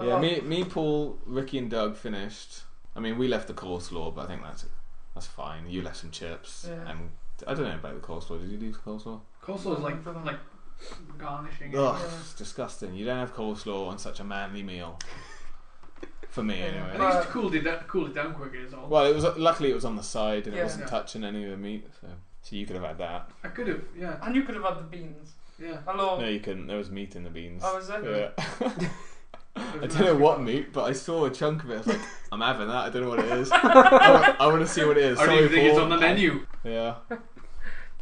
yeah, 0.00 0.18
me, 0.20 0.40
me, 0.40 0.64
Paul, 0.64 1.18
Ricky, 1.26 1.58
and 1.58 1.70
Doug 1.70 1.96
finished. 1.96 2.62
I 2.94 3.00
mean, 3.00 3.18
we 3.18 3.28
left 3.28 3.48
the 3.48 3.54
coleslaw, 3.54 4.14
but 4.14 4.24
I 4.24 4.28
think 4.28 4.42
that's 4.42 4.66
that's 5.14 5.26
fine. 5.26 5.68
You 5.68 5.82
left 5.82 5.96
some 5.96 6.10
chips, 6.10 6.66
Yeah. 6.68 6.90
and 6.90 7.10
I 7.46 7.54
don't 7.54 7.64
know 7.64 7.74
about 7.74 8.00
the 8.00 8.06
coleslaw. 8.06 8.40
Did 8.40 8.50
you 8.50 8.58
do 8.58 8.72
coleslaw? 8.72 9.20
Coleslaw 9.42 9.76
is 9.78 9.82
like 9.82 10.24
like 10.24 10.38
garnishing. 11.18 11.76
Ugh, 11.76 12.00
it's 12.20 12.34
disgusting. 12.34 12.94
You 12.94 13.04
don't 13.04 13.18
have 13.18 13.34
coleslaw 13.34 13.88
on 13.88 13.98
such 13.98 14.20
a 14.20 14.24
manly 14.24 14.62
meal. 14.62 14.98
For 16.30 16.42
me, 16.42 16.62
anyway. 16.62 16.88
think 16.92 17.02
it's 17.02 17.26
to 17.26 17.32
cool 17.32 17.54
it 17.54 17.60
down, 17.62 17.78
cool 17.88 18.06
it 18.06 18.14
down 18.14 18.32
quicker. 18.34 18.56
Is 18.56 18.72
all. 18.72 18.88
Well, 18.88 19.04
it 19.04 19.14
was 19.14 19.24
luckily 19.36 19.70
it 19.70 19.74
was 19.74 19.84
on 19.84 19.96
the 19.96 20.02
side 20.02 20.46
and 20.46 20.54
it 20.54 20.58
Yeah. 20.58 20.62
wasn't 20.64 20.84
Yeah. 20.84 20.88
touching 20.90 21.24
any 21.24 21.44
of 21.44 21.50
the 21.50 21.56
meat, 21.58 21.86
so 22.00 22.08
so 22.40 22.56
you 22.56 22.64
could 22.66 22.76
have 22.76 22.84
had 22.84 22.98
that. 22.98 23.30
I 23.44 23.48
could 23.48 23.68
have. 23.68 23.82
Yeah. 23.96 24.16
And 24.22 24.34
you 24.34 24.42
could 24.42 24.54
have 24.54 24.64
had 24.64 24.78
the 24.78 24.82
beans. 24.84 25.32
Yeah. 25.58 25.76
Hello. 25.86 26.18
No, 26.18 26.26
you 26.26 26.40
couldn't. 26.40 26.66
There 26.68 26.78
was 26.78 26.90
meat 26.90 27.14
in 27.16 27.24
the 27.24 27.30
beans. 27.30 27.62
Oh, 27.64 27.76
is 27.78 27.88
there? 27.88 28.32
Yeah. 28.38 28.70
I 29.56 29.86
don't 29.86 30.00
know 30.00 30.16
what 30.16 30.40
meat, 30.40 30.72
but 30.72 30.84
I 30.84 30.92
saw 30.92 31.26
a 31.26 31.30
chunk 31.30 31.64
of 31.64 31.70
it. 31.70 31.74
I 31.74 31.78
was 31.78 31.86
like, 31.88 32.00
I'm 32.32 32.40
having 32.40 32.68
that. 32.68 32.76
I 32.76 32.88
don't 32.90 33.02
know 33.02 33.10
what 33.10 33.18
it 33.18 33.30
is. 33.32 33.50
I, 33.52 34.46
want 34.46 34.60
to 34.62 34.66
see 34.66 34.84
what 34.84 34.96
it 34.96 35.04
is. 35.04 35.18
I 35.18 35.26
don't 35.26 35.34
Sorry, 35.34 35.44
even 35.44 35.50
think 35.52 35.64
it's 35.68 35.74
Paul. 35.74 35.82
on 35.84 35.90
the 35.90 35.98
menu. 35.98 36.46
Yeah. 36.64 36.94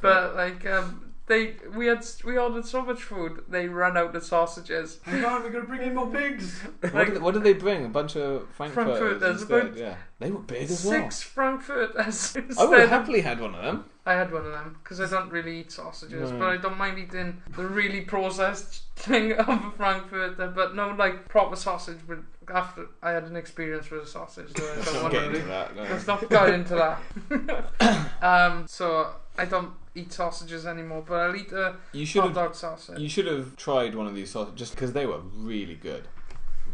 But 0.00 0.36
like 0.36 0.64
um, 0.66 1.09
they 1.30 1.54
we 1.76 1.86
had 1.86 2.04
we 2.24 2.36
ordered 2.36 2.66
so 2.66 2.82
much 2.82 3.02
food 3.02 3.44
they 3.48 3.68
ran 3.68 3.96
out 3.96 4.14
of 4.16 4.24
sausages. 4.24 4.98
Hang 5.04 5.24
on, 5.24 5.42
we're 5.42 5.50
gonna 5.50 5.64
bring 5.64 5.82
in 5.82 5.94
more 5.94 6.08
pigs. 6.08 6.60
What 6.80 6.92
Like 6.94 7.12
did, 7.12 7.22
what 7.22 7.34
did 7.34 7.44
they 7.44 7.52
bring? 7.54 7.84
A 7.86 7.88
bunch 7.88 8.16
of 8.16 8.48
frankfurters, 8.50 8.98
Frankfurters, 8.98 9.40
instead. 9.40 9.66
about 9.66 9.76
Yeah, 9.76 9.94
they 10.18 10.30
were 10.30 10.40
big 10.40 10.68
as 10.70 10.84
well. 10.84 11.00
six 11.02 11.22
frankfurters. 11.22 12.36
I 12.58 12.64
would 12.64 12.80
have 12.80 12.88
happily 12.90 13.20
had 13.20 13.40
one 13.40 13.54
of 13.54 13.62
them. 13.62 13.84
I 14.04 14.14
had 14.14 14.32
one 14.32 14.44
of 14.44 14.52
them 14.52 14.78
because 14.82 15.00
I 15.00 15.08
don't 15.08 15.30
really 15.30 15.60
eat 15.60 15.70
sausages, 15.70 16.32
No. 16.32 16.38
but 16.38 16.48
I 16.48 16.56
don't 16.56 16.76
mind 16.76 16.98
eating 16.98 17.42
the 17.56 17.66
really 17.66 18.00
processed 18.00 18.82
thing 18.96 19.32
of 19.38 19.48
a 19.48 19.70
frankfurter. 19.76 20.48
But 20.48 20.74
no, 20.74 20.90
like 20.98 21.28
proper 21.28 21.54
sausage. 21.54 21.98
But 22.08 22.18
after 22.52 22.88
I 23.02 23.12
had 23.12 23.24
an 23.24 23.36
experience 23.36 23.88
with 23.90 24.02
a 24.02 24.06
sausage, 24.06 24.50
so 24.56 24.64
I 24.64 24.84
don't 24.84 24.94
not 24.94 25.02
want 25.02 25.14
to. 25.14 25.24
into 25.26 25.42
that. 25.46 25.76
No. 25.76 25.82
Let's 25.82 26.06
not 26.08 26.28
go 26.28 26.46
into 26.52 26.74
that. 26.74 28.12
um, 28.22 28.66
so 28.66 29.14
I 29.38 29.44
don't 29.46 29.72
eat 29.94 30.12
sausages 30.12 30.66
anymore, 30.66 31.02
but 31.06 31.14
I'll 31.14 31.36
eat 31.36 31.52
a 31.52 31.76
You 31.92 32.04
should 32.06 32.20
hot 32.20 32.28
have. 32.28 32.34
dog 32.34 32.54
sausage. 32.54 32.98
You 32.98 33.08
should 33.08 33.26
have 33.26 33.56
tried 33.56 33.94
one 33.94 34.06
of 34.06 34.14
these 34.14 34.30
sausages 34.30 34.58
just 34.58 34.74
because 34.74 34.92
they 34.92 35.06
were 35.06 35.20
really 35.34 35.74
good, 35.74 36.08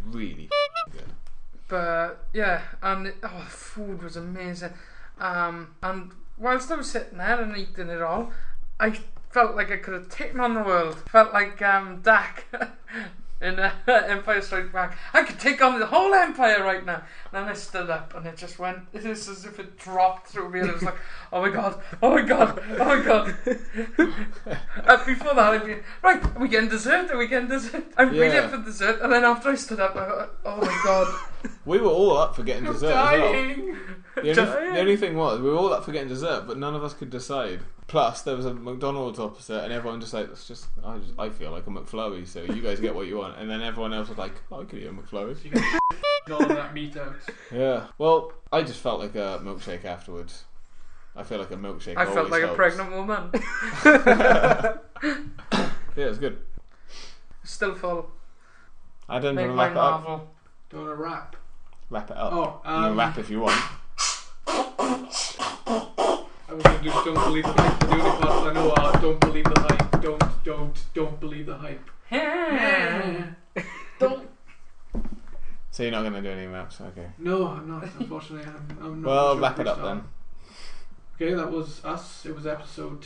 really 0.07 0.49
good. 0.93 1.13
But 1.69 2.27
yeah, 2.33 2.63
and 2.83 3.09
it, 3.09 3.17
oh, 3.23 3.41
the 3.45 3.51
food 3.51 4.03
was 4.03 4.17
amazing. 4.17 4.73
Um, 5.19 5.75
and 5.83 6.13
whilst 6.39 6.71
I 6.71 6.77
was 6.77 6.91
sitting 6.91 7.19
there 7.19 7.41
and 7.41 7.57
eating 7.57 7.89
it 7.89 8.03
all, 8.03 8.33
I 8.79 8.99
felt 9.31 9.57
like 9.57 9.71
I 9.71 9.77
could 9.79 9.95
have 9.95 10.09
taken 10.09 10.41
on 10.41 10.55
the 10.55 10.63
world. 10.63 10.97
Felt 11.11 11.33
like 11.33 11.61
um, 11.63 12.01
Dak 12.03 12.45
in 13.41 13.59
uh, 13.59 13.71
Empire 13.89 14.41
Strikes 14.41 14.73
Back. 14.73 14.97
I 15.13 15.23
could 15.23 15.39
take 15.39 15.63
on 15.63 15.79
the 15.79 15.87
whole 15.87 16.15
empire 16.15 16.63
right 16.63 16.85
now. 16.85 16.97
And 16.97 17.33
then 17.33 17.45
I 17.45 17.53
stood 17.53 17.91
up 17.91 18.15
and 18.17 18.27
it 18.27 18.37
just 18.37 18.59
went. 18.59 18.79
It 18.93 19.05
is 19.05 19.29
as 19.29 19.45
if 19.45 19.59
it 19.59 19.79
dropped 19.79 20.29
through 20.29 20.51
me, 20.51 20.61
and 20.61 20.71
it 20.71 20.75
was 20.75 20.83
like, 20.83 20.97
oh 21.33 21.43
my 21.43 21.51
god, 21.51 21.81
oh 22.03 22.11
my 22.15 22.23
god, 22.23 22.61
oh 22.81 22.85
my 22.85 23.03
god. 23.05 23.35
uh, 24.87 25.05
before 25.05 25.35
that, 25.35 25.53
I'd 25.55 25.67
be 25.67 25.77
right. 26.03 26.25
Are 26.25 26.39
we 26.41 26.49
getting 26.49 26.69
dessert? 26.71 27.11
Are 27.11 27.19
we 27.19 27.27
getting 27.27 27.49
dessert? 27.49 27.85
I'm 27.97 28.11
really 28.11 28.35
Yeah. 28.37 28.43
up 28.43 28.51
for 28.53 28.59
dessert. 28.63 29.01
And 29.03 29.13
then 29.13 29.25
after 29.25 29.51
I 29.51 29.55
stood 29.55 29.81
up, 29.81 29.97
I 29.97 30.07
thought, 30.09 30.31
oh 30.45 30.57
my 30.61 30.81
god. 30.85 31.15
We 31.65 31.79
were 31.79 31.91
all 31.91 32.17
up 32.17 32.35
for 32.37 32.43
getting 32.43 32.67
I'm 32.67 32.73
dessert 32.73 32.89
as 32.95 33.21
well. 33.21 33.33
The 33.33 33.39
only, 33.39 34.35
Dying. 34.35 34.73
the 34.75 34.81
only 34.81 34.97
thing 34.97 35.17
was 35.17 35.41
we 35.41 35.51
were 35.51 35.57
all 35.57 35.73
up 35.73 35.85
for 35.85 35.93
getting 35.93 36.09
dessert, 36.09 36.45
but 36.47 36.59
none 36.59 36.75
of 36.75 36.83
us 36.85 36.95
could 36.95 37.11
decide. 37.11 37.61
Plus, 37.87 38.23
there 38.23 38.35
was 38.35 38.47
a 38.47 38.55
McDonald's 38.55 39.19
opposite, 39.19 39.63
and 39.63 39.73
everyone 39.73 40.01
just 40.01 40.13
like, 40.15 40.29
"It's 40.31 40.49
just 40.49 40.67
I, 40.85 40.99
just, 40.99 41.13
I 41.19 41.29
feel 41.29 41.51
like 41.51 41.67
a 41.67 41.71
McFlurry, 41.71 42.27
so 42.27 42.43
you 42.43 42.61
guys 42.63 42.81
get 42.81 42.95
what 42.95 43.07
you 43.07 43.19
want." 43.19 43.39
And 43.39 43.49
then 43.49 43.63
everyone 43.63 43.93
else 43.93 44.09
was 44.09 44.19
like, 44.19 44.33
oh, 44.51 44.63
"I 44.63 44.65
could 44.65 44.79
eat 44.81 44.87
a 44.87 44.93
McFlurry." 44.93 45.37
So 45.37 45.49
you 46.29 46.35
all 46.35 46.43
of 46.51 46.57
that 46.57 46.75
meat 46.75 46.97
out. 46.97 47.15
Yeah. 47.53 47.87
Well, 47.99 48.33
I 48.53 48.63
just 48.63 48.81
felt 48.81 49.01
like 49.01 49.15
a 49.15 49.41
milkshake 49.45 49.85
afterwards. 49.85 50.45
I 51.15 51.23
feel 51.23 51.39
like 51.39 51.51
a 51.51 51.57
milkshake. 51.57 51.97
I 51.97 52.05
felt 52.07 52.19
always 52.19 52.33
like 52.33 52.43
a 52.43 52.55
pregnant 52.55 52.93
woman. 52.93 53.31
Yeah, 55.97 56.05
it's 56.09 56.19
good. 56.19 56.39
Still 57.43 57.75
full. 57.75 58.11
I 59.09 59.19
don't 59.19 59.35
Make 59.35 59.47
want 59.49 59.53
to 59.53 59.57
my 59.57 59.65
wrap 59.69 59.73
it 59.73 59.79
up. 59.79 60.01
marvel. 60.03 60.29
Don't 60.69 60.81
want 60.85 60.93
to 60.99 61.03
wrap. 61.03 61.36
Wrap 61.89 62.11
it 62.11 62.17
up. 62.17 62.33
Oh, 62.33 62.61
you 62.65 62.71
can 62.71 62.85
um, 62.85 62.99
wrap 62.99 63.19
if 63.19 63.31
you 63.31 63.41
want. 63.41 63.63
I 66.49 66.53
was 66.53 66.63
going 66.63 66.79
to 66.79 66.83
do 66.83 66.91
don't 66.91 67.15
believe 67.15 67.45
the 67.45 67.53
hype. 67.53 67.81
The 67.81 67.91
only 67.93 68.11
parts 68.11 68.47
I 68.47 68.53
know 68.53 68.73
are 68.73 69.01
don't 69.01 69.21
believe 69.21 69.45
the 69.45 69.61
hype. 69.61 70.03
Don't, 70.03 70.45
don't, 70.45 70.85
don't 70.95 71.21
believe 71.21 71.47
the 71.47 71.57
hype. 71.57 71.91
Don't. 73.99 74.29
So 75.71 75.83
you're 75.83 75.93
not 75.93 76.03
going 76.03 76.15
to 76.15 76.23
do 76.23 76.31
any 76.31 76.47
maps, 76.47 76.81
okay? 76.81 77.09
No, 77.19 77.47
I'm 77.49 77.69
not. 77.69 77.85
Unfortunately, 77.99 78.47
I'm, 78.47 78.79
I'm 78.83 79.03
not. 79.03 79.09
Well, 79.09 79.35
sure 79.35 79.43
wrap 79.43 79.59
it 79.61 79.69
up 79.69 79.79
freestyle. 79.79 79.85
then. 79.85 80.05
Okay, 81.15 81.35
that 81.35 81.51
was 81.51 81.85
us. 81.85 82.27
It 82.27 82.35
was 82.35 82.47
episode 82.47 83.01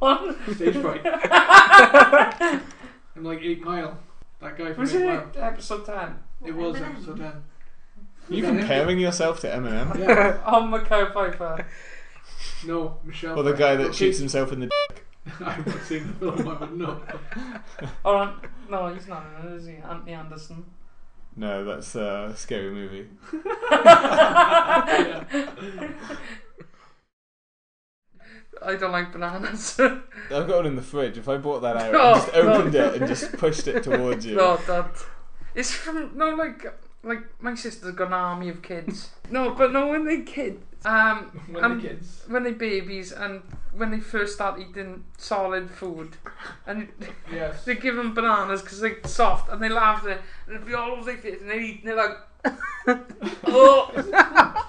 10. 0.00 0.54
Stage 0.54 0.76
fright. 0.76 1.00
I'm 3.16 3.24
like 3.24 3.40
8 3.42 3.62
Mile. 3.64 3.98
That 4.40 4.56
guy 4.56 4.72
from 4.72 4.80
Was 4.82 4.94
8 4.94 5.00
it 5.02 5.06
Mile. 5.06 5.30
episode 5.36 5.84
10? 5.86 6.18
It 6.46 6.52
was 6.54 6.76
episode 6.80 7.16
10. 7.18 7.26
Are 7.26 7.42
you 8.34 8.42
comparing 8.44 8.98
yourself 9.00 9.40
to 9.40 9.48
Eminem? 9.48 9.98
Yeah. 9.98 10.40
On 10.46 10.70
Macau 10.70 11.12
Pfeiffer. 11.12 11.66
No, 12.66 12.98
Michelle. 13.04 13.38
Or 13.38 13.42
the 13.42 13.52
guy 13.54 13.74
that 13.76 13.86
Okay. 13.88 13.96
shoots 13.96 14.18
himself 14.18 14.52
in 14.52 14.60
the. 14.60 14.70
I've 15.44 15.66
not 15.66 15.82
seen 15.82 16.06
the 16.20 16.32
film, 16.32 16.48
I 16.48 16.58
would 16.60 16.76
know. 16.78 17.00
Oh, 18.04 18.34
no, 18.70 18.92
he's 18.94 19.06
not 19.08 19.24
in 19.42 19.48
it, 19.48 19.54
is 19.56 19.66
he? 19.66 19.76
Anthony 19.76 20.12
Anderson. 20.12 20.64
No, 21.36 21.64
that's 21.64 21.94
a 21.94 22.32
scary 22.36 22.70
movie. 22.70 23.08
Yeah. 23.32 25.24
I 28.64 28.76
don't 28.76 28.92
like 28.92 29.12
bananas. 29.12 29.78
I've 29.80 30.00
got 30.28 30.48
one 30.48 30.66
in 30.66 30.76
the 30.76 30.82
fridge. 30.82 31.16
If 31.18 31.28
I 31.28 31.36
bought 31.36 31.60
that 31.60 31.76
out 31.76 31.94
Oh, 31.94 32.12
and 32.14 32.20
just 32.22 32.34
opened 32.34 32.72
no. 32.74 32.86
it 32.86 32.94
and 32.96 33.08
just 33.08 33.32
pushed 33.38 33.66
it 33.68 33.82
towards 33.82 34.26
you. 34.26 34.36
no, 34.42 34.56
that. 34.66 34.90
It's 35.54 35.72
from. 35.72 36.16
No, 36.16 36.30
like. 36.34 36.66
Like, 37.04 37.20
my 37.40 37.54
sister's 37.54 37.94
got 37.94 38.08
an 38.08 38.12
army 38.14 38.48
of 38.48 38.60
kids. 38.60 39.10
no, 39.30 39.50
but 39.54 39.72
no, 39.72 39.86
when 39.86 40.04
they 40.04 40.22
kids. 40.22 40.64
Um, 40.84 41.26
When 41.52 41.64
um, 41.64 41.80
the 41.80 41.88
kids. 41.90 42.24
when 42.26 42.42
they 42.42 42.50
babies 42.52 43.12
and 43.12 43.42
when 43.72 43.92
they 43.92 44.00
first 44.00 44.34
start 44.34 44.58
eating 44.60 45.04
solid 45.16 45.70
food 45.70 46.16
and 46.66 46.88
Yes. 47.32 47.64
they 47.64 47.76
give 47.76 47.94
them 47.94 48.14
bananas 48.14 48.62
because 48.62 48.80
they're 48.80 48.96
soft 49.04 49.48
and 49.50 49.62
they 49.62 49.68
laugh 49.68 50.02
at 50.04 50.10
it 50.10 50.20
and 50.46 50.56
it'll 50.56 50.66
be 50.66 50.74
all 50.74 50.90
over 50.90 51.04
their 51.04 51.16
face 51.18 51.40
and 51.40 51.48
they 51.50 51.60
eat 51.60 51.80
and 51.84 51.88
they're 51.88 51.96
like 51.96 52.16
oh, 53.46 53.90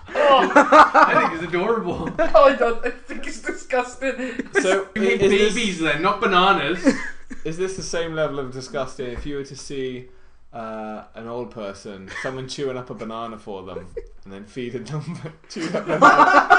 oh, 0.08 0.52
I 0.56 1.28
think 1.30 1.34
it's 1.42 1.50
adorable. 1.52 2.10
oh 2.20 2.44
I 2.44 2.56
don't 2.56 2.86
I 2.86 2.90
think 2.92 3.28
it's 3.28 3.40
disgusting 3.70 4.50
So 4.62 4.88
is 4.96 5.20
this, 5.20 5.54
babies 5.54 5.80
then, 5.80 6.02
not 6.02 6.20
bananas. 6.22 6.84
is 7.46 7.58
this 7.58 7.76
the 7.78 7.84
same 7.84 8.14
level 8.14 8.40
of 8.40 8.52
disgusting 8.52 9.08
if 9.08 9.26
you 9.26 9.36
were 9.38 9.44
to 9.44 9.56
see 9.56 10.08
uh, 10.54 11.04
an 11.16 11.28
old 11.28 11.52
person, 11.52 12.10
someone 12.24 12.48
chewing 12.48 12.78
up 12.78 12.90
a 12.90 12.94
banana 12.96 13.38
for 13.38 13.64
them, 13.64 13.88
and 14.24 14.34
then 14.34 14.46
feeding 14.46 14.84
them 14.86 15.04
chew 15.50 15.68
up 15.74 15.86
banana? 15.86 16.56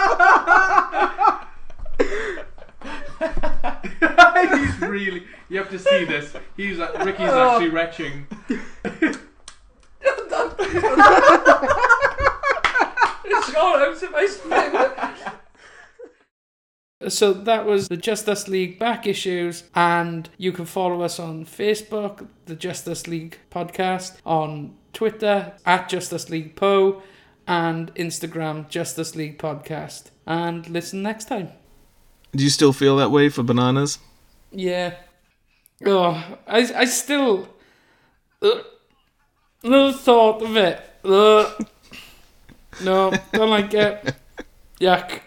He's 4.57 4.81
really. 4.81 5.25
You 5.49 5.59
have 5.59 5.70
to 5.70 5.79
see 5.79 6.05
this. 6.05 6.33
He's 6.57 6.79
like, 6.79 6.96
Ricky's 7.05 7.29
Oh. 7.31 7.51
actually 7.51 7.70
retching. 7.70 8.27
it's 13.25 13.55
all 13.57 13.83
of 13.83 14.12
my 14.12 14.27
spine 14.27 14.73
so 17.08 17.32
that 17.32 17.64
was 17.64 17.88
the 17.88 17.96
Justice 17.96 18.48
League 18.48 18.78
back 18.78 19.06
issues, 19.06 19.64
and 19.74 20.28
you 20.36 20.52
can 20.52 20.66
follow 20.66 21.02
us 21.02 21.18
on 21.18 21.44
Facebook, 21.46 22.26
the 22.46 22.54
Justice 22.54 23.06
League 23.06 23.38
podcast, 23.50 24.18
on 24.26 24.76
Twitter 24.92 25.52
at 25.64 25.88
Justice 25.88 26.28
League 26.28 26.56
Po, 26.56 27.02
and 27.46 27.94
Instagram 27.94 28.68
Justice 28.68 29.16
League 29.16 29.38
Podcast. 29.38 30.10
And 30.26 30.68
listen 30.68 31.02
next 31.02 31.26
time. 31.26 31.50
Do 32.32 32.44
you 32.44 32.50
still 32.50 32.72
feel 32.72 32.96
that 32.98 33.10
way 33.10 33.28
for 33.28 33.42
bananas? 33.42 33.98
Yeah. 34.52 34.94
Oh, 35.84 36.38
I, 36.46 36.70
I 36.74 36.84
still. 36.84 37.48
Uh, 38.42 38.60
the 39.62 39.92
thought 39.92 40.42
of 40.42 40.56
it. 40.56 40.80
Uh, 41.04 41.52
no, 42.84 43.12
don't 43.32 43.50
like 43.50 43.74
it. 43.74 44.14
Yuck. 44.80 45.20